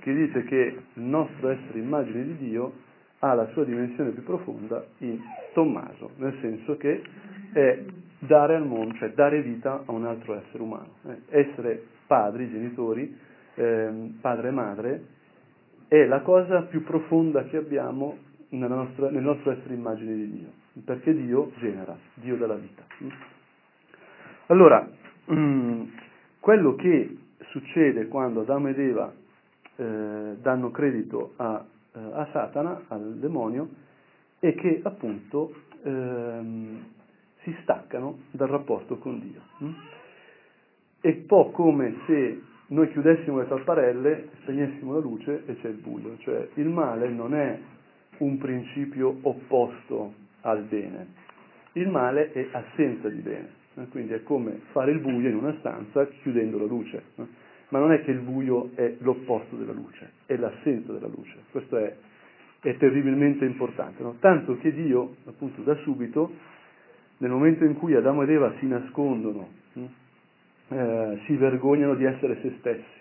che 0.00 0.12
dice 0.12 0.42
che 0.44 0.76
il 0.94 1.02
nostro 1.02 1.48
essere 1.48 1.78
immagine 1.78 2.24
di 2.24 2.36
Dio 2.36 2.72
ha 3.20 3.34
la 3.34 3.46
sua 3.52 3.64
dimensione 3.64 4.10
più 4.10 4.24
profonda 4.24 4.84
in 4.98 5.18
Tommaso, 5.54 6.10
nel 6.16 6.36
senso 6.40 6.76
che 6.76 7.02
è 7.52 7.84
dare 8.18 8.56
al 8.56 8.66
mondo, 8.66 8.94
cioè 8.94 9.10
dare 9.12 9.42
vita 9.42 9.82
a 9.86 9.92
un 9.92 10.04
altro 10.04 10.34
essere 10.34 10.62
umano. 10.62 10.94
Eh, 11.06 11.18
essere 11.28 11.82
padri, 12.06 12.50
genitori, 12.50 13.16
eh, 13.54 14.12
padre 14.20 14.48
e 14.48 14.50
madre, 14.50 15.04
è 15.86 16.04
la 16.04 16.20
cosa 16.20 16.62
più 16.62 16.82
profonda 16.82 17.44
che 17.44 17.58
abbiamo 17.58 18.30
nostra, 18.58 19.10
nel 19.10 19.22
nostro 19.22 19.52
essere 19.52 19.74
immagine 19.74 20.14
di 20.14 20.30
Dio, 20.30 20.48
perché 20.84 21.14
Dio 21.14 21.52
genera, 21.58 21.96
Dio 22.14 22.36
dà 22.36 22.46
la 22.46 22.54
vita. 22.54 22.84
Allora, 24.46 24.88
quello 26.40 26.74
che 26.74 27.16
succede 27.50 28.08
quando 28.08 28.40
Adamo 28.42 28.68
ed 28.68 28.78
Eva 28.78 29.12
eh, 29.76 30.36
danno 30.40 30.70
credito 30.70 31.32
a, 31.36 31.64
eh, 31.94 31.98
a, 31.98 32.28
Satana, 32.32 32.82
al 32.88 33.16
demonio, 33.16 33.68
è 34.38 34.54
che 34.54 34.80
appunto 34.82 35.54
ehm, 35.82 36.84
si 37.42 37.56
staccano 37.62 38.18
dal 38.32 38.48
rapporto 38.48 38.98
con 38.98 39.20
Dio. 39.20 39.40
È 41.00 41.08
un 41.08 41.26
po' 41.26 41.50
come 41.50 41.96
se 42.06 42.42
noi 42.68 42.90
chiudessimo 42.90 43.38
le 43.38 43.48
tapparelle, 43.48 44.28
spegnessimo 44.42 44.94
la 44.94 45.00
luce 45.00 45.44
e 45.46 45.56
c'è 45.60 45.68
il 45.68 45.76
buio, 45.76 46.16
cioè 46.18 46.48
il 46.54 46.68
male 46.68 47.08
non 47.08 47.34
è 47.34 47.58
un 48.22 48.38
principio 48.38 49.18
opposto 49.22 50.14
al 50.42 50.62
bene. 50.62 51.20
Il 51.72 51.88
male 51.88 52.32
è 52.32 52.48
assenza 52.52 53.08
di 53.08 53.20
bene, 53.20 53.48
eh, 53.74 53.88
quindi 53.88 54.12
è 54.12 54.22
come 54.22 54.60
fare 54.72 54.92
il 54.92 55.00
buio 55.00 55.28
in 55.28 55.36
una 55.36 55.54
stanza 55.58 56.06
chiudendo 56.06 56.58
la 56.58 56.66
luce, 56.66 57.02
eh. 57.16 57.26
ma 57.68 57.78
non 57.78 57.92
è 57.92 58.02
che 58.02 58.10
il 58.10 58.20
buio 58.20 58.70
è 58.74 58.94
l'opposto 58.98 59.56
della 59.56 59.72
luce, 59.72 60.10
è 60.26 60.36
l'assenza 60.36 60.92
della 60.92 61.08
luce. 61.08 61.36
Questo 61.50 61.76
è, 61.78 61.94
è 62.60 62.76
terribilmente 62.76 63.44
importante, 63.44 64.02
no? 64.02 64.16
tanto 64.20 64.56
che 64.58 64.72
Dio, 64.72 65.16
appunto, 65.26 65.62
da 65.62 65.74
subito, 65.76 66.30
nel 67.18 67.30
momento 67.30 67.64
in 67.64 67.74
cui 67.74 67.94
Adamo 67.94 68.22
ed 68.22 68.30
Eva 68.30 68.52
si 68.58 68.66
nascondono, 68.66 69.48
eh, 70.68 71.20
si 71.26 71.36
vergognano 71.36 71.94
di 71.94 72.04
essere 72.04 72.38
se 72.42 72.54
stessi, 72.58 73.00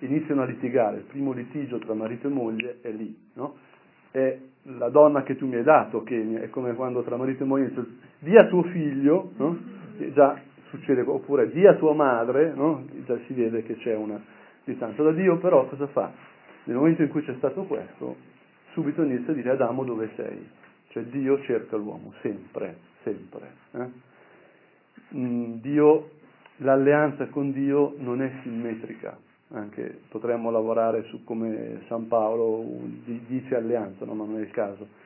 iniziano 0.00 0.42
a 0.42 0.46
litigare, 0.46 0.98
il 0.98 1.04
primo 1.04 1.32
litigio 1.32 1.78
tra 1.78 1.94
marito 1.94 2.28
e 2.28 2.30
moglie 2.30 2.78
è 2.80 2.90
lì, 2.90 3.16
no? 3.34 3.56
è 4.12 4.38
la 4.64 4.88
donna 4.88 5.22
che 5.22 5.36
tu 5.36 5.46
mi 5.46 5.56
hai 5.56 5.62
dato, 5.62 6.02
che 6.02 6.40
è 6.42 6.50
come 6.50 6.74
quando 6.74 7.02
tra 7.02 7.16
marito 7.16 7.42
e 7.42 7.46
moglie 7.46 7.68
dice 7.68 7.86
di 8.18 8.36
a 8.36 8.46
tuo 8.46 8.62
figlio, 8.64 9.32
no? 9.36 9.58
già 10.12 10.38
succede, 10.68 11.02
oppure 11.02 11.50
di 11.50 11.66
a 11.66 11.74
tua 11.74 11.94
madre, 11.94 12.52
no? 12.54 12.84
già 13.04 13.18
si 13.26 13.34
vede 13.34 13.62
che 13.62 13.76
c'è 13.76 13.94
una 13.94 14.20
distanza. 14.64 15.02
Da 15.02 15.12
Dio 15.12 15.38
però 15.38 15.66
cosa 15.66 15.86
fa? 15.88 16.12
Nel 16.64 16.76
momento 16.76 17.02
in 17.02 17.08
cui 17.08 17.24
c'è 17.24 17.34
stato 17.34 17.64
questo, 17.64 18.16
subito 18.72 19.02
inizia 19.02 19.32
a 19.32 19.34
dire 19.34 19.50
Adamo 19.50 19.84
dove 19.84 20.10
sei? 20.14 20.48
Cioè 20.88 21.02
Dio 21.04 21.42
cerca 21.42 21.76
l'uomo, 21.76 22.12
sempre, 22.20 22.76
sempre. 23.02 23.50
Eh? 23.72 23.88
Mm, 25.16 25.54
Dio, 25.54 26.10
l'alleanza 26.58 27.26
con 27.26 27.50
Dio 27.50 27.94
non 27.98 28.22
è 28.22 28.30
simmetrica, 28.42 29.18
anche 29.52 30.00
potremmo 30.08 30.50
lavorare 30.50 31.04
su 31.04 31.24
come 31.24 31.82
San 31.88 32.08
Paolo 32.08 32.64
dice 33.04 33.56
alleanza, 33.56 34.04
no? 34.04 34.14
ma 34.14 34.24
non 34.24 34.38
è 34.38 34.42
il 34.42 34.50
caso. 34.50 35.00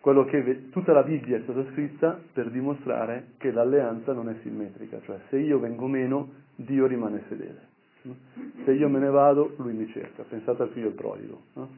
Che 0.00 0.70
tutta 0.70 0.92
la 0.92 1.02
Bibbia 1.02 1.36
è 1.36 1.42
stata 1.42 1.64
scritta 1.72 2.18
per 2.32 2.50
dimostrare 2.50 3.32
che 3.36 3.50
l'alleanza 3.50 4.14
non 4.14 4.30
è 4.30 4.36
simmetrica, 4.42 5.00
cioè 5.02 5.18
se 5.28 5.36
io 5.38 5.58
vengo 5.58 5.86
meno, 5.86 6.30
Dio 6.54 6.86
rimane 6.86 7.18
fedele. 7.28 7.66
Se 8.64 8.72
io 8.72 8.88
me 8.88 9.00
ne 9.00 9.10
vado, 9.10 9.54
lui 9.58 9.74
mi 9.74 9.86
cerca. 9.88 10.22
Pensate 10.22 10.62
al 10.62 10.70
figlio 10.70 10.92
prodigo. 10.92 11.42
No? 11.54 11.68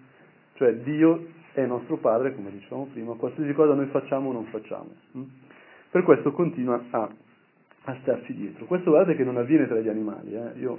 Cioè 0.54 0.76
Dio 0.76 1.26
è 1.54 1.66
nostro 1.66 1.96
padre, 1.96 2.35
come 2.35 2.52
dicevamo 2.52 2.88
prima, 2.92 3.14
qualsiasi 3.14 3.52
cosa 3.52 3.74
noi 3.74 3.87
facciamo 3.87 4.28
o 4.28 4.33
non 4.33 4.44
facciamo. 4.44 4.90
Per 5.90 6.02
questo 6.04 6.30
continua 6.30 6.80
a, 6.90 7.09
a 7.85 7.98
starci 8.02 8.33
dietro. 8.35 8.66
Questo 8.66 8.90
guardate 8.90 9.16
che 9.16 9.24
non 9.24 9.38
avviene 9.38 9.66
tra 9.66 9.80
gli 9.80 9.88
animali. 9.88 10.35
Eh? 10.35 10.59
Io 10.61 10.78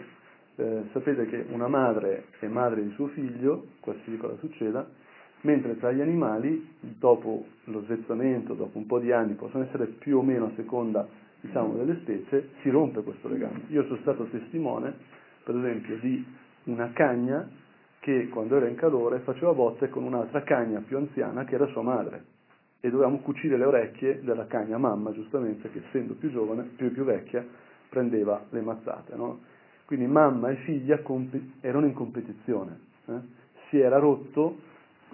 eh, 0.61 0.83
sapete 0.91 1.25
che 1.25 1.45
una 1.49 1.67
madre 1.67 2.25
è 2.39 2.45
madre 2.47 2.83
di 2.83 2.91
suo 2.91 3.07
figlio, 3.07 3.65
qualsiasi 3.79 4.17
cosa 4.17 4.37
succeda, 4.37 4.87
mentre 5.41 5.77
tra 5.79 5.91
gli 5.91 6.01
animali, 6.01 6.75
dopo 6.79 7.45
lo 7.65 7.81
svezzamento, 7.85 8.53
dopo 8.53 8.77
un 8.77 8.85
po' 8.85 8.99
di 8.99 9.11
anni, 9.11 9.33
possono 9.33 9.63
essere 9.63 9.87
più 9.87 10.19
o 10.19 10.21
meno 10.21 10.45
a 10.45 10.51
seconda 10.55 11.07
diciamo, 11.41 11.73
delle 11.73 11.95
specie, 12.01 12.49
si 12.61 12.69
rompe 12.69 13.01
questo 13.01 13.27
legame. 13.27 13.63
Io 13.69 13.83
sono 13.85 13.97
stato 14.01 14.25
testimone, 14.25 14.93
per 15.43 15.55
esempio, 15.55 15.97
di 15.97 16.23
una 16.65 16.91
cagna 16.93 17.49
che 17.99 18.29
quando 18.29 18.57
era 18.57 18.67
in 18.67 18.75
calore 18.75 19.19
faceva 19.19 19.53
botte 19.53 19.89
con 19.89 20.03
un'altra 20.03 20.43
cagna 20.43 20.81
più 20.81 20.97
anziana 20.97 21.43
che 21.43 21.55
era 21.55 21.67
sua 21.67 21.81
madre 21.81 22.23
e 22.79 22.89
dovevamo 22.89 23.19
cucire 23.19 23.57
le 23.57 23.65
orecchie 23.65 24.21
della 24.23 24.45
cagna 24.45 24.77
mamma, 24.77 25.11
giustamente, 25.11 25.71
che 25.71 25.81
essendo 25.87 26.13
più 26.13 26.31
giovane, 26.31 26.63
più, 26.75 26.91
più 26.91 27.03
vecchia, 27.03 27.45
prendeva 27.89 28.43
le 28.49 28.61
mazzate. 28.61 29.15
No? 29.15 29.49
Quindi 29.91 30.07
mamma 30.07 30.51
e 30.51 30.55
figlia 30.63 31.01
erano 31.59 31.85
in 31.85 31.91
competizione. 31.91 32.79
Eh? 33.07 33.19
Si 33.67 33.77
era 33.77 33.97
rotto, 33.97 34.57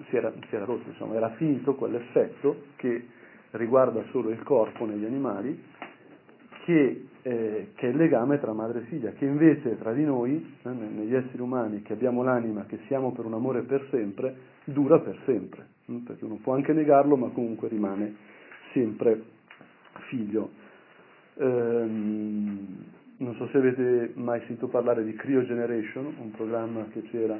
si 0.07 0.15
era, 0.15 0.31
si 0.31 0.55
era 0.55 0.65
rotto, 0.65 0.87
insomma, 0.87 1.15
era 1.15 1.31
finito 1.31 1.73
quell'effetto 1.73 2.65
che 2.75 3.07
riguarda 3.53 4.03
solo 4.11 4.29
il 4.29 4.43
corpo 4.43 4.85
negli 4.85 5.03
animali, 5.03 5.59
che, 6.63 7.07
eh, 7.23 7.71
che, 7.73 7.87
è 7.87 7.89
il 7.89 7.95
legame 7.95 8.39
tra 8.39 8.53
madre 8.53 8.81
e 8.81 8.83
figlia, 8.83 9.13
che 9.13 9.25
invece 9.25 9.79
tra 9.79 9.93
di 9.93 10.03
noi, 10.03 10.57
eh, 10.61 10.69
negli 10.69 11.15
esseri 11.15 11.41
umani, 11.41 11.81
che 11.81 11.93
abbiamo 11.93 12.21
l'anima, 12.21 12.67
che 12.67 12.77
siamo 12.85 13.13
per 13.13 13.25
un 13.25 13.33
amore 13.33 13.63
per 13.63 13.87
sempre, 13.89 14.35
dura 14.63 14.99
per 14.99 15.17
sempre, 15.25 15.65
hm? 15.85 15.97
perché 16.03 16.23
uno 16.23 16.35
può 16.35 16.53
anche 16.53 16.73
negarlo, 16.73 17.15
ma 17.15 17.29
comunque 17.29 17.67
rimane 17.67 18.15
sempre 18.73 19.23
figlio. 20.07 20.51
Ehm, 21.37 22.96
non 23.17 23.35
so 23.35 23.47
se 23.49 23.57
avete 23.57 24.11
mai 24.15 24.39
sentito 24.41 24.67
parlare 24.67 25.03
di 25.03 25.13
Cryo 25.13 25.43
Generation, 25.45 26.13
un 26.19 26.31
programma 26.31 26.85
che 26.91 27.01
c'era 27.03 27.37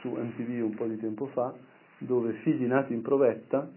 su 0.00 0.10
MTV 0.10 0.64
un 0.64 0.74
po' 0.74 0.86
di 0.86 0.98
tempo 0.98 1.26
fa, 1.28 1.52
dove 1.98 2.34
figli 2.42 2.64
nati 2.64 2.92
in 2.92 3.02
provetta 3.02 3.68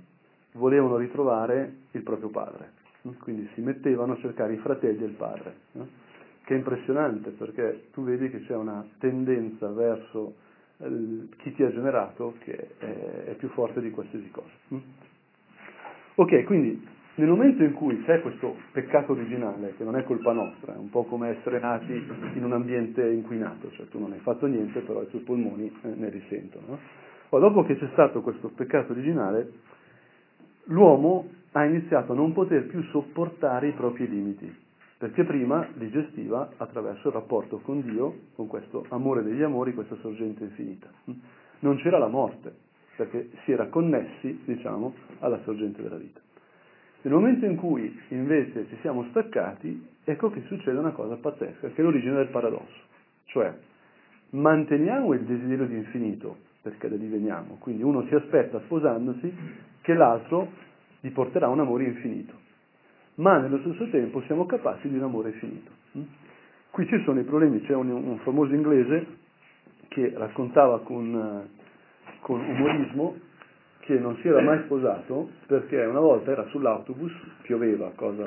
volevano 0.54 0.98
ritrovare 0.98 1.76
il 1.92 2.04
proprio 2.04 2.30
padre 2.30 2.80
quindi 3.20 3.50
si 3.54 3.62
mettevano 3.62 4.14
a 4.14 4.18
cercare 4.18 4.54
i 4.54 4.58
fratelli 4.58 5.04
e 5.04 5.08
il 5.08 5.14
padre, 5.14 5.56
che 6.44 6.54
è 6.54 6.58
impressionante 6.58 7.32
perché 7.32 7.88
tu 7.92 8.04
vedi 8.04 8.30
che 8.30 8.42
c'è 8.42 8.56
una 8.56 8.86
tendenza 9.00 9.70
verso 9.70 10.36
eh, 10.78 11.28
chi 11.38 11.54
ti 11.54 11.64
ha 11.64 11.72
generato 11.72 12.36
che 12.40 12.76
è, 12.78 13.36
più 13.38 13.50
forte 13.50 13.82
di 13.82 13.90
qualsiasi 13.90 14.30
cosa. 14.30 14.50
Ok, 16.16 16.44
quindi 16.44 16.88
nel 17.22 17.30
momento 17.30 17.62
in 17.62 17.74
cui 17.74 18.02
c'è 18.04 18.20
questo 18.20 18.56
peccato 18.72 19.12
originale, 19.12 19.76
che 19.78 19.84
non 19.84 19.96
è 19.96 20.04
colpa 20.04 20.34
nostra, 20.34 20.74
è 20.74 20.78
un 20.78 20.90
po' 20.90 21.04
come 21.04 21.30
essere 21.38 21.60
nati 21.60 21.94
in 22.34 22.44
un 22.44 22.52
ambiente 22.52 23.08
inquinato, 23.08 23.70
cioè 23.72 23.88
tu 23.90 24.00
non 24.00 24.12
hai 24.12 24.20
fatto 24.20 24.48
niente, 24.48 24.80
però 24.80 25.04
i 25.04 25.08
tuoi 25.08 25.22
polmoni 25.22 25.72
eh, 25.84 25.88
ne 25.96 26.10
risentono. 26.10 26.66
No? 26.68 26.80
O 27.30 27.40
dopo 27.40 27.64
che 27.64 27.78
c'è 27.78 27.88
stato 27.92 28.22
questo 28.22 28.50
peccato 28.50 28.94
originale, 28.94 29.52
l'uomo 30.66 31.30
ha 31.52 31.64
iniziato 31.64 32.14
a 32.14 32.16
non 32.16 32.34
poter 32.34 32.66
più 32.66 32.82
sopportare 32.86 33.68
i 33.68 33.74
propri 33.74 34.10
limiti, 34.10 34.52
perché 34.98 35.24
prima 35.24 35.68
li 35.76 35.92
gestiva 35.92 36.54
attraverso 36.58 37.10
il 37.10 37.14
rapporto 37.14 37.60
con 37.60 37.82
Dio, 37.82 38.16
con 38.36 38.48
questo 38.48 38.84
amore 38.90 39.22
degli 39.22 39.44
amori, 39.44 39.76
questa 39.76 39.96
sorgente 39.98 40.44
infinita. 40.44 40.88
Non 41.60 41.78
c'era 41.78 42.00
la 42.00 42.08
morte, 42.08 42.52
perché 42.96 43.30
si 43.44 43.52
era 43.52 43.68
connessi, 43.68 44.42
diciamo, 44.44 44.94
alla 45.20 45.40
sorgente 45.44 45.84
della 45.84 45.98
vita. 45.98 46.20
Nel 47.04 47.14
momento 47.14 47.46
in 47.46 47.56
cui 47.56 48.00
invece 48.10 48.68
ci 48.70 48.78
siamo 48.82 49.06
staccati, 49.10 49.88
ecco 50.04 50.30
che 50.30 50.44
succede 50.46 50.78
una 50.78 50.92
cosa 50.92 51.16
pazzesca, 51.16 51.70
che 51.70 51.76
è 51.76 51.82
l'origine 51.82 52.16
del 52.16 52.28
paradosso. 52.28 52.80
Cioè, 53.26 53.52
manteniamo 54.32 55.14
il 55.14 55.22
desiderio 55.22 55.66
di 55.66 55.78
infinito, 55.78 56.38
perché 56.62 56.90
da 56.90 56.96
lì 56.96 57.08
veniamo, 57.08 57.58
quindi 57.60 57.82
uno 57.82 58.06
si 58.06 58.14
aspetta 58.14 58.60
sposandosi 58.66 59.34
che 59.82 59.94
l'altro 59.96 60.52
gli 61.00 61.10
porterà 61.10 61.48
un 61.48 61.60
amore 61.60 61.86
infinito, 61.86 62.34
ma 63.16 63.40
nello 63.40 63.60
stesso 63.60 63.90
tempo 63.90 64.22
siamo 64.28 64.46
capaci 64.46 64.88
di 64.88 64.96
un 64.96 65.04
amore 65.04 65.32
finito. 65.32 65.72
Qui 66.70 66.86
ci 66.86 67.02
sono 67.04 67.20
i 67.20 67.24
problemi, 67.24 67.62
c'è 67.62 67.74
un, 67.74 67.90
un 67.90 68.20
famoso 68.20 68.54
inglese 68.54 69.08
che 69.88 70.14
raccontava 70.16 70.82
con, 70.82 71.50
con 72.20 72.40
umorismo 72.40 73.16
che 73.92 74.00
non 74.00 74.16
si 74.18 74.28
era 74.30 74.42
mai 74.42 74.60
sposato 74.64 75.30
perché 75.48 75.84
una 75.84 76.00
volta 76.00 76.32
era 76.32 76.46
sull'autobus, 76.46 77.12
pioveva, 77.42 77.92
cosa 77.96 78.24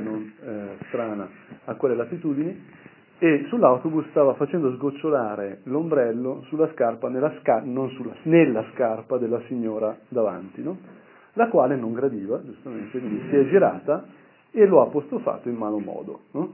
non 0.00 0.32
eh, 0.40 0.84
strana 0.86 1.28
a 1.64 1.74
quelle 1.74 1.96
latitudini, 1.96 2.78
e 3.18 3.44
sull'autobus 3.48 4.06
stava 4.10 4.34
facendo 4.34 4.72
sgocciolare 4.74 5.62
l'ombrello 5.64 6.44
sulla 6.48 6.70
scarpa, 6.72 7.08
nella, 7.08 7.32
sca- 7.40 7.62
sulla, 7.62 8.14
nella 8.22 8.64
scarpa 8.72 9.18
della 9.18 9.40
signora 9.46 9.96
davanti. 10.08 10.62
No? 10.62 10.98
la 11.34 11.48
quale 11.48 11.76
non 11.76 11.92
gradiva, 11.92 12.42
giustamente, 12.42 12.98
quindi 12.98 13.22
si 13.28 13.36
è 13.36 13.48
girata 13.48 14.04
e 14.50 14.66
lo 14.66 14.80
ha 14.80 14.84
apostrofato 14.84 15.48
in 15.48 15.54
malo 15.54 15.78
modo. 15.78 16.20
No? 16.32 16.52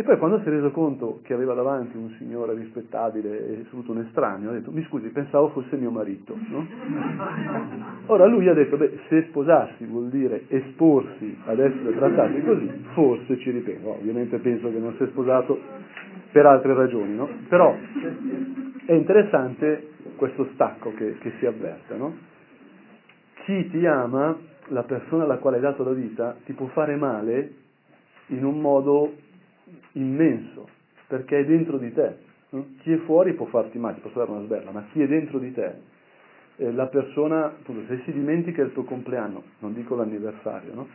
E 0.00 0.02
poi 0.02 0.16
quando 0.16 0.40
si 0.40 0.46
è 0.46 0.48
reso 0.48 0.70
conto 0.70 1.20
che 1.24 1.34
aveva 1.34 1.52
davanti 1.52 1.94
un 1.94 2.08
signore 2.16 2.54
rispettabile 2.54 3.48
e 3.48 3.64
soprattutto 3.64 3.92
un 3.92 3.98
estraneo, 4.06 4.48
ha 4.48 4.54
detto, 4.54 4.70
mi 4.70 4.82
scusi, 4.84 5.10
pensavo 5.10 5.50
fosse 5.50 5.76
mio 5.76 5.90
marito. 5.90 6.34
No? 6.48 6.66
Ora 8.06 8.24
lui 8.24 8.48
ha 8.48 8.54
detto, 8.54 8.78
beh, 8.78 8.98
se 9.10 9.26
sposarsi 9.28 9.84
vuol 9.84 10.08
dire 10.08 10.44
esporsi 10.48 11.36
ad 11.44 11.58
essere 11.58 11.94
trattati 11.94 12.40
così, 12.40 12.66
forse 12.94 13.36
ci 13.40 13.50
ripenso. 13.50 13.90
Ovviamente 13.90 14.38
penso 14.38 14.70
che 14.70 14.78
non 14.78 14.94
si 14.96 15.02
è 15.02 15.06
sposato 15.08 15.60
per 16.32 16.46
altre 16.46 16.72
ragioni, 16.72 17.14
no? 17.14 17.28
Però 17.50 17.76
è 18.86 18.92
interessante 18.94 19.88
questo 20.16 20.48
stacco 20.54 20.94
che, 20.94 21.18
che 21.18 21.32
si 21.38 21.44
avverte, 21.44 21.94
no? 21.94 22.16
chi 23.44 23.68
ti 23.68 23.84
ama, 23.84 24.34
la 24.68 24.82
persona 24.84 25.24
alla 25.24 25.36
quale 25.36 25.56
hai 25.56 25.62
dato 25.62 25.84
la 25.84 25.92
vita, 25.92 26.36
ti 26.46 26.54
può 26.54 26.68
fare 26.68 26.96
male 26.96 27.52
in 28.28 28.46
un 28.46 28.60
modo 28.60 29.28
immenso, 29.92 30.68
perché 31.06 31.40
è 31.40 31.44
dentro 31.44 31.78
di 31.78 31.92
te. 31.92 32.28
Chi 32.80 32.92
è 32.92 32.96
fuori 33.04 33.34
può 33.34 33.46
farti 33.46 33.78
male, 33.78 33.94
ti 33.94 34.00
posso 34.00 34.18
dare 34.18 34.30
una 34.30 34.42
sberla, 34.42 34.70
ma 34.70 34.84
chi 34.92 35.02
è 35.02 35.06
dentro 35.06 35.38
di 35.38 35.52
te, 35.52 35.72
eh, 36.56 36.72
la 36.72 36.86
persona, 36.86 37.46
appunto, 37.46 37.82
se 37.86 38.02
si 38.04 38.12
dimentica 38.12 38.62
il 38.62 38.72
tuo 38.72 38.84
compleanno, 38.84 39.42
non 39.60 39.72
dico 39.72 39.94
l'anniversario, 39.94 40.74
no? 40.74 40.86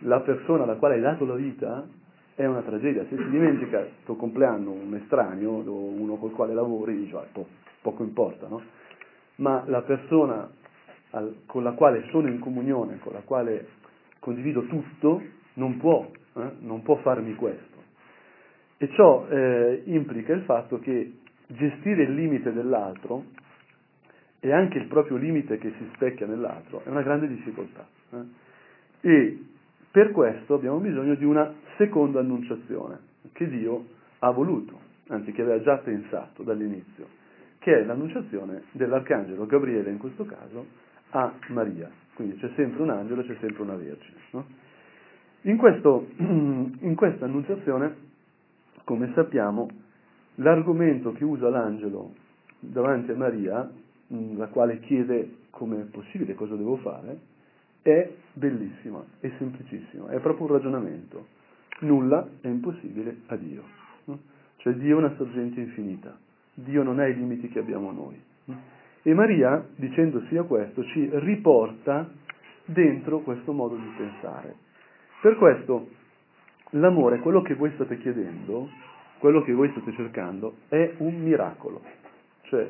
la 0.00 0.20
persona 0.20 0.64
alla 0.64 0.76
quale 0.76 0.94
hai 0.94 1.00
dato 1.00 1.24
la 1.24 1.34
vita 1.34 1.86
è 2.34 2.44
una 2.46 2.62
tragedia. 2.62 3.04
Se 3.08 3.16
si 3.16 3.30
dimentica 3.30 3.80
il 3.80 3.90
tuo 4.04 4.16
compleanno 4.16 4.70
un 4.70 4.94
estraneo 4.94 5.50
o 5.50 5.84
uno 5.84 6.16
col 6.16 6.32
quale 6.32 6.54
lavori, 6.54 6.96
dici, 6.96 7.14
ah, 7.14 7.26
po- 7.30 7.46
poco 7.80 8.02
importa, 8.02 8.48
no? 8.48 8.62
Ma 9.36 9.64
la 9.66 9.82
persona 9.82 10.48
al, 11.10 11.42
con 11.46 11.62
la 11.62 11.72
quale 11.72 12.04
sono 12.10 12.28
in 12.28 12.38
comunione, 12.38 12.98
con 12.98 13.12
la 13.12 13.20
quale 13.20 13.68
condivido 14.18 14.62
tutto, 14.66 15.22
non 15.54 15.76
può, 15.78 16.08
eh, 16.34 16.50
non 16.60 16.82
può 16.82 16.96
farmi 16.96 17.34
questo. 17.34 17.73
E 18.76 18.88
ciò 18.92 19.26
eh, 19.28 19.82
implica 19.86 20.32
il 20.32 20.42
fatto 20.42 20.78
che 20.78 21.12
gestire 21.46 22.04
il 22.04 22.14
limite 22.14 22.52
dell'altro 22.52 23.24
e 24.40 24.52
anche 24.52 24.78
il 24.78 24.86
proprio 24.88 25.16
limite 25.16 25.58
che 25.58 25.72
si 25.78 25.88
specchia 25.94 26.26
nell'altro 26.26 26.82
è 26.84 26.88
una 26.88 27.02
grande 27.02 27.28
difficoltà. 27.28 27.86
Eh? 28.10 28.42
E 29.00 29.44
per 29.90 30.10
questo 30.10 30.54
abbiamo 30.54 30.78
bisogno 30.78 31.14
di 31.14 31.24
una 31.24 31.52
seconda 31.76 32.20
annunciazione 32.20 32.98
che 33.32 33.48
Dio 33.48 33.86
ha 34.18 34.30
voluto, 34.30 34.78
anzi 35.08 35.32
che 35.32 35.42
aveva 35.42 35.62
già 35.62 35.76
pensato 35.78 36.42
dall'inizio, 36.42 37.06
che 37.58 37.80
è 37.80 37.84
l'annunciazione 37.84 38.64
dell'arcangelo 38.72 39.46
Gabriele 39.46 39.90
in 39.90 39.98
questo 39.98 40.24
caso 40.24 40.66
a 41.10 41.32
Maria. 41.48 41.90
Quindi 42.14 42.36
c'è 42.36 42.50
sempre 42.54 42.82
un 42.82 42.90
angelo, 42.90 43.22
c'è 43.22 43.36
sempre 43.40 43.62
una 43.62 43.76
vergine. 43.76 44.16
No? 44.30 44.46
In, 45.42 45.56
questo, 45.56 46.08
in 46.18 46.94
questa 46.96 47.24
annunciazione, 47.24 47.96
come 48.84 49.12
sappiamo, 49.14 49.68
l'argomento 50.36 51.12
che 51.12 51.24
usa 51.24 51.48
l'angelo 51.48 52.12
davanti 52.58 53.10
a 53.10 53.16
Maria, 53.16 53.70
la 54.08 54.46
quale 54.48 54.80
chiede 54.80 55.36
come 55.50 55.80
è 55.80 55.84
possibile, 55.84 56.34
cosa 56.34 56.54
devo 56.54 56.76
fare, 56.76 57.18
è 57.82 58.10
bellissima, 58.32 59.04
è 59.20 59.30
semplicissima, 59.38 60.08
è 60.08 60.18
proprio 60.20 60.46
un 60.46 60.52
ragionamento. 60.52 61.26
Nulla 61.80 62.26
è 62.40 62.48
impossibile 62.48 63.22
a 63.26 63.36
Dio. 63.36 63.62
No? 64.04 64.18
Cioè 64.56 64.74
Dio 64.74 64.96
è 64.96 64.98
una 64.98 65.14
sorgente 65.16 65.60
infinita, 65.60 66.16
Dio 66.54 66.82
non 66.82 66.98
ha 66.98 67.06
i 67.06 67.14
limiti 67.14 67.48
che 67.48 67.58
abbiamo 67.58 67.90
noi. 67.92 68.20
No? 68.44 68.60
E 69.02 69.12
Maria, 69.12 69.66
dicendo 69.76 70.22
sia 70.28 70.44
questo, 70.44 70.82
ci 70.84 71.08
riporta 71.12 72.08
dentro 72.64 73.20
questo 73.20 73.52
modo 73.52 73.76
di 73.76 73.92
pensare. 73.96 74.56
Per 75.20 75.36
questo 75.36 75.88
l'amore, 76.74 77.18
quello 77.18 77.42
che 77.42 77.54
voi 77.54 77.70
state 77.74 77.98
chiedendo, 77.98 78.68
quello 79.18 79.42
che 79.42 79.52
voi 79.52 79.70
state 79.70 79.92
cercando, 79.92 80.56
è 80.68 80.94
un 80.98 81.14
miracolo. 81.20 81.80
Cioè, 82.42 82.68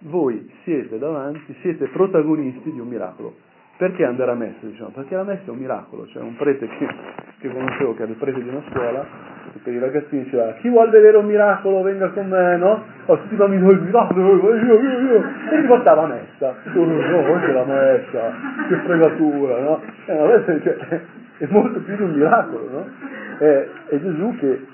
voi 0.00 0.50
siete 0.64 0.98
davanti, 0.98 1.54
siete 1.60 1.86
protagonisti 1.88 2.72
di 2.72 2.80
un 2.80 2.88
miracolo. 2.88 3.34
Perché 3.76 4.04
andare 4.04 4.30
a 4.30 4.34
messa? 4.34 4.64
Diciamo? 4.66 4.90
Perché 4.90 5.14
la 5.16 5.24
messa 5.24 5.44
è 5.46 5.50
un 5.50 5.58
miracolo. 5.58 6.04
C'è 6.04 6.20
un 6.20 6.36
prete 6.36 6.68
che, 6.68 6.86
che 7.38 7.52
conoscevo, 7.52 7.94
che 7.94 8.02
era 8.02 8.10
il 8.10 8.16
prete 8.16 8.42
di 8.42 8.48
una 8.48 8.62
scuola, 8.70 9.06
per 9.62 9.72
i 9.72 9.78
ragazzini 9.78 10.24
diceva 10.24 10.52
chi 10.54 10.68
vuole 10.68 10.90
vedere 10.90 11.16
un 11.16 11.26
miracolo 11.26 11.82
venga 11.82 12.08
con 12.10 12.28
me, 12.28 12.56
no? 12.56 12.82
Oh, 13.06 13.18
tutti 13.18 13.34
i 13.34 13.36
bambini, 13.36 13.70
il 13.70 13.80
miracolo, 13.80 14.54
io, 14.54 14.80
io, 14.80 15.00
io, 15.00 15.24
e 15.50 15.60
si 15.60 15.66
portava 15.66 16.06
messa, 16.06 16.54
oh, 16.74 16.84
no, 16.84 17.22
questa 17.24 17.52
la 17.52 17.64
messa, 17.64 18.32
che 18.68 18.76
fregatura, 18.76 19.58
no? 19.60 19.80
Eh, 20.06 20.14
no 20.14 20.60
cioè, 20.62 21.00
è 21.38 21.46
molto 21.50 21.80
più 21.80 21.96
di 21.96 22.02
un 22.02 22.12
miracolo, 22.12 22.70
no? 22.70 22.86
È, 23.42 23.68
è 23.88 24.00
Gesù 24.00 24.36
che, 24.36 24.66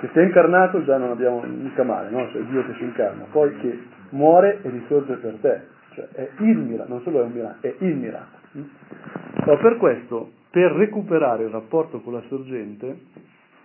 che 0.00 0.08
si 0.12 0.18
è 0.18 0.22
incarnato 0.22 0.84
già 0.84 0.98
non 0.98 1.10
abbiamo 1.10 1.42
mica 1.42 1.84
male, 1.84 2.10
no? 2.10 2.28
Cioè 2.30 2.42
Dio 2.42 2.64
che 2.66 2.74
si 2.74 2.84
incarna, 2.84 3.24
poi 3.30 3.56
che 3.58 3.78
muore 4.10 4.60
e 4.62 4.68
risorge 4.68 5.14
per 5.14 5.36
te, 5.40 5.62
cioè 5.94 6.08
è 6.12 6.28
il 6.38 6.58
miracolo, 6.58 6.94
non 6.94 7.02
solo 7.02 7.20
è 7.20 7.24
un 7.24 7.32
miracolo, 7.32 7.60
è 7.62 7.74
il 7.78 7.96
miracolo. 7.96 8.42
No, 8.52 9.56
per 9.58 9.76
questo, 9.78 10.32
per 10.50 10.72
recuperare 10.72 11.44
il 11.44 11.50
rapporto 11.50 12.00
con 12.00 12.12
la 12.12 12.22
sorgente, 12.28 12.98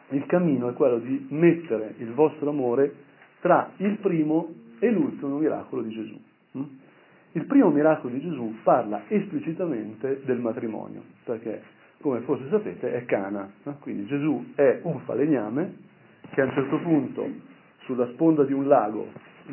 il 0.10 0.26
cammino 0.26 0.70
è 0.70 0.74
quello 0.74 1.00
di 1.00 1.28
mettere 1.32 1.96
il 1.98 2.14
vostro 2.14 2.50
amore 2.50 2.94
tra 3.42 3.72
il 3.78 3.98
primo 3.98 4.54
e 4.80 4.90
l'ultimo 4.90 5.38
miracolo 5.38 5.82
di 5.82 5.90
Gesù. 5.90 6.20
Mm? 6.58 6.64
Il 7.34 7.46
primo 7.46 7.70
miracolo 7.70 8.14
di 8.14 8.22
Gesù 8.22 8.56
parla 8.64 9.04
esplicitamente 9.08 10.22
del 10.24 10.40
matrimonio, 10.40 11.04
perché, 11.26 11.62
come 12.02 12.22
forse 12.22 12.48
sapete, 12.50 12.94
è 12.94 13.06
Cana. 13.06 13.52
Quindi 13.80 14.06
Gesù 14.06 14.54
è 14.56 14.80
un 14.84 15.00
falegname 15.02 15.88
che 16.32 16.42
a 16.42 16.46
un 16.46 16.52
certo 16.52 16.80
punto, 16.80 17.28
sulla 17.86 18.08
sponda 18.14 18.44
di 18.44 18.54
un 18.54 18.68
lago, 18.68 19.08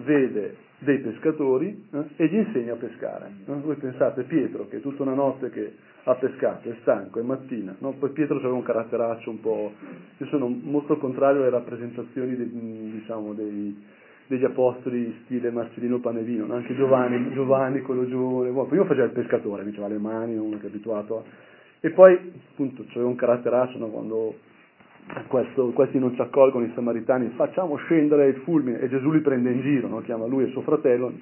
vede 0.05 0.65
dei 0.79 0.99
pescatori 0.99 1.87
eh, 1.91 2.05
e 2.17 2.27
gli 2.27 2.37
insegna 2.37 2.75
a 2.75 2.77
pescare. 2.77 3.31
No? 3.47 3.61
Voi 3.61 3.77
pensate 3.77 4.25
Pietro 4.25 4.69
che 4.69 4.81
tutta 4.81 5.03
una 5.03 5.15
notte 5.15 5.51
che 5.51 5.75
ha 6.05 6.15
pescato, 6.15 6.69
è 6.69 6.77
stanco, 6.83 7.19
è 7.19 7.23
mattina, 7.23 7.75
no? 7.81 7.93
poi 7.93 8.11
Pietro 8.11 8.37
aveva 8.37 8.55
un 8.55 8.63
caratteraccio 8.63 9.31
un 9.31 9.41
po'... 9.41 9.73
Io 10.19 10.27
sono 10.27 10.49
molto 10.49 10.99
contrario 10.99 11.41
alle 11.41 11.51
rappresentazioni 11.51 12.37
dei, 12.37 12.49
diciamo, 12.93 13.33
dei, 13.33 13.85
degli 14.29 14.45
apostoli 14.45 15.23
stile 15.25 15.51
Marcellino 15.51 15.99
Panevino, 15.99 16.47
no? 16.47 16.55
anche 16.55 16.77
Giovanni, 16.77 17.33
Giovanni, 17.33 17.81
quello 17.81 18.07
giovane, 18.07 18.51
bueno, 18.51 18.69
prima 18.69 18.85
faceva 18.85 19.07
il 19.07 19.13
pescatore, 19.13 19.65
mi 19.65 19.71
faceva 19.71 19.89
le 19.89 19.99
mani, 19.99 20.37
uno 20.37 20.59
che 20.59 20.67
è 20.67 20.69
abituato 20.69 21.19
a... 21.19 21.23
E 21.81 21.91
poi 21.91 22.33
appunto 22.51 22.85
aveva 22.91 23.07
un 23.07 23.17
caratteraccio 23.17 23.79
no? 23.79 23.89
quando 23.89 24.35
questo, 25.29 25.71
questi 25.71 25.99
non 25.99 26.15
ci 26.15 26.21
accolgono 26.21 26.65
i 26.65 26.73
samaritani, 26.75 27.29
facciamo 27.37 27.77
scendere 27.77 28.29
il 28.29 28.37
fulmine 28.37 28.81
e 28.81 28.89
Gesù 28.89 29.11
li 29.11 29.21
prende 29.21 29.51
in 29.51 29.61
giro, 29.61 29.89
no? 29.89 30.01
chiama 30.01 30.27
lui 30.27 30.45
e 30.45 30.51
suo 30.51 30.63
fratello, 30.63 31.13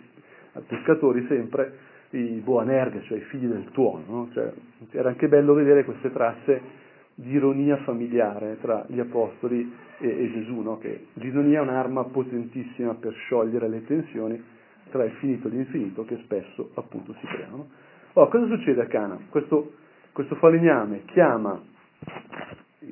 pescatori 0.67 1.25
sempre, 1.29 1.93
i 2.11 2.40
Boanerghe, 2.43 3.03
cioè 3.03 3.19
i 3.19 3.23
figli 3.23 3.47
del 3.47 3.71
tuono. 3.73 4.05
No? 4.09 4.29
Cioè, 4.33 4.53
era 4.93 5.09
anche 5.09 5.29
bello 5.29 5.55
vedere 5.55 5.85
queste 5.85 6.12
tracce 6.12 6.83
di 7.17 7.33
ironia 7.33 7.77
familiare 7.79 8.59
tra 8.61 8.85
gli 8.88 8.99
apostoli 8.99 9.73
e, 9.99 10.09
e 10.09 10.33
Gesù, 10.33 10.61
no? 10.61 10.79
che 10.79 11.07
l'ironia 11.14 11.61
è 11.61 11.62
un'arma 11.62 12.05
potentissima 12.05 12.95
per 12.95 13.12
sciogliere 13.12 13.69
le 13.69 13.85
tensioni 13.85 14.43
tra 14.90 15.05
il 15.05 15.12
finito 15.12 15.49
e 15.49 15.51
l'infinito 15.51 16.05
che 16.05 16.19
spesso 16.25 16.71
appunto 16.75 17.14
si 17.21 17.27
creano. 17.27 17.69
Allora, 18.14 18.31
cosa 18.31 18.47
succede 18.47 18.83
a 18.83 18.87
Cana? 18.87 19.19
Questo, 19.29 19.73
questo 20.14 20.37
falegname 20.37 21.05
chiama 21.07 21.61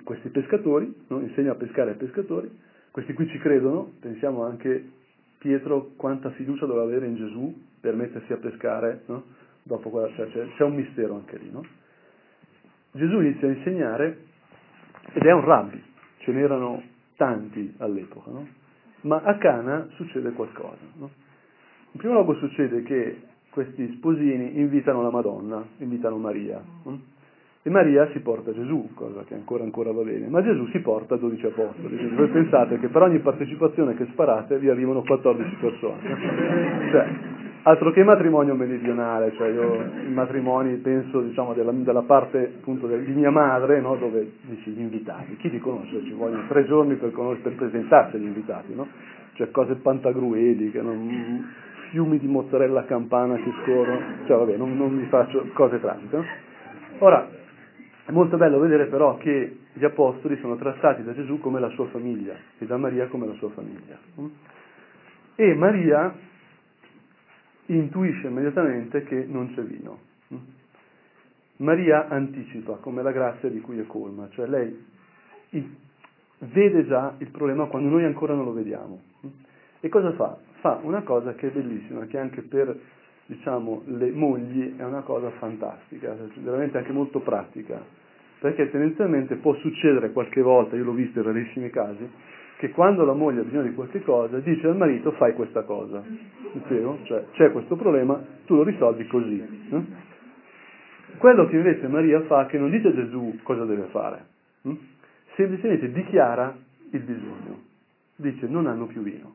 questi 0.02 0.28
pescatori, 0.28 0.92
no? 1.06 1.20
insegna 1.20 1.52
a 1.52 1.54
pescare 1.54 1.92
ai 1.92 1.96
pescatori, 1.96 2.50
questi 2.90 3.12
qui 3.12 3.28
ci 3.28 3.38
credono, 3.38 3.92
pensiamo 4.00 4.44
anche 4.44 4.90
Pietro 5.38 5.92
quanta 5.96 6.30
fiducia 6.30 6.66
dovrà 6.66 6.82
avere 6.82 7.06
in 7.06 7.14
Gesù 7.14 7.62
per 7.80 7.94
mettersi 7.94 8.32
a 8.32 8.36
pescare, 8.36 9.02
no? 9.06 9.24
Dopo 9.62 9.90
quella, 9.90 10.08
cioè, 10.14 10.28
c'è, 10.30 10.48
c'è, 10.54 10.64
un 10.64 10.74
mistero 10.74 11.14
anche 11.14 11.38
lì. 11.38 11.50
No? 11.50 11.64
Gesù 12.90 13.20
inizia 13.20 13.48
a 13.48 13.52
insegnare 13.52 14.24
ed 15.12 15.22
è 15.22 15.32
un 15.32 15.44
rabbi, 15.44 15.82
ce 16.18 16.32
n'erano 16.32 16.82
tanti 17.16 17.72
all'epoca, 17.78 18.30
no? 18.30 18.48
ma 19.02 19.22
a 19.22 19.36
Cana 19.38 19.88
succede 19.94 20.32
qualcosa. 20.32 20.82
In 20.98 21.98
primo 21.98 22.14
luogo 22.14 22.34
succede 22.34 22.82
che 22.82 23.20
questi 23.50 23.94
sposini 23.96 24.58
invitano 24.58 25.02
la 25.02 25.10
Madonna, 25.10 25.64
invitano 25.78 26.16
Maria. 26.16 26.62
E 27.64 27.70
Maria 27.70 28.08
si 28.10 28.18
porta 28.18 28.52
Gesù, 28.52 28.90
cosa 28.92 29.22
che 29.22 29.34
ancora 29.34 29.62
ancora 29.62 29.92
va 29.92 30.02
bene, 30.02 30.26
ma 30.26 30.42
Gesù 30.42 30.66
si 30.70 30.80
porta 30.80 31.14
12 31.14 31.46
apostoli. 31.46 32.08
Voi 32.08 32.26
pensate 32.26 32.80
che 32.80 32.88
per 32.88 33.02
ogni 33.02 33.20
partecipazione 33.20 33.94
che 33.94 34.06
sparate 34.06 34.58
vi 34.58 34.68
arrivano 34.68 35.02
14 35.02 35.56
persone. 35.60 36.00
Cioè, 36.90 37.06
altro 37.62 37.92
che 37.92 38.02
matrimonio 38.02 38.56
meridionale, 38.56 39.32
cioè 39.36 39.50
io 39.50 39.80
i 40.08 40.12
matrimoni 40.12 40.74
penso 40.78 41.20
diciamo, 41.20 41.52
della, 41.52 41.70
della, 41.70 42.02
parte 42.02 42.54
appunto 42.58 42.88
di 42.88 43.12
mia 43.12 43.30
madre, 43.30 43.80
no, 43.80 43.94
dove 43.94 44.32
dici 44.40 44.70
gli 44.70 44.80
invitati, 44.80 45.36
chi 45.36 45.48
li 45.48 45.60
conosce? 45.60 46.02
Ci 46.02 46.14
vogliono 46.14 46.48
tre 46.48 46.64
giorni 46.66 46.96
per, 46.96 47.12
per 47.12 47.54
presentarsi 47.54 48.16
agli 48.16 48.24
invitati, 48.24 48.74
no? 48.74 48.88
Cioè 49.34 49.52
cose 49.52 49.76
pantagrueli, 49.76 50.72
non, 50.82 51.48
fiumi 51.90 52.18
di 52.18 52.26
mozzarella 52.26 52.84
campana 52.86 53.36
che 53.36 53.52
scorrono, 53.62 54.00
cioè 54.26 54.36
vabbè, 54.36 54.56
non, 54.56 54.76
non 54.76 54.98
vi 54.98 55.04
faccio 55.06 55.46
cose 55.52 55.78
tragiche. 55.80 56.16
No? 56.16 56.24
Ora, 56.98 57.40
è 58.04 58.10
molto 58.10 58.36
bello 58.36 58.58
vedere 58.58 58.86
però 58.86 59.16
che 59.16 59.58
gli 59.72 59.84
apostoli 59.84 60.36
sono 60.38 60.56
trattati 60.56 61.02
da 61.02 61.14
Gesù 61.14 61.38
come 61.38 61.60
la 61.60 61.70
sua 61.70 61.86
famiglia 61.86 62.34
e 62.58 62.66
da 62.66 62.76
Maria 62.76 63.06
come 63.06 63.26
la 63.26 63.34
sua 63.34 63.50
famiglia. 63.50 63.98
E 65.36 65.54
Maria 65.54 66.14
intuisce 67.66 68.26
immediatamente 68.26 69.04
che 69.04 69.24
non 69.28 69.54
c'è 69.54 69.62
vino. 69.62 70.10
Maria 71.56 72.08
anticipa 72.08 72.74
come 72.74 73.02
la 73.02 73.12
grazia 73.12 73.48
di 73.48 73.60
cui 73.60 73.78
è 73.78 73.86
colma, 73.86 74.28
cioè 74.30 74.46
lei 74.46 74.84
vede 76.38 76.86
già 76.86 77.14
il 77.18 77.28
problema 77.28 77.66
quando 77.66 77.88
noi 77.88 78.04
ancora 78.04 78.34
non 78.34 78.44
lo 78.44 78.52
vediamo. 78.52 79.00
E 79.80 79.88
cosa 79.88 80.12
fa? 80.12 80.38
Fa 80.60 80.80
una 80.82 81.02
cosa 81.02 81.34
che 81.34 81.48
è 81.48 81.50
bellissima, 81.50 82.06
che 82.06 82.18
anche 82.18 82.42
per 82.42 82.76
diciamo, 83.32 83.82
le 83.86 84.10
mogli 84.10 84.76
è 84.76 84.84
una 84.84 85.00
cosa 85.00 85.30
fantastica, 85.38 86.16
veramente 86.36 86.78
anche 86.78 86.92
molto 86.92 87.20
pratica, 87.20 87.80
perché 88.38 88.70
tendenzialmente 88.70 89.36
può 89.36 89.54
succedere 89.54 90.12
qualche 90.12 90.42
volta, 90.42 90.76
io 90.76 90.84
l'ho 90.84 90.92
visto 90.92 91.18
in 91.18 91.24
rarissimi 91.24 91.70
casi, 91.70 92.08
che 92.58 92.70
quando 92.70 93.04
la 93.04 93.14
moglie 93.14 93.40
ha 93.40 93.44
bisogno 93.44 93.64
di 93.64 93.74
qualche 93.74 94.02
cosa 94.02 94.38
dice 94.38 94.68
al 94.68 94.76
marito 94.76 95.12
fai 95.12 95.34
questa 95.34 95.62
cosa, 95.62 96.02
cioè 97.04 97.24
c'è 97.32 97.50
questo 97.50 97.76
problema, 97.76 98.22
tu 98.46 98.54
lo 98.54 98.62
risolvi 98.62 99.06
così. 99.06 99.40
Eh? 99.70 100.10
Quello 101.18 101.46
che 101.46 101.56
invece 101.56 101.88
Maria 101.88 102.20
fa, 102.22 102.46
che 102.46 102.58
non 102.58 102.70
dice 102.70 102.88
a 102.88 102.94
Gesù 102.94 103.38
cosa 103.42 103.64
deve 103.64 103.88
fare, 103.90 104.26
eh? 104.62 104.76
semplicemente 105.34 105.90
dichiara 105.90 106.56
il 106.90 107.00
bisogno, 107.00 107.62
dice 108.16 108.46
non 108.46 108.66
hanno 108.66 108.86
più 108.86 109.02
vino. 109.02 109.34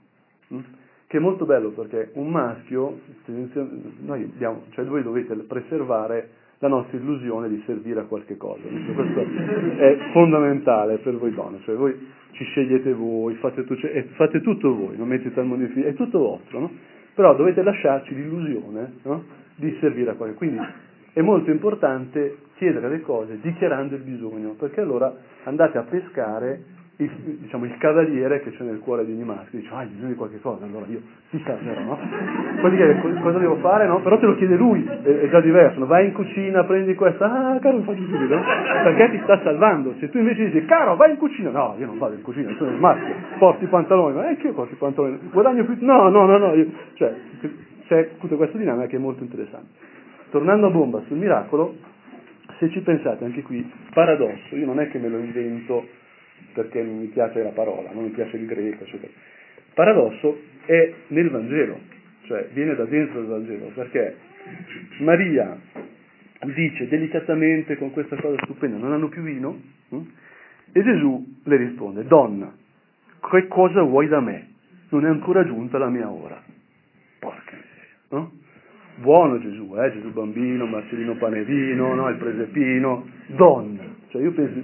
Eh? 0.49 0.85
Che 1.07 1.17
è 1.17 1.19
molto 1.21 1.45
bello 1.45 1.69
perché 1.69 2.11
un 2.15 2.29
maschio, 2.29 2.99
noi 4.01 4.23
abbiamo, 4.23 4.63
cioè 4.71 4.85
voi 4.85 5.03
dovete 5.03 5.33
preservare 5.35 6.29
la 6.59 6.67
nostra 6.67 6.97
illusione 6.97 7.47
di 7.47 7.61
servire 7.65 8.01
a 8.01 8.03
qualche 8.03 8.35
cosa. 8.35 8.61
Questo 8.61 9.21
è 9.77 9.97
fondamentale 10.11 10.97
per 10.97 11.17
voi 11.17 11.33
donne, 11.33 11.59
cioè 11.61 11.75
voi 11.75 11.95
ci 12.31 12.43
scegliete 12.43 12.93
voi, 12.93 13.35
fate, 13.35 13.63
tu, 13.63 13.75
cioè, 13.75 14.03
fate 14.15 14.41
tutto 14.41 14.75
voi, 14.75 14.97
non 14.97 15.07
mettete 15.07 15.39
al 15.39 15.45
mondo 15.45 15.65
di 15.65 15.71
figli, 15.71 15.85
è 15.85 15.93
tutto 15.93 16.19
vostro, 16.19 16.59
no? 16.59 16.71
Però 17.13 17.35
dovete 17.35 17.63
lasciarci 17.63 18.13
l'illusione 18.13 18.93
no? 19.03 19.23
di 19.55 19.75
servire 19.79 20.11
a 20.11 20.13
qualche 20.15 20.35
Quindi 20.35 20.59
è 21.13 21.21
molto 21.21 21.49
importante 21.49 22.37
chiedere 22.57 22.89
le 22.89 23.01
cose 23.01 23.39
dichiarando 23.41 23.95
il 23.95 24.01
bisogno, 24.01 24.55
perché 24.59 24.81
allora 24.81 25.15
andate 25.45 25.77
a 25.77 25.83
pescare 25.83 26.63
il, 26.99 27.11
diciamo, 27.41 27.65
il 27.65 27.77
cavaliere 27.77 28.41
che 28.41 28.51
c'è 28.51 28.63
nel 28.63 28.79
cuore 28.79 29.05
di 29.05 29.11
ogni 29.11 29.23
maschio, 29.23 29.59
dice, 29.59 29.71
ah, 29.71 29.79
hai 29.79 29.87
bisogno 29.87 30.09
di 30.09 30.15
qualche 30.15 30.39
cosa, 30.39 30.65
allora 30.65 30.85
io 30.87 30.99
ti 31.29 31.39
servirò, 31.45 31.79
no? 31.81 31.99
Poi 32.59 32.71
dice, 32.71 33.19
cosa 33.21 33.37
devo 33.37 33.57
fare, 33.57 33.85
no? 33.85 34.01
Però 34.01 34.17
te 34.17 34.25
lo 34.25 34.35
chiede 34.35 34.55
lui, 34.55 34.83
è, 34.83 35.01
è 35.01 35.29
già 35.29 35.39
diverso, 35.39 35.79
no? 35.79 35.85
vai 35.85 36.07
in 36.07 36.13
cucina, 36.13 36.63
prendi 36.63 36.95
questa, 36.95 37.51
ah, 37.51 37.59
caro, 37.59 37.81
faccio 37.81 38.01
subito, 38.01 38.35
no? 38.35 38.41
Perché 38.83 39.11
ti 39.11 39.19
sta 39.23 39.39
salvando, 39.43 39.93
se 39.99 40.09
tu 40.09 40.17
invece 40.17 40.49
dici, 40.49 40.65
caro, 40.65 40.95
vai 40.95 41.11
in 41.11 41.17
cucina, 41.17 41.51
no, 41.51 41.75
io 41.77 41.85
non 41.85 41.99
vado 41.99 42.15
in 42.15 42.21
cucina, 42.23 42.51
sono 42.57 42.71
il 42.71 42.79
maschio, 42.79 43.13
porti 43.37 43.65
i 43.65 43.67
pantaloni, 43.67 44.15
ma 44.15 44.29
è 44.29 44.37
che 44.37 44.47
io 44.47 44.53
porto 44.53 44.73
i 44.73 44.77
pantaloni, 44.77 45.19
guadagno 45.31 45.65
più, 45.65 45.77
no, 45.81 46.09
no, 46.09 46.25
no, 46.25 46.37
no, 46.37 46.53
io... 46.55 46.65
cioè, 46.93 47.13
c'è 47.85 48.09
tutta 48.17 48.35
questa 48.35 48.57
dinamica 48.57 48.87
che 48.87 48.95
è 48.95 48.99
molto 48.99 49.23
interessante. 49.23 49.85
Tornando 50.31 50.65
a 50.65 50.69
bomba 50.71 51.01
sul 51.07 51.17
miracolo, 51.17 51.75
se 52.57 52.69
ci 52.69 52.81
pensate 52.81 53.23
anche 53.23 53.43
qui, 53.43 53.71
paradosso, 53.93 54.55
io 54.55 54.65
non 54.65 54.79
è 54.79 54.89
che 54.89 54.97
me 54.97 55.09
lo 55.09 55.19
invento 55.19 55.85
perché 56.53 56.81
non 56.81 56.99
mi 56.99 57.07
piace 57.07 57.43
la 57.43 57.49
parola, 57.49 57.91
non 57.91 58.03
mi 58.03 58.09
piace 58.09 58.37
il 58.37 58.45
greco, 58.45 58.83
eccetera. 58.83 59.11
Paradosso 59.73 60.41
è 60.65 60.93
nel 61.07 61.29
Vangelo, 61.29 61.79
cioè 62.23 62.49
viene 62.53 62.75
da 62.75 62.85
dentro 62.85 63.19
il 63.19 63.27
Vangelo, 63.27 63.71
perché 63.73 64.15
Maria 64.99 65.57
dice 66.53 66.87
delicatamente 66.87 67.77
con 67.77 67.91
questa 67.91 68.15
cosa 68.15 68.37
stupenda, 68.43 68.77
non 68.77 68.91
hanno 68.91 69.09
più 69.09 69.21
vino? 69.21 69.61
Hm? 69.89 70.01
E 70.71 70.83
Gesù 70.83 71.39
le 71.43 71.55
risponde, 71.55 72.05
donna, 72.05 72.53
che 73.29 73.47
cosa 73.47 73.81
vuoi 73.81 74.07
da 74.07 74.19
me? 74.19 74.49
Non 74.89 75.05
è 75.05 75.09
ancora 75.09 75.45
giunta 75.45 75.77
la 75.77 75.89
mia 75.89 76.09
ora. 76.09 76.41
Porca 77.19 77.51
miseria, 77.51 77.95
no? 78.09 78.31
Buono 78.95 79.39
Gesù, 79.39 79.75
eh? 79.77 79.91
Gesù 79.93 80.11
bambino, 80.11 80.65
Marcellino 80.65 81.15
Panevino, 81.17 81.93
no? 81.93 82.09
il 82.09 82.17
presepino, 82.17 83.07
donna. 83.27 83.83
Cioè 84.07 84.21
io 84.21 84.31
penso, 84.31 84.63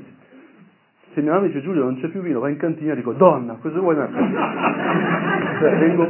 Se 1.14 1.22
mia 1.22 1.34
mamma 1.34 1.46
dice 1.46 1.62
Giulio 1.62 1.84
non 1.84 2.00
c'è 2.00 2.08
più 2.08 2.22
vino, 2.22 2.40
va 2.40 2.50
in 2.50 2.58
cantina 2.58 2.94
e 2.94 2.96
dico 2.96 3.14
donna, 3.14 3.54
cosa 3.62 3.80
vuoi 3.80 3.96
da 3.96 4.08
me? 4.08 4.34
cioè, 5.60 5.78
vengo 5.78 6.10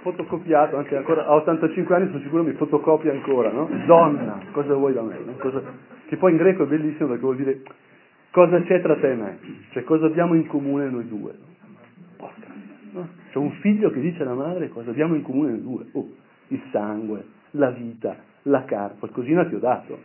fotocopiato, 0.00 0.76
anche 0.78 0.96
ancora 0.96 1.26
a 1.26 1.34
85 1.34 1.94
anni 1.94 2.06
sono 2.06 2.20
sicuro 2.20 2.42
mi 2.42 2.52
fotocopia 2.52 3.12
ancora, 3.12 3.50
no? 3.50 3.68
Donna, 3.86 4.40
cosa 4.52 4.74
vuoi 4.74 4.94
da 4.94 5.02
me? 5.02 5.18
No? 5.24 5.32
Cosa... 5.38 5.60
Che 6.06 6.16
poi 6.16 6.30
in 6.32 6.38
greco 6.38 6.62
è 6.62 6.66
bellissimo 6.66 7.08
perché 7.08 7.22
vuol 7.22 7.36
dire 7.36 7.62
cosa 8.30 8.62
c'è 8.62 8.80
tra 8.80 8.96
te 8.96 9.10
e 9.10 9.14
me, 9.14 9.38
cioè 9.70 9.82
cosa 9.84 10.06
abbiamo 10.06 10.34
in 10.34 10.46
comune 10.46 10.88
noi 10.88 11.08
due. 11.08 11.34
Porca, 12.16 12.46
no? 12.92 13.08
C'è 13.30 13.38
un 13.38 13.50
figlio 13.60 13.90
che 13.90 14.00
dice 14.00 14.22
alla 14.22 14.34
madre 14.34 14.68
cosa 14.68 14.90
abbiamo 14.90 15.14
in 15.14 15.22
comune 15.22 15.50
noi 15.50 15.62
due. 15.62 15.86
Oh, 15.92 16.08
il 16.48 16.62
sangue, 16.70 17.24
la 17.50 17.70
vita, 17.70 18.16
la 18.42 18.64
carne, 18.64 18.98
qualcosina 18.98 19.44
ti 19.46 19.56
ho 19.56 19.58
dato. 19.58 19.98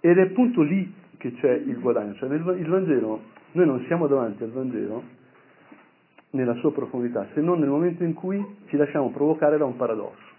Ed 0.00 0.18
è 0.18 0.22
appunto 0.22 0.62
lì 0.62 1.00
che 1.22 1.32
c'è 1.34 1.52
il 1.52 1.78
guadagno. 1.78 2.14
Cioè 2.14 2.28
nel, 2.28 2.42
il 2.58 2.66
Vangelo, 2.66 3.20
noi 3.52 3.66
non 3.66 3.84
siamo 3.86 4.08
davanti 4.08 4.42
al 4.42 4.50
Vangelo 4.50 5.02
nella 6.30 6.54
sua 6.54 6.72
profondità, 6.72 7.28
se 7.32 7.40
non 7.40 7.60
nel 7.60 7.68
momento 7.68 8.02
in 8.02 8.12
cui 8.14 8.44
ci 8.66 8.76
lasciamo 8.76 9.10
provocare 9.10 9.56
da 9.56 9.64
un 9.64 9.76
paradosso. 9.76 10.30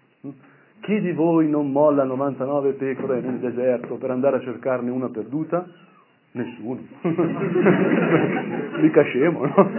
Chi 0.82 1.00
di 1.00 1.14
voi 1.14 1.48
non 1.50 1.72
molla 1.72 2.04
99 2.04 2.74
pecore 2.74 3.22
nel 3.22 3.40
deserto 3.40 3.96
per 3.96 4.12
andare 4.12 4.38
a 4.38 4.42
cercarne 4.42 4.92
una 4.92 5.08
perduta? 5.08 5.66
Nessuno. 6.32 6.82
Mica 8.82 9.04
scemo, 9.04 9.46
no? 9.46 9.70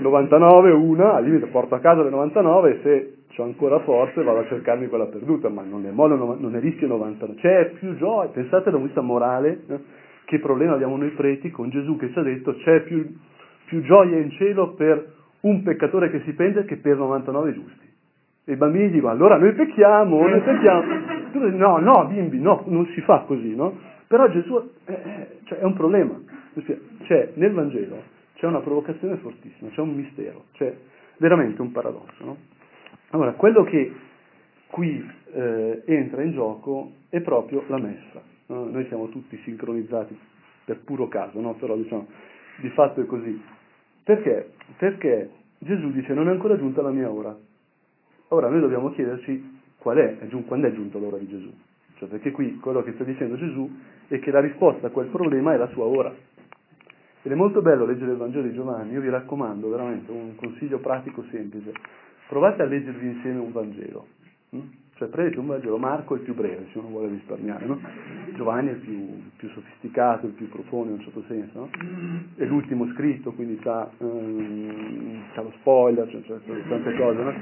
99, 0.00 0.72
una, 0.72 1.14
al 1.14 1.24
limite 1.24 1.46
porto 1.46 1.76
a 1.76 1.78
casa 1.78 2.02
le 2.02 2.10
99 2.10 2.70
e 2.70 2.80
se 2.82 3.40
ho 3.40 3.44
ancora 3.44 3.78
forze 3.80 4.24
vado 4.24 4.40
a 4.40 4.46
cercarmi 4.46 4.88
quella 4.88 5.06
perduta, 5.06 5.48
ma 5.48 5.62
non 5.62 5.82
ne, 5.82 5.92
mollo, 5.92 6.16
non 6.16 6.50
ne 6.50 6.58
rischio 6.58 6.88
99. 6.88 7.38
C'è 7.38 7.70
più 7.78 7.96
gioia, 7.96 8.30
pensate 8.30 8.70
da 8.70 8.76
un 8.76 8.84
vista 8.84 9.02
morale, 9.02 9.60
eh? 9.68 10.02
Che 10.24 10.38
problema 10.38 10.74
abbiamo 10.74 10.96
noi 10.96 11.10
preti 11.10 11.50
con 11.50 11.70
Gesù 11.70 11.96
che 11.96 12.10
ci 12.10 12.18
ha 12.18 12.22
detto 12.22 12.54
c'è 12.56 12.82
più, 12.82 13.06
più 13.66 13.82
gioia 13.82 14.18
in 14.18 14.30
cielo 14.32 14.74
per 14.74 15.12
un 15.40 15.62
peccatore 15.62 16.10
che 16.10 16.20
si 16.20 16.32
pente 16.32 16.64
che 16.64 16.76
per 16.76 16.96
99 16.96 17.52
giusti. 17.52 17.92
E 18.46 18.52
i 18.52 18.56
bambini 18.56 18.90
dicono, 18.90 19.12
allora 19.12 19.38
noi 19.38 19.52
pecchiamo, 19.52 20.26
noi 20.26 20.40
pecchiamo. 20.40 20.82
No, 21.56 21.78
no, 21.78 22.06
bimbi, 22.06 22.38
no, 22.38 22.64
non 22.66 22.86
si 22.94 23.00
fa 23.00 23.20
così, 23.20 23.54
no? 23.54 23.76
Però 24.06 24.28
Gesù 24.28 24.70
eh, 24.84 24.92
eh, 24.92 25.38
cioè 25.44 25.58
è 25.58 25.64
un 25.64 25.74
problema. 25.74 26.20
C'è, 27.04 27.32
nel 27.34 27.52
Vangelo 27.52 28.12
c'è 28.34 28.46
una 28.46 28.60
provocazione 28.60 29.16
fortissima, 29.16 29.70
c'è 29.70 29.80
un 29.80 29.94
mistero, 29.94 30.44
c'è 30.52 30.74
veramente 31.16 31.60
un 31.62 31.72
paradosso, 31.72 32.24
no? 32.24 32.36
Allora, 33.10 33.32
quello 33.32 33.64
che 33.64 33.92
qui 34.66 35.04
eh, 35.32 35.82
entra 35.86 36.22
in 36.22 36.32
gioco 36.32 36.92
è 37.08 37.20
proprio 37.20 37.64
la 37.68 37.78
messa. 37.78 38.32
No? 38.46 38.68
Noi 38.68 38.86
siamo 38.86 39.08
tutti 39.08 39.38
sincronizzati 39.44 40.18
per 40.64 40.80
puro 40.80 41.08
caso, 41.08 41.40
no? 41.40 41.54
però 41.54 41.76
diciamo, 41.76 42.06
di 42.60 42.68
fatto 42.70 43.00
è 43.00 43.06
così. 43.06 43.40
Perché? 44.02 44.52
Perché 44.76 45.30
Gesù 45.58 45.90
dice 45.90 46.12
non 46.14 46.28
è 46.28 46.30
ancora 46.30 46.56
giunta 46.56 46.82
la 46.82 46.90
mia 46.90 47.10
ora. 47.10 47.36
Ora 48.28 48.48
noi 48.48 48.60
dobbiamo 48.60 48.90
chiederci 48.92 49.60
qual 49.78 49.98
è, 49.98 50.16
quando 50.46 50.66
è 50.66 50.72
giunta 50.72 50.98
l'ora 50.98 51.18
di 51.18 51.28
Gesù. 51.28 51.52
Cioè, 51.96 52.08
perché 52.08 52.30
qui 52.32 52.56
quello 52.56 52.82
che 52.82 52.92
sta 52.92 53.04
dicendo 53.04 53.36
Gesù 53.36 53.70
è 54.08 54.18
che 54.18 54.30
la 54.30 54.40
risposta 54.40 54.88
a 54.88 54.90
quel 54.90 55.08
problema 55.08 55.54
è 55.54 55.56
la 55.56 55.68
sua 55.68 55.84
ora. 55.84 56.12
Ed 57.22 57.32
è 57.32 57.34
molto 57.34 57.62
bello 57.62 57.86
leggere 57.86 58.12
il 58.12 58.18
Vangelo 58.18 58.46
di 58.46 58.54
Giovanni, 58.54 58.92
io 58.92 59.00
vi 59.00 59.08
raccomando 59.08 59.70
veramente 59.70 60.10
un 60.10 60.34
consiglio 60.34 60.78
pratico 60.78 61.24
semplice. 61.30 61.72
Provate 62.28 62.62
a 62.62 62.66
leggervi 62.66 63.06
insieme 63.06 63.38
un 63.38 63.52
Vangelo. 63.52 64.06
Hm? 64.50 64.60
Cioè 64.96 65.08
prendete 65.08 65.40
un 65.40 65.46
Vangelo, 65.46 65.76
Marco 65.76 66.14
è 66.14 66.18
il 66.18 66.22
più 66.22 66.34
breve, 66.34 66.68
se 66.70 66.78
uno 66.78 66.88
vuole 66.88 67.08
risparmiare, 67.08 67.66
no? 67.66 67.80
Giovanni 68.36 68.68
è 68.68 68.72
il 68.72 68.78
più, 68.78 69.08
più, 69.36 69.48
sofisticato, 69.48 70.26
il 70.26 70.32
più 70.32 70.48
profondo 70.48 70.92
in 70.92 70.98
un 70.98 71.00
certo 71.00 71.24
senso, 71.26 71.58
no? 71.58 71.68
È 72.36 72.44
l'ultimo 72.44 72.86
scritto, 72.92 73.32
quindi 73.32 73.60
ha 73.64 73.90
um, 73.98 75.22
lo 75.34 75.52
spoiler, 75.58 76.08
cioè, 76.08 76.22
cioè, 76.22 76.68
tante 76.68 76.94
cose, 76.96 77.22
no? 77.22 77.32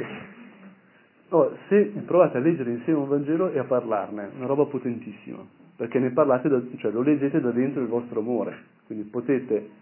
Oh, 1.28 1.52
se 1.68 1.92
provate 2.06 2.38
a 2.38 2.40
leggere 2.40 2.70
insieme 2.70 3.00
un 3.00 3.08
Vangelo 3.08 3.50
e 3.50 3.58
a 3.58 3.64
parlarne, 3.64 4.30
una 4.36 4.46
roba 4.46 4.64
potentissima, 4.64 5.44
perché 5.76 5.98
ne 5.98 6.10
parlate, 6.10 6.48
da, 6.48 6.62
cioè 6.78 6.90
lo 6.90 7.02
leggete 7.02 7.38
da 7.38 7.50
dentro 7.50 7.82
il 7.82 7.88
vostro 7.88 8.20
amore, 8.20 8.56
quindi 8.86 9.04
potete 9.04 9.80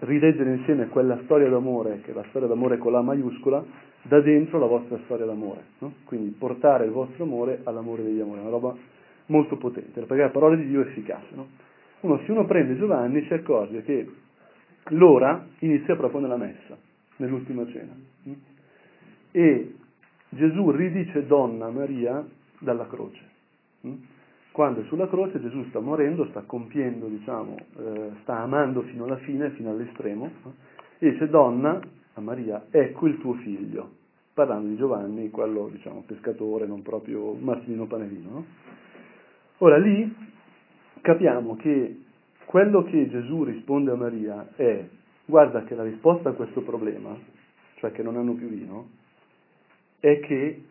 rileggere 0.00 0.54
insieme 0.54 0.88
quella 0.88 1.18
storia 1.24 1.48
d'amore, 1.48 2.00
che 2.02 2.10
è 2.10 2.14
la 2.14 2.24
storia 2.28 2.48
d'amore 2.48 2.78
con 2.78 2.92
la 2.92 3.02
maiuscola, 3.02 3.64
da 4.02 4.20
dentro 4.20 4.58
la 4.58 4.66
vostra 4.66 4.98
storia 5.04 5.24
d'amore. 5.24 5.62
No? 5.78 5.94
Quindi 6.04 6.30
portare 6.30 6.84
il 6.84 6.90
vostro 6.90 7.24
amore 7.24 7.60
all'amore 7.64 8.02
degli 8.02 8.20
amori, 8.20 8.38
è 8.38 8.42
una 8.42 8.50
roba 8.50 8.74
molto 9.26 9.56
potente, 9.56 10.02
perché 10.02 10.22
la 10.22 10.30
parola 10.30 10.56
di 10.56 10.66
Dio 10.66 10.82
è 10.82 10.86
efficace. 10.86 11.34
No? 11.34 11.48
Uno, 12.00 12.20
se 12.24 12.30
uno 12.30 12.44
prende 12.44 12.76
Giovanni 12.76 13.24
si 13.26 13.32
accorge 13.32 13.82
che 13.82 14.08
l'ora 14.90 15.46
inizia 15.60 15.96
proprio 15.96 16.20
nella 16.20 16.36
messa, 16.36 16.76
nell'ultima 17.16 17.66
cena. 17.66 17.94
E 19.32 19.74
Gesù 20.28 20.70
ridice 20.70 21.26
donna 21.26 21.68
Maria 21.70 22.24
dalla 22.58 22.86
croce. 22.86 23.24
Quando 24.56 24.80
è 24.80 24.84
sulla 24.84 25.06
croce 25.06 25.38
Gesù 25.38 25.64
sta 25.64 25.80
morendo, 25.80 26.24
sta 26.30 26.40
compiendo, 26.46 27.08
diciamo, 27.08 27.56
eh, 27.76 28.12
sta 28.22 28.38
amando 28.38 28.80
fino 28.84 29.04
alla 29.04 29.18
fine, 29.18 29.50
fino 29.50 29.68
all'estremo, 29.68 30.30
e 30.96 31.10
dice 31.10 31.28
donna 31.28 31.78
a 32.14 32.20
Maria, 32.22 32.64
ecco 32.70 33.06
il 33.06 33.18
tuo 33.18 33.34
figlio, 33.34 33.90
parlando 34.32 34.68
di 34.68 34.76
Giovanni, 34.76 35.28
quello 35.28 35.68
diciamo 35.70 36.04
pescatore, 36.06 36.66
non 36.66 36.80
proprio 36.80 37.34
Martino 37.34 37.84
Panevino. 37.84 38.30
No? 38.30 38.44
Ora 39.58 39.76
lì 39.76 40.10
capiamo 41.02 41.56
che 41.56 42.00
quello 42.46 42.82
che 42.84 43.10
Gesù 43.10 43.44
risponde 43.44 43.90
a 43.90 43.96
Maria 43.96 44.54
è, 44.56 44.86
guarda 45.26 45.64
che 45.64 45.74
la 45.74 45.82
risposta 45.82 46.30
a 46.30 46.32
questo 46.32 46.62
problema, 46.62 47.14
cioè 47.74 47.92
che 47.92 48.02
non 48.02 48.16
hanno 48.16 48.32
più 48.32 48.48
vino, 48.48 48.88
è 50.00 50.18
che 50.20 50.62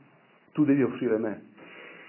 tu 0.54 0.66
devi 0.66 0.82
offrire 0.82 1.20
me, 1.20 1.54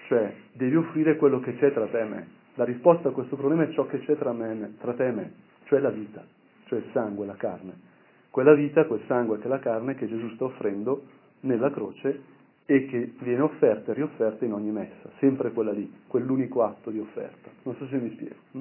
cioè 0.09 0.33
devi 0.53 0.77
offrire 0.77 1.17
quello 1.17 1.41
che 1.41 1.57
c'è 1.57 1.73
tra 1.73 1.87
te 1.87 2.01
e 2.01 2.05
me. 2.05 2.27
La 2.55 2.65
risposta 2.65 3.09
a 3.09 3.13
questo 3.13 3.37
problema 3.37 3.65
è 3.65 3.71
ciò 3.71 3.87
che 3.87 4.01
c'è 4.01 4.17
tra, 4.17 4.33
me, 4.33 4.75
tra 4.81 4.95
te 4.95 5.07
e 5.07 5.13
me, 5.13 5.33
cioè 5.65 5.81
la 5.81 5.91
vita, 5.91 6.25
cioè 6.65 6.79
il 6.79 6.87
sangue, 6.93 7.27
la 7.27 7.37
carne 7.37 7.95
quella 8.37 8.53
vita, 8.53 8.85
quel 8.85 9.01
sangue 9.07 9.39
che 9.39 9.45
è 9.45 9.49
la 9.49 9.61
carne 9.61 9.95
che 9.95 10.07
Gesù 10.07 10.29
sta 10.35 10.45
offrendo 10.45 11.05
nella 11.41 11.71
croce 11.71 12.21
e 12.67 12.85
che 12.85 13.15
viene 13.21 13.41
offerta 13.41 13.93
e 13.93 13.95
riofferta 13.95 14.45
in 14.45 14.53
ogni 14.53 14.71
messa, 14.71 15.09
sempre 15.21 15.53
quella 15.53 15.73
lì, 15.73 15.91
quell'unico 16.07 16.63
atto 16.63 16.91
di 16.91 16.99
offerta. 16.99 17.49
Non 17.63 17.75
so 17.77 17.87
se 17.87 17.97
mi 17.97 18.11
spiego. 18.11 18.35
Hm? 18.53 18.61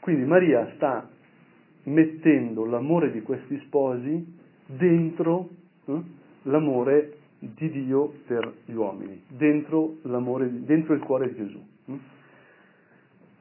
Quindi 0.00 0.24
Maria 0.24 0.72
sta 0.76 1.06
mettendo 1.82 2.64
l'amore 2.64 3.10
di 3.10 3.20
questi 3.20 3.58
sposi 3.66 4.24
dentro 4.64 5.50
eh, 5.84 6.02
l'amore 6.44 7.17
di 7.38 7.70
Dio 7.70 8.12
per 8.26 8.52
gli 8.64 8.74
uomini, 8.74 9.22
dentro, 9.28 9.96
dentro 10.02 10.94
il 10.94 11.00
cuore 11.00 11.28
di 11.28 11.36
Gesù. 11.36 11.66
Hm? 11.86 11.96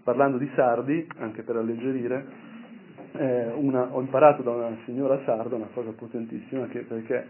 Parlando 0.03 0.38
di 0.38 0.49
sardi, 0.55 1.07
anche 1.17 1.41
per 1.43 1.57
alleggerire, 1.57 2.25
eh, 3.13 3.51
una, 3.55 3.93
ho 3.93 3.99
imparato 3.99 4.41
da 4.43 4.51
una 4.51 4.77
signora 4.86 5.19
sarda 5.25 5.55
una 5.55 5.69
cosa 5.73 5.91
potentissima 5.91 6.67
che, 6.67 6.79
perché 6.81 7.27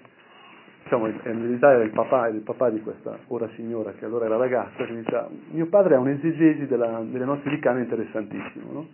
diciamo, 0.84 1.08
in 1.08 1.42
verità 1.42 1.72
era 1.72 1.84
il 1.84 1.92
papà, 1.92 2.28
il 2.28 2.42
papà 2.42 2.70
di 2.70 2.82
questa 2.82 3.18
ora 3.28 3.50
signora 3.56 3.92
che 3.94 4.06
allora 4.06 4.26
era 4.26 4.38
ragazza 4.38 4.86
che 4.86 4.96
diceva 4.96 5.30
mio 5.52 5.68
padre 5.68 5.96
ha 5.96 6.00
un'esegesi 6.00 6.66
della, 6.66 7.02
delle 7.04 7.26
nostre 7.26 7.50
di 7.50 7.60
cane 7.60 7.82
interessantissimo 7.82 8.72
no? 8.72 8.88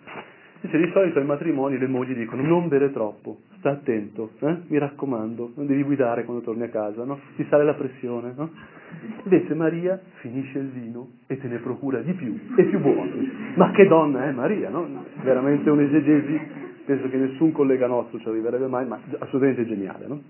Dice 0.64 0.78
di 0.78 0.90
solito 0.92 1.20
ai 1.20 1.26
matrimoni 1.26 1.78
le 1.78 1.88
mogli 1.88 2.16
dicono 2.16 2.42
non 2.42 2.68
bere 2.68 2.92
troppo 2.92 3.40
sta 3.58 3.72
attento 3.72 4.32
eh? 4.40 4.58
mi 4.68 4.78
raccomando 4.78 5.52
non 5.56 5.68
devi 5.68 5.84
guidare 5.84 6.24
quando 6.24 6.44
torni 6.44 6.64
a 6.64 6.70
casa 6.70 7.04
no? 7.04 7.20
ti 7.36 7.46
sale 7.50 7.64
la 7.64 7.76
pressione 7.76 8.34
no? 8.36 8.50
invece 9.24 9.54
Maria 9.54 10.00
finisce 10.22 10.60
il 10.60 10.70
vino 10.70 11.10
e 11.28 11.38
te 11.38 11.48
ne 11.48 11.58
procura 11.58 12.00
di 12.00 12.14
più 12.14 12.40
e 12.56 12.64
più 12.64 12.80
buono 12.80 13.12
ma 13.56 13.72
che 13.72 13.86
donna 13.88 14.26
è 14.26 14.32
Maria 14.32 14.70
no? 14.70 14.88
veramente 15.22 15.70
un'esegesi 15.70 16.64
penso 16.86 17.10
che 17.10 17.18
nessun 17.18 17.52
collega 17.52 17.88
nostro 17.88 18.20
ci 18.20 18.28
arriverebbe 18.28 18.68
mai, 18.68 18.86
ma 18.86 19.00
assolutamente 19.20 19.66
geniale, 19.66 20.08
no? 20.08 20.22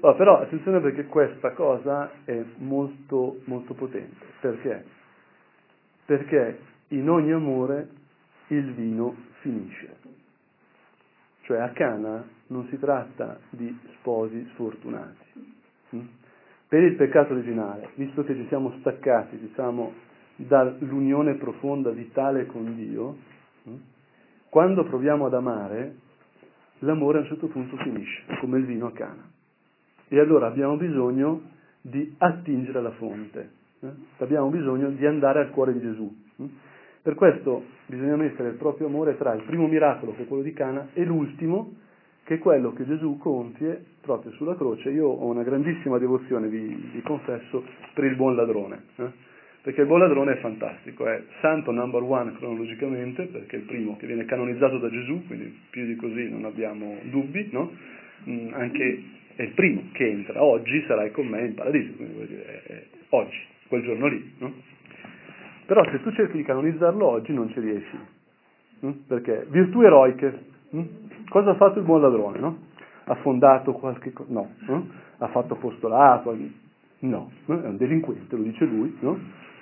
Allora, 0.00 0.18
però 0.18 0.40
attenzione 0.40 0.80
perché 0.80 1.06
questa 1.06 1.52
cosa 1.52 2.10
è 2.24 2.42
molto, 2.58 3.40
molto 3.44 3.74
potente. 3.74 4.24
Perché? 4.40 4.84
Perché 6.04 6.58
in 6.88 7.08
ogni 7.08 7.32
amore 7.32 7.88
il 8.48 8.72
vino 8.72 9.16
finisce. 9.40 9.96
Cioè 11.42 11.58
a 11.58 11.70
Cana 11.70 12.26
non 12.48 12.66
si 12.68 12.78
tratta 12.78 13.38
di 13.50 13.76
sposi 13.98 14.46
sfortunati. 14.52 15.54
Hm? 15.90 16.00
Per 16.68 16.82
il 16.82 16.96
peccato 16.96 17.32
originale, 17.32 17.90
visto 17.94 18.24
che 18.24 18.34
ci 18.34 18.46
siamo 18.48 18.74
staccati, 18.80 19.38
diciamo, 19.38 19.92
dall'unione 20.36 21.34
profonda 21.34 21.90
vitale 21.90 22.46
con 22.46 22.74
Dio, 22.74 23.16
hm? 23.64 23.74
Quando 24.54 24.84
proviamo 24.84 25.26
ad 25.26 25.34
amare, 25.34 25.96
l'amore 26.78 27.18
a 27.18 27.20
un 27.22 27.26
certo 27.26 27.48
punto 27.48 27.76
finisce, 27.78 28.22
come 28.38 28.58
il 28.58 28.66
vino 28.66 28.86
a 28.86 28.92
cana. 28.92 29.28
E 30.06 30.20
allora 30.20 30.46
abbiamo 30.46 30.76
bisogno 30.76 31.42
di 31.80 32.14
attingere 32.18 32.78
alla 32.78 32.92
fonte, 32.92 33.50
eh? 33.80 33.90
abbiamo 34.18 34.50
bisogno 34.50 34.90
di 34.90 35.04
andare 35.04 35.40
al 35.40 35.50
cuore 35.50 35.72
di 35.72 35.80
Gesù. 35.80 36.16
Per 37.04 37.14
questo 37.16 37.64
bisogna 37.84 38.16
mettere 38.16 38.48
il 38.48 38.54
proprio 38.54 38.86
amore 38.86 39.18
tra 39.18 39.34
il 39.34 39.42
primo 39.42 39.66
miracolo, 39.66 40.14
che 40.14 40.22
è 40.22 40.26
quello 40.26 40.42
di 40.42 40.54
Cana, 40.54 40.88
e 40.94 41.04
l'ultimo, 41.04 41.74
che 42.24 42.36
è 42.36 42.38
quello 42.38 42.72
che 42.72 42.86
Gesù 42.86 43.18
compie 43.18 43.78
proprio 44.00 44.32
sulla 44.32 44.56
croce. 44.56 44.88
Io 44.88 45.08
ho 45.08 45.26
una 45.26 45.42
grandissima 45.42 45.98
devozione, 45.98 46.48
vi, 46.48 46.64
vi 46.94 47.02
confesso, 47.02 47.62
per 47.92 48.04
il 48.04 48.16
buon 48.16 48.36
ladrone. 48.36 48.84
Eh? 48.96 49.10
Perché 49.60 49.82
il 49.82 49.86
buon 49.86 50.00
ladrone 50.00 50.32
è 50.32 50.40
fantastico, 50.40 51.06
è 51.06 51.22
santo 51.42 51.72
number 51.72 52.00
one 52.00 52.32
cronologicamente, 52.38 53.24
perché 53.24 53.56
è 53.56 53.58
il 53.58 53.66
primo 53.66 53.98
che 53.98 54.06
viene 54.06 54.24
canonizzato 54.24 54.78
da 54.78 54.88
Gesù, 54.88 55.26
quindi 55.26 55.60
più 55.68 55.84
di 55.84 55.96
così 55.96 56.30
non 56.30 56.46
abbiamo 56.46 57.00
dubbi, 57.10 57.50
no? 57.52 57.70
mm, 58.26 58.54
anche 58.54 59.02
è 59.34 59.42
il 59.42 59.52
primo 59.52 59.90
che 59.92 60.08
entra, 60.08 60.42
oggi 60.42 60.82
sarai 60.86 61.10
con 61.10 61.26
me 61.26 61.44
in 61.44 61.54
paradiso, 61.54 61.92
quindi 61.96 62.14
vuol 62.14 62.26
dire, 62.28 62.44
è, 62.46 62.62
è 62.72 62.84
oggi, 63.10 63.36
quel 63.68 63.82
giorno 63.82 64.06
lì. 64.06 64.32
No? 64.38 64.72
Però 65.66 65.84
se 65.90 66.02
tu 66.02 66.10
cerchi 66.12 66.36
di 66.36 66.42
canonizzarlo 66.42 67.06
oggi 67.06 67.32
non 67.32 67.48
ci 67.50 67.60
riesci. 67.60 67.98
Hm? 68.80 68.90
Perché 69.06 69.46
virtù 69.48 69.80
eroiche. 69.80 70.44
Hm? 70.70 70.82
Cosa 71.28 71.50
ha 71.50 71.54
fatto 71.54 71.78
il 71.78 71.84
buon 71.84 72.02
ladrone? 72.02 72.38
No? 72.38 72.58
Ha 73.04 73.14
fondato 73.16 73.72
qualche 73.72 74.12
cosa? 74.12 74.32
No. 74.32 74.50
Hm? 74.66 74.80
Ha 75.18 75.28
fatto 75.28 75.54
apostolato? 75.54 76.36
No. 77.00 77.30
È 77.46 77.52
un 77.52 77.76
delinquente, 77.76 78.36
lo 78.36 78.42
dice 78.42 78.64
lui. 78.64 78.96
No? 79.00 79.18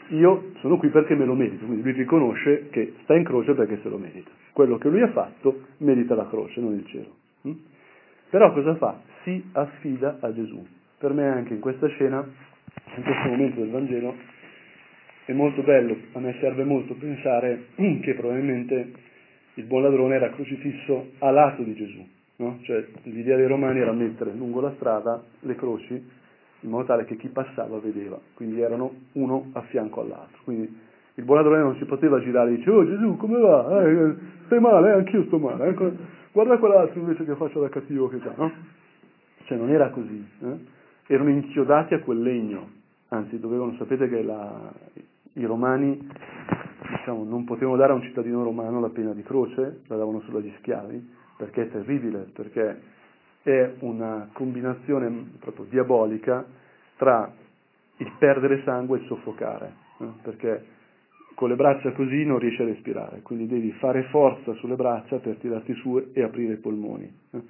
Io 0.09 0.53
sono 0.61 0.77
qui 0.77 0.89
perché 0.89 1.15
me 1.15 1.25
lo 1.25 1.35
merito. 1.35 1.65
Quindi 1.65 1.83
lui 1.83 1.93
riconosce 1.93 2.69
che 2.71 2.95
sta 3.03 3.15
in 3.15 3.25
croce 3.25 3.55
perché 3.55 3.79
se 3.83 3.89
lo 3.89 3.99
merita. 3.99 4.31
Quello 4.53 4.77
che 4.79 4.89
lui 4.89 5.01
ha 5.01 5.09
fatto 5.09 5.63
merita 5.79 6.15
la 6.15 6.27
croce, 6.27 6.61
non 6.61 6.75
il 6.75 6.87
cielo. 6.87 7.21
Però 8.29 8.53
cosa 8.53 8.75
fa? 8.77 8.99
Si 9.23 9.43
affida 9.53 10.17
a 10.21 10.33
Gesù. 10.33 10.65
Per 10.99 11.13
me 11.13 11.29
anche 11.29 11.55
in 11.55 11.61
questa 11.61 11.87
scena, 11.89 12.25
in 12.97 13.03
questo 13.03 13.29
momento 13.29 13.61
del 13.61 13.71
Vangelo, 13.71 14.15
è 15.25 15.33
molto 15.33 15.63
bello, 15.63 15.97
a 16.13 16.19
me 16.19 16.37
serve 16.41 16.65
molto 16.65 16.95
pensare 16.95 17.67
che 17.77 18.15
probabilmente 18.15 18.93
il 19.55 19.65
buon 19.65 19.83
ladrone 19.83 20.17
era 20.17 20.31
crocifisso 20.31 21.13
a 21.19 21.31
lato 21.31 21.63
di 21.63 21.75
Gesù, 21.75 22.07
no? 22.37 22.59
cioè 22.63 22.85
l'idea 23.05 23.37
dei 23.37 23.47
romani 23.47 23.81
era 23.81 23.93
mettere 23.93 24.33
lungo 24.33 24.61
la 24.61 24.73
strada 24.77 25.23
le 25.41 25.55
croci 25.55 26.21
in 26.63 26.71
modo 26.71 26.85
tale 26.85 27.05
che 27.05 27.17
chi 27.17 27.29
passava 27.29 27.79
vedeva, 27.79 28.19
quindi 28.35 28.61
erano 28.61 28.93
uno 29.13 29.51
a 29.53 29.63
fianco 29.63 30.01
all'altro. 30.01 30.39
Quindi 30.45 30.79
il 31.15 31.25
buon 31.25 31.39
ladrone 31.39 31.63
non 31.63 31.77
si 31.77 31.85
poteva 31.85 32.21
girare 32.21 32.53
e 32.53 32.57
dice, 32.57 32.71
oh 32.71 32.87
Gesù 32.87 33.17
come 33.17 33.39
va? 33.39 33.85
Eh, 33.85 34.15
stai 34.47 34.61
male? 34.61 34.91
Eh, 34.91 34.93
anch'io 34.93 35.25
sto 35.25 35.39
male. 35.39 35.69
Eh? 35.69 35.93
Guarda 36.33 36.59
quell'altro 36.59 37.01
invece 37.01 37.25
che 37.25 37.35
faccio 37.35 37.61
da 37.61 37.69
cattivo 37.69 38.09
che 38.09 38.21
già, 38.21 38.33
no? 38.37 38.51
Cioè 39.45 39.59
non 39.59 39.71
era 39.71 39.91
così. 39.91 40.25
Eh? 40.41 40.57
Erano 41.07 41.31
inchiodati 41.31 41.95
a 41.95 42.01
quel 42.01 42.23
legno, 42.23 42.71
anzi 43.09 43.39
dovevano, 43.39 43.75
sapete 43.77 44.09
che 44.09 44.23
la, 44.23 44.73
i 45.35 45.45
romani 45.45 45.99
diciamo, 46.97 47.25
non 47.25 47.45
potevano 47.45 47.77
dare 47.77 47.93
a 47.93 47.95
un 47.95 48.03
cittadino 48.03 48.43
romano 48.43 48.81
la 48.81 48.91
pena 48.91 49.13
di 49.13 49.23
croce, 49.23 49.81
la 49.87 49.97
davano 49.97 50.21
solo 50.23 50.39
agli 50.39 50.53
schiavi, 50.59 51.11
perché 51.37 51.63
è 51.63 51.71
terribile, 51.71 52.29
perché 52.33 52.81
è 53.43 53.75
una 53.81 54.29
combinazione 54.33 55.33
proprio 55.41 55.67
diabolica 55.69 56.45
tra 56.97 57.33
il 57.97 58.13
perdere 58.19 58.63
sangue 58.65 58.99
e 58.99 59.01
il 59.03 59.07
soffocare, 59.07 59.73
eh? 59.99 60.07
perché 60.23 60.65
con 61.35 61.49
le 61.49 61.57
braccia 61.57 61.93
così 61.93 62.25
non 62.25 62.39
riesci 62.39 62.63
a 62.63 62.67
respirare, 62.67 63.23
quindi 63.23 63.47
devi 63.47 63.73
fare 63.73 64.05
forza 64.05 64.53
sulle 64.55 64.77
braccia 64.77 65.19
per 65.19 65.37
tirarti 65.37 65.75
su 65.75 66.11
e 66.13 66.23
aprire 66.23 66.55
i 66.55 66.59
polmoni. 66.59 67.13
Eh? 67.33 67.41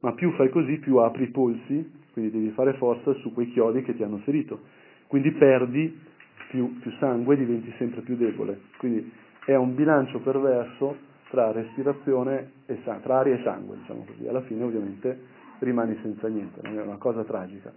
Ma 0.00 0.12
più 0.12 0.32
fai 0.32 0.48
così, 0.48 0.78
più 0.78 0.96
apri 0.96 1.24
i 1.24 1.30
polsi, 1.30 2.00
quindi 2.12 2.30
devi 2.30 2.50
fare 2.50 2.74
forza 2.74 3.12
su 3.14 3.32
quei 3.32 3.50
chiodi 3.50 3.82
che 3.82 3.94
ti 3.94 4.02
hanno 4.02 4.18
ferito. 4.18 4.60
Quindi 5.06 5.30
perdi 5.32 6.10
più, 6.52 6.78
più 6.80 6.90
sangue 6.98 7.34
diventi 7.34 7.72
sempre 7.78 8.02
più 8.02 8.14
debole. 8.14 8.60
Quindi 8.76 9.10
è 9.46 9.54
un 9.54 9.74
bilancio 9.74 10.20
perverso 10.20 11.10
tra 11.30 11.50
respirazione 11.50 12.50
e 12.66 12.78
sangue, 12.84 13.02
tra 13.02 13.18
aria 13.20 13.34
e 13.36 13.42
sangue, 13.42 13.78
diciamo 13.78 14.04
così. 14.04 14.28
Alla 14.28 14.42
fine 14.42 14.62
ovviamente 14.62 15.18
rimani 15.60 15.98
senza 16.02 16.28
niente, 16.28 16.60
è 16.60 16.68
una 16.82 16.98
cosa 16.98 17.24
tragica. 17.24 17.72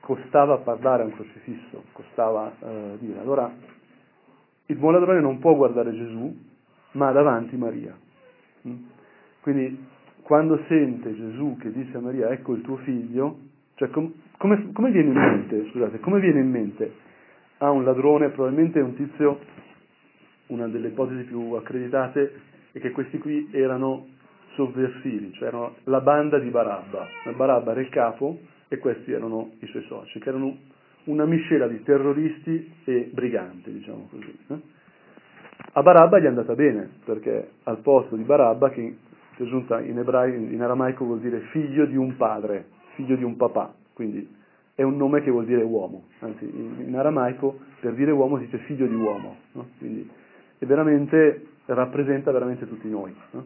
Costava 0.00 0.56
parlare 0.58 1.02
a 1.02 1.06
un 1.06 1.12
crocifisso, 1.12 1.84
costava 1.92 2.50
eh, 2.60 2.96
dire. 2.98 3.18
Allora, 3.20 3.52
il 4.66 4.76
buon 4.76 4.94
ladrone 4.94 5.20
non 5.20 5.38
può 5.38 5.54
guardare 5.54 5.92
Gesù, 5.92 6.34
ma 6.92 7.12
davanti 7.12 7.56
Maria. 7.56 7.94
Mm? 8.66 8.76
Quindi 9.42 9.84
quando 10.22 10.58
sente 10.66 11.14
Gesù 11.14 11.58
che 11.60 11.70
dice 11.70 11.98
a 11.98 12.00
Maria, 12.00 12.30
ecco 12.30 12.54
il 12.54 12.62
tuo 12.62 12.76
figlio, 12.76 13.38
cioè 13.74 13.90
com- 13.90 14.12
come, 14.38 14.72
come 14.72 14.90
viene 14.90 15.08
in 15.08 15.18
mente, 15.18 15.68
scusate, 15.70 16.00
come 16.00 16.20
viene 16.20 16.40
in 16.40 16.50
mente 16.50 17.04
a 17.58 17.70
un 17.70 17.84
ladrone, 17.84 18.30
probabilmente 18.30 18.80
è 18.80 18.82
un 18.82 18.94
tizio, 18.94 19.38
una 20.48 20.68
delle 20.68 20.88
ipotesi 20.88 21.24
più 21.24 21.52
accreditate 21.52 22.40
è 22.72 22.78
che 22.78 22.90
questi 22.90 23.18
qui 23.18 23.48
erano 23.52 24.08
sovversivi, 24.54 25.32
cioè 25.32 25.48
erano 25.48 25.76
la 25.84 26.00
banda 26.00 26.38
di 26.38 26.50
Barabba. 26.50 27.06
Barabba 27.34 27.72
era 27.72 27.80
il 27.80 27.88
capo 27.88 28.38
e 28.68 28.78
questi 28.78 29.12
erano 29.12 29.52
i 29.60 29.66
suoi 29.66 29.82
soci, 29.84 30.18
che 30.18 30.28
erano 30.28 30.56
una 31.04 31.24
miscela 31.24 31.66
di 31.68 31.82
terroristi 31.82 32.72
e 32.84 33.10
briganti, 33.12 33.72
diciamo 33.72 34.08
così. 34.10 34.38
Eh? 34.48 34.60
A 35.72 35.82
Barabba 35.82 36.18
gli 36.18 36.24
è 36.24 36.28
andata 36.28 36.54
bene, 36.54 36.88
perché 37.04 37.50
al 37.64 37.78
posto 37.78 38.16
di 38.16 38.24
Barabba, 38.24 38.70
che 38.70 38.96
presunta 39.36 39.80
in, 39.80 39.98
ebraico, 39.98 40.36
in 40.36 40.60
aramaico 40.60 41.04
vuol 41.04 41.20
dire 41.20 41.40
figlio 41.50 41.86
di 41.86 41.96
un 41.96 42.16
padre, 42.16 42.66
figlio 42.94 43.16
di 43.16 43.24
un 43.24 43.36
papà, 43.36 43.74
quindi 43.92 44.26
è 44.76 44.82
un 44.82 44.96
nome 44.96 45.22
che 45.22 45.30
vuol 45.30 45.46
dire 45.46 45.62
uomo, 45.62 46.04
anzi 46.18 46.44
in, 46.44 46.84
in 46.86 46.94
aramaico 46.94 47.58
per 47.80 47.94
dire 47.94 48.10
uomo 48.10 48.36
si 48.38 48.44
dice 48.44 48.58
figlio 48.58 48.86
di 48.86 48.94
uomo, 48.94 49.36
no? 49.52 49.68
quindi 49.78 50.08
veramente, 50.58 51.46
rappresenta 51.64 52.30
veramente 52.30 52.68
tutti 52.68 52.88
noi. 52.88 53.14
No? 53.30 53.44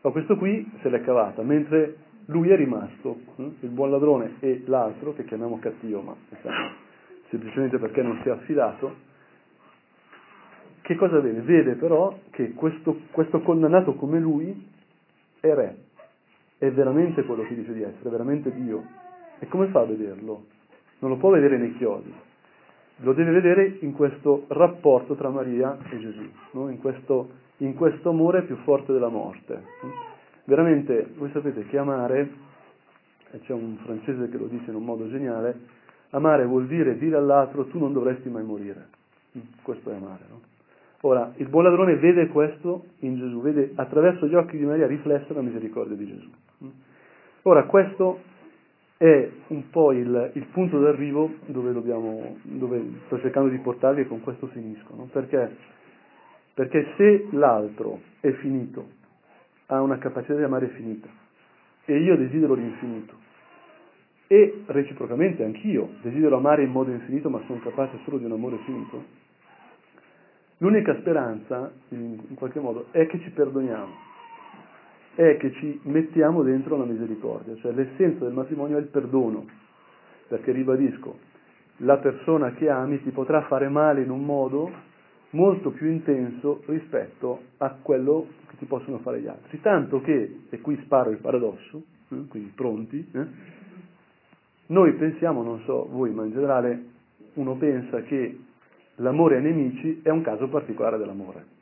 Ma 0.00 0.10
questo 0.10 0.36
qui 0.36 0.68
se 0.82 0.88
l'è 0.88 1.00
cavata, 1.00 1.42
mentre 1.42 1.96
lui 2.26 2.50
è 2.50 2.56
rimasto, 2.56 3.20
il 3.36 3.68
buon 3.68 3.92
ladrone 3.92 4.34
e 4.40 4.64
l'altro, 4.66 5.14
che 5.14 5.24
chiamiamo 5.24 5.60
cattivo, 5.60 6.00
ma 6.00 6.16
diciamo, 6.28 6.70
semplicemente 7.28 7.78
perché 7.78 8.02
non 8.02 8.18
si 8.22 8.28
è 8.28 8.32
affidato, 8.32 9.12
che 10.80 10.96
cosa 10.96 11.20
vede? 11.20 11.40
Vede 11.40 11.74
però 11.76 12.18
che 12.30 12.52
questo, 12.52 13.00
questo 13.12 13.40
condannato 13.42 13.94
come 13.94 14.18
lui 14.18 14.70
è 15.38 15.54
re, 15.54 15.76
è 16.58 16.68
veramente 16.72 17.22
quello 17.22 17.44
che 17.44 17.54
dice 17.54 17.72
di 17.72 17.82
essere, 17.82 18.08
è 18.08 18.10
veramente 18.10 18.52
Dio. 18.52 18.84
E 19.38 19.46
come 19.46 19.68
fa 19.68 19.80
a 19.80 19.86
vederlo? 19.86 20.46
Non 21.04 21.12
lo 21.12 21.18
può 21.18 21.28
vedere 21.28 21.58
nei 21.58 21.76
chiodi, 21.76 22.10
lo 23.00 23.12
deve 23.12 23.32
vedere 23.32 23.76
in 23.80 23.92
questo 23.92 24.46
rapporto 24.48 25.14
tra 25.14 25.28
Maria 25.28 25.76
e 25.90 25.98
Gesù, 25.98 26.26
no? 26.52 26.70
in, 26.70 26.78
questo, 26.78 27.28
in, 27.58 27.74
questo, 27.74 28.08
amore 28.08 28.44
più 28.44 28.56
forte 28.64 28.90
della 28.90 29.10
morte. 29.10 29.64
Veramente, 30.44 31.10
voi 31.18 31.30
sapete 31.30 31.66
che 31.66 31.76
amare, 31.76 32.30
e 33.32 33.40
c'è 33.40 33.52
un 33.52 33.76
francese 33.84 34.30
che 34.30 34.38
lo 34.38 34.46
dice 34.46 34.70
in 34.70 34.76
un 34.76 34.84
modo 34.84 35.06
geniale, 35.10 35.58
amare 36.10 36.46
vuol 36.46 36.66
dire 36.66 36.96
dire 36.96 37.16
all'altro 37.16 37.66
tu 37.66 37.78
non 37.78 37.92
dovresti 37.92 38.30
mai 38.30 38.44
morire. 38.44 38.88
Questo 39.60 39.90
è 39.90 39.96
amare. 39.96 40.24
No? 40.30 40.40
Ora, 41.02 41.34
il 41.36 41.48
buon 41.48 41.64
ladrone 41.64 41.96
vede 41.96 42.28
questo 42.28 42.86
in 43.00 43.18
Gesù, 43.18 43.42
vede 43.42 43.72
attraverso 43.74 44.26
gli 44.26 44.34
occhi 44.34 44.56
di 44.56 44.64
Maria 44.64 44.86
riflessa 44.86 45.34
la 45.34 45.42
misericordia 45.42 45.96
di 45.96 46.06
Gesù. 46.06 46.30
Ora, 47.42 47.64
questo 47.64 48.20
è 48.96 49.30
un 49.48 49.70
po' 49.70 49.92
il, 49.92 50.30
il 50.34 50.46
punto 50.46 50.78
d'arrivo 50.78 51.34
dove, 51.46 51.72
dobbiamo, 51.72 52.36
dove, 52.42 52.82
sto 53.06 53.18
cercando 53.20 53.48
di 53.48 53.58
portarvi 53.58 54.02
e 54.02 54.06
con 54.06 54.20
questo 54.20 54.46
finisco. 54.48 54.94
No? 54.94 55.08
Perché? 55.10 55.56
Perché 56.54 56.92
se 56.96 57.28
l'altro 57.32 58.00
è 58.20 58.30
finito, 58.34 58.86
ha 59.66 59.80
una 59.82 59.98
capacità 59.98 60.36
di 60.36 60.44
amare 60.44 60.68
finita, 60.68 61.08
e 61.84 61.98
io 61.98 62.16
desidero 62.16 62.54
l'infinito, 62.54 63.14
e 64.28 64.62
reciprocamente 64.66 65.42
anch'io 65.42 65.94
desidero 66.00 66.36
amare 66.36 66.62
in 66.62 66.70
modo 66.70 66.92
infinito, 66.92 67.28
ma 67.28 67.42
sono 67.46 67.58
capace 67.58 67.98
solo 68.04 68.18
di 68.18 68.24
un 68.24 68.32
amore 68.32 68.58
finito, 68.64 69.04
l'unica 70.58 70.96
speranza, 71.00 71.72
in 71.88 72.34
qualche 72.34 72.60
modo, 72.60 72.86
è 72.92 73.06
che 73.06 73.18
ci 73.20 73.30
perdoniamo 73.30 74.12
è 75.14 75.36
che 75.36 75.52
ci 75.52 75.80
mettiamo 75.84 76.42
dentro 76.42 76.76
la 76.76 76.84
misericordia, 76.84 77.56
cioè 77.56 77.72
l'essenza 77.72 78.24
del 78.24 78.32
matrimonio 78.32 78.76
è 78.76 78.80
il 78.80 78.86
perdono, 78.86 79.46
perché 80.28 80.52
ribadisco, 80.52 81.18
la 81.78 81.98
persona 81.98 82.52
che 82.52 82.68
ami 82.68 83.02
ti 83.02 83.10
potrà 83.10 83.42
fare 83.42 83.68
male 83.68 84.02
in 84.02 84.10
un 84.10 84.24
modo 84.24 84.70
molto 85.30 85.70
più 85.70 85.90
intenso 85.90 86.62
rispetto 86.66 87.42
a 87.58 87.76
quello 87.82 88.28
che 88.48 88.56
ti 88.58 88.64
possono 88.64 88.98
fare 88.98 89.20
gli 89.20 89.26
altri. 89.26 89.60
Tanto 89.60 90.00
che, 90.00 90.42
e 90.48 90.60
qui 90.60 90.80
sparo 90.84 91.10
il 91.10 91.18
paradosso, 91.18 91.82
eh, 92.08 92.26
quindi 92.28 92.52
pronti, 92.54 93.08
eh, 93.12 93.26
noi 94.66 94.94
pensiamo, 94.94 95.42
non 95.42 95.60
so 95.64 95.86
voi, 95.90 96.10
ma 96.10 96.24
in 96.24 96.32
generale 96.32 96.84
uno 97.34 97.56
pensa 97.56 98.02
che 98.02 98.38
l'amore 98.96 99.36
ai 99.36 99.42
nemici 99.42 100.00
è 100.02 100.10
un 100.10 100.22
caso 100.22 100.48
particolare 100.48 100.98
dell'amore. 100.98 101.53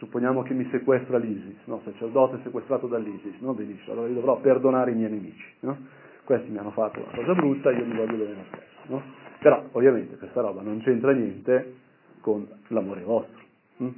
Supponiamo 0.00 0.42
che 0.42 0.54
mi 0.54 0.66
sequestra 0.70 1.18
l'ISIS, 1.18 1.66
no? 1.66 1.80
sacerdote 1.84 2.40
sequestrato 2.42 2.86
dall'ISIS, 2.86 3.38
no? 3.40 3.52
benissimo, 3.52 3.92
allora 3.92 4.08
io 4.08 4.14
dovrò 4.14 4.40
perdonare 4.40 4.92
i 4.92 4.94
miei 4.94 5.10
nemici. 5.10 5.44
No? 5.60 5.76
Questi 6.24 6.50
mi 6.50 6.58
hanno 6.58 6.70
fatto 6.70 7.00
una 7.00 7.14
cosa 7.14 7.34
brutta, 7.34 7.70
io 7.70 7.84
mi 7.84 7.94
voglio 7.94 8.16
bene 8.16 8.34
lo 8.34 8.44
stesso. 8.48 8.92
No? 8.92 9.02
Però 9.38 9.62
ovviamente 9.72 10.16
questa 10.16 10.40
roba 10.40 10.62
non 10.62 10.80
c'entra 10.80 11.12
niente 11.12 11.74
con 12.20 12.48
l'amore 12.68 13.02
vostro. 13.02 13.38
Hm? 13.76 13.88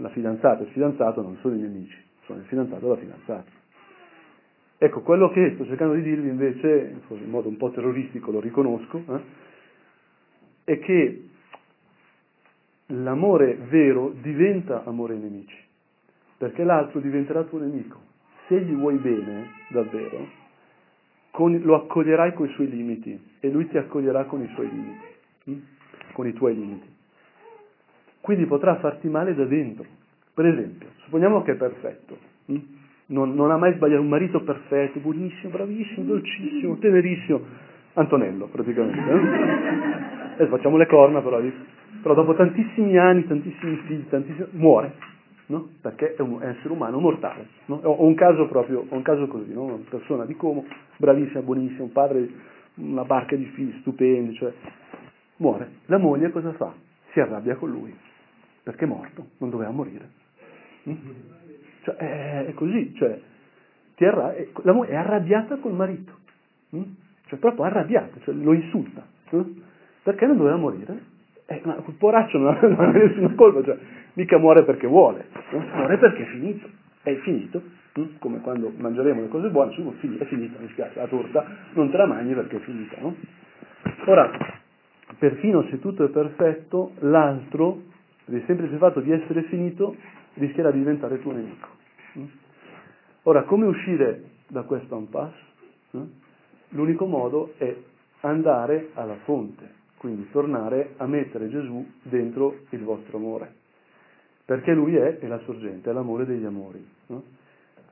la 0.00 0.08
fidanzata 0.10 0.60
e 0.60 0.66
il 0.66 0.70
fidanzato 0.70 1.22
non 1.22 1.36
sono 1.40 1.54
i 1.54 1.60
nemici, 1.60 1.96
sono 2.24 2.40
il 2.40 2.46
fidanzato 2.46 2.86
e 2.86 2.88
la 2.88 2.96
fidanzata. 2.96 3.50
Ecco, 4.78 5.00
quello 5.00 5.30
che 5.30 5.52
sto 5.54 5.64
cercando 5.66 5.94
di 5.94 6.02
dirvi 6.02 6.28
invece, 6.28 7.00
in 7.08 7.30
modo 7.30 7.48
un 7.48 7.56
po' 7.56 7.70
terroristico 7.70 8.30
lo 8.30 8.40
riconosco, 8.40 9.02
eh, 9.08 9.20
è 10.64 10.78
che 10.78 11.28
l'amore 12.88 13.58
vero 13.68 14.14
diventa 14.20 14.84
amore 14.84 15.14
ai 15.14 15.20
nemici, 15.20 15.56
perché 16.36 16.64
l'altro 16.64 17.00
diventerà 17.00 17.42
tuo 17.44 17.58
nemico. 17.58 18.00
Se 18.46 18.60
gli 18.60 18.74
vuoi 18.74 18.96
bene, 18.96 19.50
davvero, 19.68 20.26
con, 21.30 21.58
lo 21.62 21.74
accoglierai 21.74 22.32
con 22.32 22.46
i 22.46 22.52
suoi 22.52 22.68
limiti 22.68 23.18
e 23.40 23.50
lui 23.50 23.68
ti 23.68 23.76
accoglierà 23.76 24.24
con 24.24 24.42
i 24.42 24.48
suoi 24.54 24.70
limiti, 24.70 25.04
hm? 25.44 25.56
con 26.12 26.26
i 26.26 26.32
tuoi 26.32 26.54
limiti. 26.54 26.96
Quindi 28.20 28.46
potrà 28.46 28.76
farti 28.76 29.08
male 29.08 29.34
da 29.34 29.44
dentro. 29.44 29.84
Per 30.32 30.46
esempio, 30.46 30.88
supponiamo 31.04 31.42
che 31.42 31.52
è 31.52 31.56
perfetto, 31.56 32.16
hm? 32.46 32.56
non, 33.06 33.34
non, 33.34 33.50
ha 33.50 33.56
mai 33.56 33.74
sbagliato, 33.74 34.00
un 34.00 34.08
marito 34.08 34.42
perfetto, 34.42 34.98
buonissimo, 35.00 35.52
bravissimo, 35.52 36.06
dolcissimo, 36.06 36.78
tenerissimo, 36.78 37.40
Antonello 37.94 38.46
praticamente. 38.46 39.10
Eh? 40.38 40.42
E 40.42 40.46
facciamo 40.46 40.76
le 40.76 40.86
corna 40.86 41.20
però, 41.20 41.40
però 42.02 42.14
dopo 42.14 42.34
tantissimi 42.34 42.96
anni, 42.96 43.26
tantissimi 43.26 43.76
figli, 43.86 44.08
tantissimi, 44.08 44.48
muore, 44.52 44.94
no? 45.46 45.68
perché 45.80 46.14
è 46.14 46.20
un 46.20 46.42
essere 46.42 46.72
umano 46.72 46.98
mortale. 46.98 47.46
No? 47.66 47.80
Ho 47.82 48.04
un 48.04 48.14
caso 48.14 48.46
proprio, 48.46 48.86
un 48.88 49.02
caso 49.02 49.26
così, 49.26 49.52
no? 49.52 49.64
una 49.64 49.84
persona 49.88 50.24
di 50.24 50.34
Como, 50.36 50.64
bravissima, 50.96 51.42
buonissima, 51.42 51.82
un 51.82 51.92
padre, 51.92 52.28
una 52.74 53.04
barca 53.04 53.36
di 53.36 53.44
figli, 53.46 53.78
stupendi, 53.80 54.34
cioè, 54.34 54.52
muore. 55.36 55.68
La 55.86 55.98
moglie 55.98 56.30
cosa 56.30 56.52
fa? 56.52 56.72
Si 57.12 57.20
arrabbia 57.20 57.56
con 57.56 57.70
lui, 57.70 57.94
perché 58.62 58.84
è 58.84 58.88
morto, 58.88 59.28
non 59.38 59.50
doveva 59.50 59.70
morire. 59.70 60.08
Mm? 60.88 60.94
Cioè, 61.82 61.96
è 62.46 62.54
così, 62.54 62.94
cioè, 62.94 63.20
arra- 63.98 64.34
la 64.62 64.72
moglie 64.72 64.92
è 64.92 64.96
arrabbiata 64.96 65.56
col 65.56 65.74
marito, 65.74 66.12
mm? 66.76 66.82
cioè 67.26 67.38
proprio 67.38 67.64
arrabbiata, 67.64 68.18
cioè, 68.20 68.34
lo 68.34 68.52
insulta, 68.52 69.06
mm? 69.34 69.40
perché 70.02 70.26
non 70.26 70.36
doveva 70.36 70.56
morire. 70.56 71.16
Eh, 71.50 71.62
ma 71.64 71.72
quel 71.76 71.96
poraccio 71.96 72.36
non 72.36 72.54
ha, 72.78 72.90
nessuna 72.90 73.32
colpa, 73.34 73.62
cioè, 73.64 73.78
mica 74.12 74.36
muore 74.36 74.64
perché 74.64 74.86
vuole, 74.86 75.28
muore 75.50 75.96
perché 75.96 76.24
è 76.24 76.26
finito, 76.26 76.68
è 77.02 77.14
finito, 77.22 77.62
mm? 77.98 78.04
come 78.18 78.40
quando 78.42 78.70
mangeremo 78.76 79.22
le 79.22 79.28
cose 79.28 79.48
buone, 79.48 79.72
su, 79.72 79.82
è 80.18 80.24
finita, 80.26 80.58
mi 80.60 80.68
spiace, 80.68 80.98
la 80.98 81.06
torta 81.06 81.46
non 81.72 81.90
te 81.90 81.96
la 81.96 82.04
mangi 82.04 82.34
perché 82.34 82.56
è 82.56 82.60
finita. 82.60 82.96
No? 83.00 83.16
Ora, 84.04 84.30
perfino 85.18 85.62
se 85.70 85.80
tutto 85.80 86.04
è 86.04 86.10
perfetto, 86.10 86.92
l'altro, 86.98 87.80
per 88.26 88.34
il 88.34 88.44
semplice 88.44 88.76
fatto 88.76 89.00
di 89.00 89.10
essere 89.10 89.44
finito, 89.44 89.96
rischierà 90.34 90.70
di 90.70 90.80
diventare 90.80 91.18
tuo 91.18 91.32
nemico. 91.32 91.68
Mm? 92.18 92.24
Ora, 93.22 93.44
come 93.44 93.64
uscire 93.64 94.22
da 94.48 94.64
questo 94.64 94.98
impasse? 94.98 95.40
Mm? 95.96 96.02
L'unico 96.72 97.06
modo 97.06 97.54
è 97.56 97.74
andare 98.20 98.90
alla 98.92 99.16
fonte, 99.24 99.76
quindi 99.98 100.28
tornare 100.30 100.94
a 100.96 101.06
mettere 101.06 101.48
Gesù 101.48 101.84
dentro 102.02 102.60
il 102.70 102.82
vostro 102.82 103.18
amore, 103.18 103.52
perché 104.44 104.72
Lui 104.72 104.96
è, 104.96 105.18
è 105.18 105.26
la 105.26 105.40
sorgente, 105.40 105.90
è 105.90 105.92
l'amore 105.92 106.24
degli 106.24 106.44
amori. 106.44 106.84
No? 107.06 107.22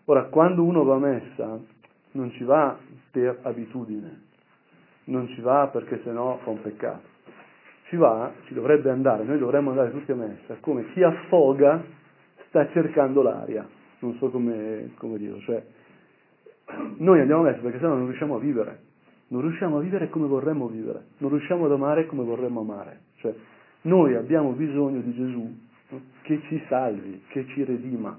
Ora, 0.07 0.25
quando 0.25 0.63
uno 0.63 0.85
va 0.85 0.95
a 0.95 0.99
messa, 0.99 1.61
non 2.13 2.31
ci 2.33 2.45
va 2.45 2.79
per 3.11 3.41
abitudine, 3.43 4.23
non 5.05 5.27
ci 5.29 5.41
va 5.41 5.69
perché 5.73 6.01
sennò 6.05 6.39
fa 6.39 6.51
un 6.51 6.63
peccato, 6.63 7.15
ci 7.89 7.97
va, 7.97 8.33
ci 8.47 8.55
dovrebbe 8.55 8.91
andare, 8.91 9.25
noi 9.25 9.39
dovremmo 9.39 9.71
andare 9.71 9.91
tutti 9.91 10.13
a 10.13 10.17
messa, 10.17 10.57
come 10.61 10.93
chi 10.93 11.03
affoga 11.03 11.85
sta 12.49 12.69
cercando 12.71 13.23
l'aria, 13.23 13.69
non 13.99 14.15
so 14.15 14.31
come, 14.31 14.93
come 14.97 15.19
dirlo, 15.19 15.41
cioè 15.41 15.63
noi 16.99 17.21
andiamo 17.21 17.43
a 17.43 17.51
messa 17.51 17.61
perché 17.61 17.79
sennò 17.79 17.95
non 17.95 18.07
riusciamo 18.07 18.37
a 18.37 18.39
vivere, 18.39 18.86
non 19.29 19.41
riusciamo 19.43 19.79
a 19.79 19.81
vivere 19.81 20.09
come 20.09 20.27
vorremmo 20.27 20.69
vivere, 20.69 21.07
non 21.19 21.31
riusciamo 21.31 21.67
ad 21.67 21.73
amare 21.73 22.07
come 22.07 22.25
vorremmo 22.25 22.61
amare, 22.61 23.01
cioè 23.17 23.35
noi 23.83 24.15
abbiamo 24.15 24.53
bisogno 24.53 25.01
di 25.01 25.15
Gesù 25.15 25.65
che 26.23 26.41
ci 26.49 26.63
salvi, 26.69 27.23
che 27.29 27.47
ci 27.49 27.65
redima. 27.65 28.19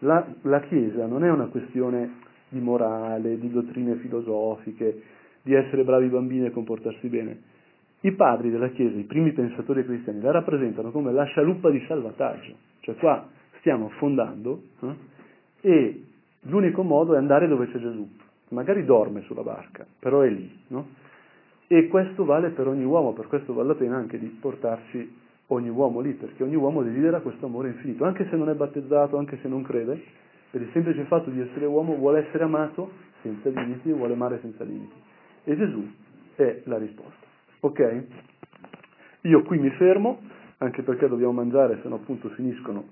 La, 0.00 0.26
la 0.42 0.60
Chiesa 0.60 1.06
non 1.06 1.24
è 1.24 1.30
una 1.30 1.46
questione 1.46 2.22
di 2.48 2.60
morale, 2.60 3.38
di 3.38 3.50
dottrine 3.50 3.96
filosofiche, 3.96 5.02
di 5.42 5.54
essere 5.54 5.84
bravi 5.84 6.08
bambini 6.08 6.46
e 6.46 6.50
comportarsi 6.50 7.08
bene. 7.08 7.52
I 8.00 8.12
padri 8.12 8.50
della 8.50 8.68
Chiesa, 8.70 8.96
i 8.96 9.04
primi 9.04 9.32
pensatori 9.32 9.84
cristiani, 9.84 10.20
la 10.20 10.30
rappresentano 10.30 10.90
come 10.90 11.12
la 11.12 11.24
scialuppa 11.24 11.70
di 11.70 11.82
salvataggio, 11.86 12.54
cioè 12.80 12.94
qua 12.96 13.26
stiamo 13.60 13.86
affondando 13.86 14.62
eh? 14.80 14.94
e 15.60 16.04
l'unico 16.42 16.82
modo 16.82 17.14
è 17.14 17.18
andare 17.18 17.48
dove 17.48 17.66
c'è 17.70 17.78
Gesù. 17.78 18.08
Magari 18.54 18.84
dorme 18.84 19.20
sulla 19.22 19.42
barca, 19.42 19.86
però 19.98 20.20
è 20.20 20.30
lì. 20.30 20.50
No? 20.68 20.86
E 21.66 21.88
questo 21.88 22.24
vale 22.24 22.50
per 22.50 22.68
ogni 22.68 22.84
uomo, 22.84 23.12
per 23.12 23.26
questo 23.26 23.52
vale 23.52 23.68
la 23.68 23.74
pena 23.74 23.96
anche 23.96 24.18
di 24.18 24.26
portarci 24.26 25.22
ogni 25.48 25.68
uomo 25.68 26.00
lì, 26.00 26.12
perché 26.12 26.42
ogni 26.42 26.54
uomo 26.54 26.82
desidera 26.82 27.20
questo 27.20 27.46
amore 27.46 27.68
infinito, 27.68 28.04
anche 28.04 28.26
se 28.30 28.36
non 28.36 28.48
è 28.48 28.54
battezzato, 28.54 29.16
anche 29.18 29.38
se 29.42 29.48
non 29.48 29.62
crede, 29.62 30.02
per 30.50 30.62
il 30.62 30.70
semplice 30.72 31.04
fatto 31.04 31.30
di 31.30 31.40
essere 31.40 31.66
uomo 31.66 31.96
vuole 31.96 32.26
essere 32.26 32.44
amato 32.44 32.90
senza 33.22 33.48
limiti, 33.48 33.90
vuole 33.90 34.12
amare 34.12 34.38
senza 34.40 34.64
limiti. 34.64 34.94
E 35.44 35.56
Gesù 35.56 35.84
è 36.36 36.62
la 36.64 36.78
risposta. 36.78 37.26
Ok? 37.60 38.04
Io 39.22 39.42
qui 39.42 39.58
mi 39.58 39.70
fermo, 39.70 40.20
anche 40.58 40.82
perché 40.82 41.08
dobbiamo 41.08 41.32
mangiare, 41.32 41.80
se 41.82 41.88
no 41.88 41.96
appunto 41.96 42.28
finiscono 42.30 42.88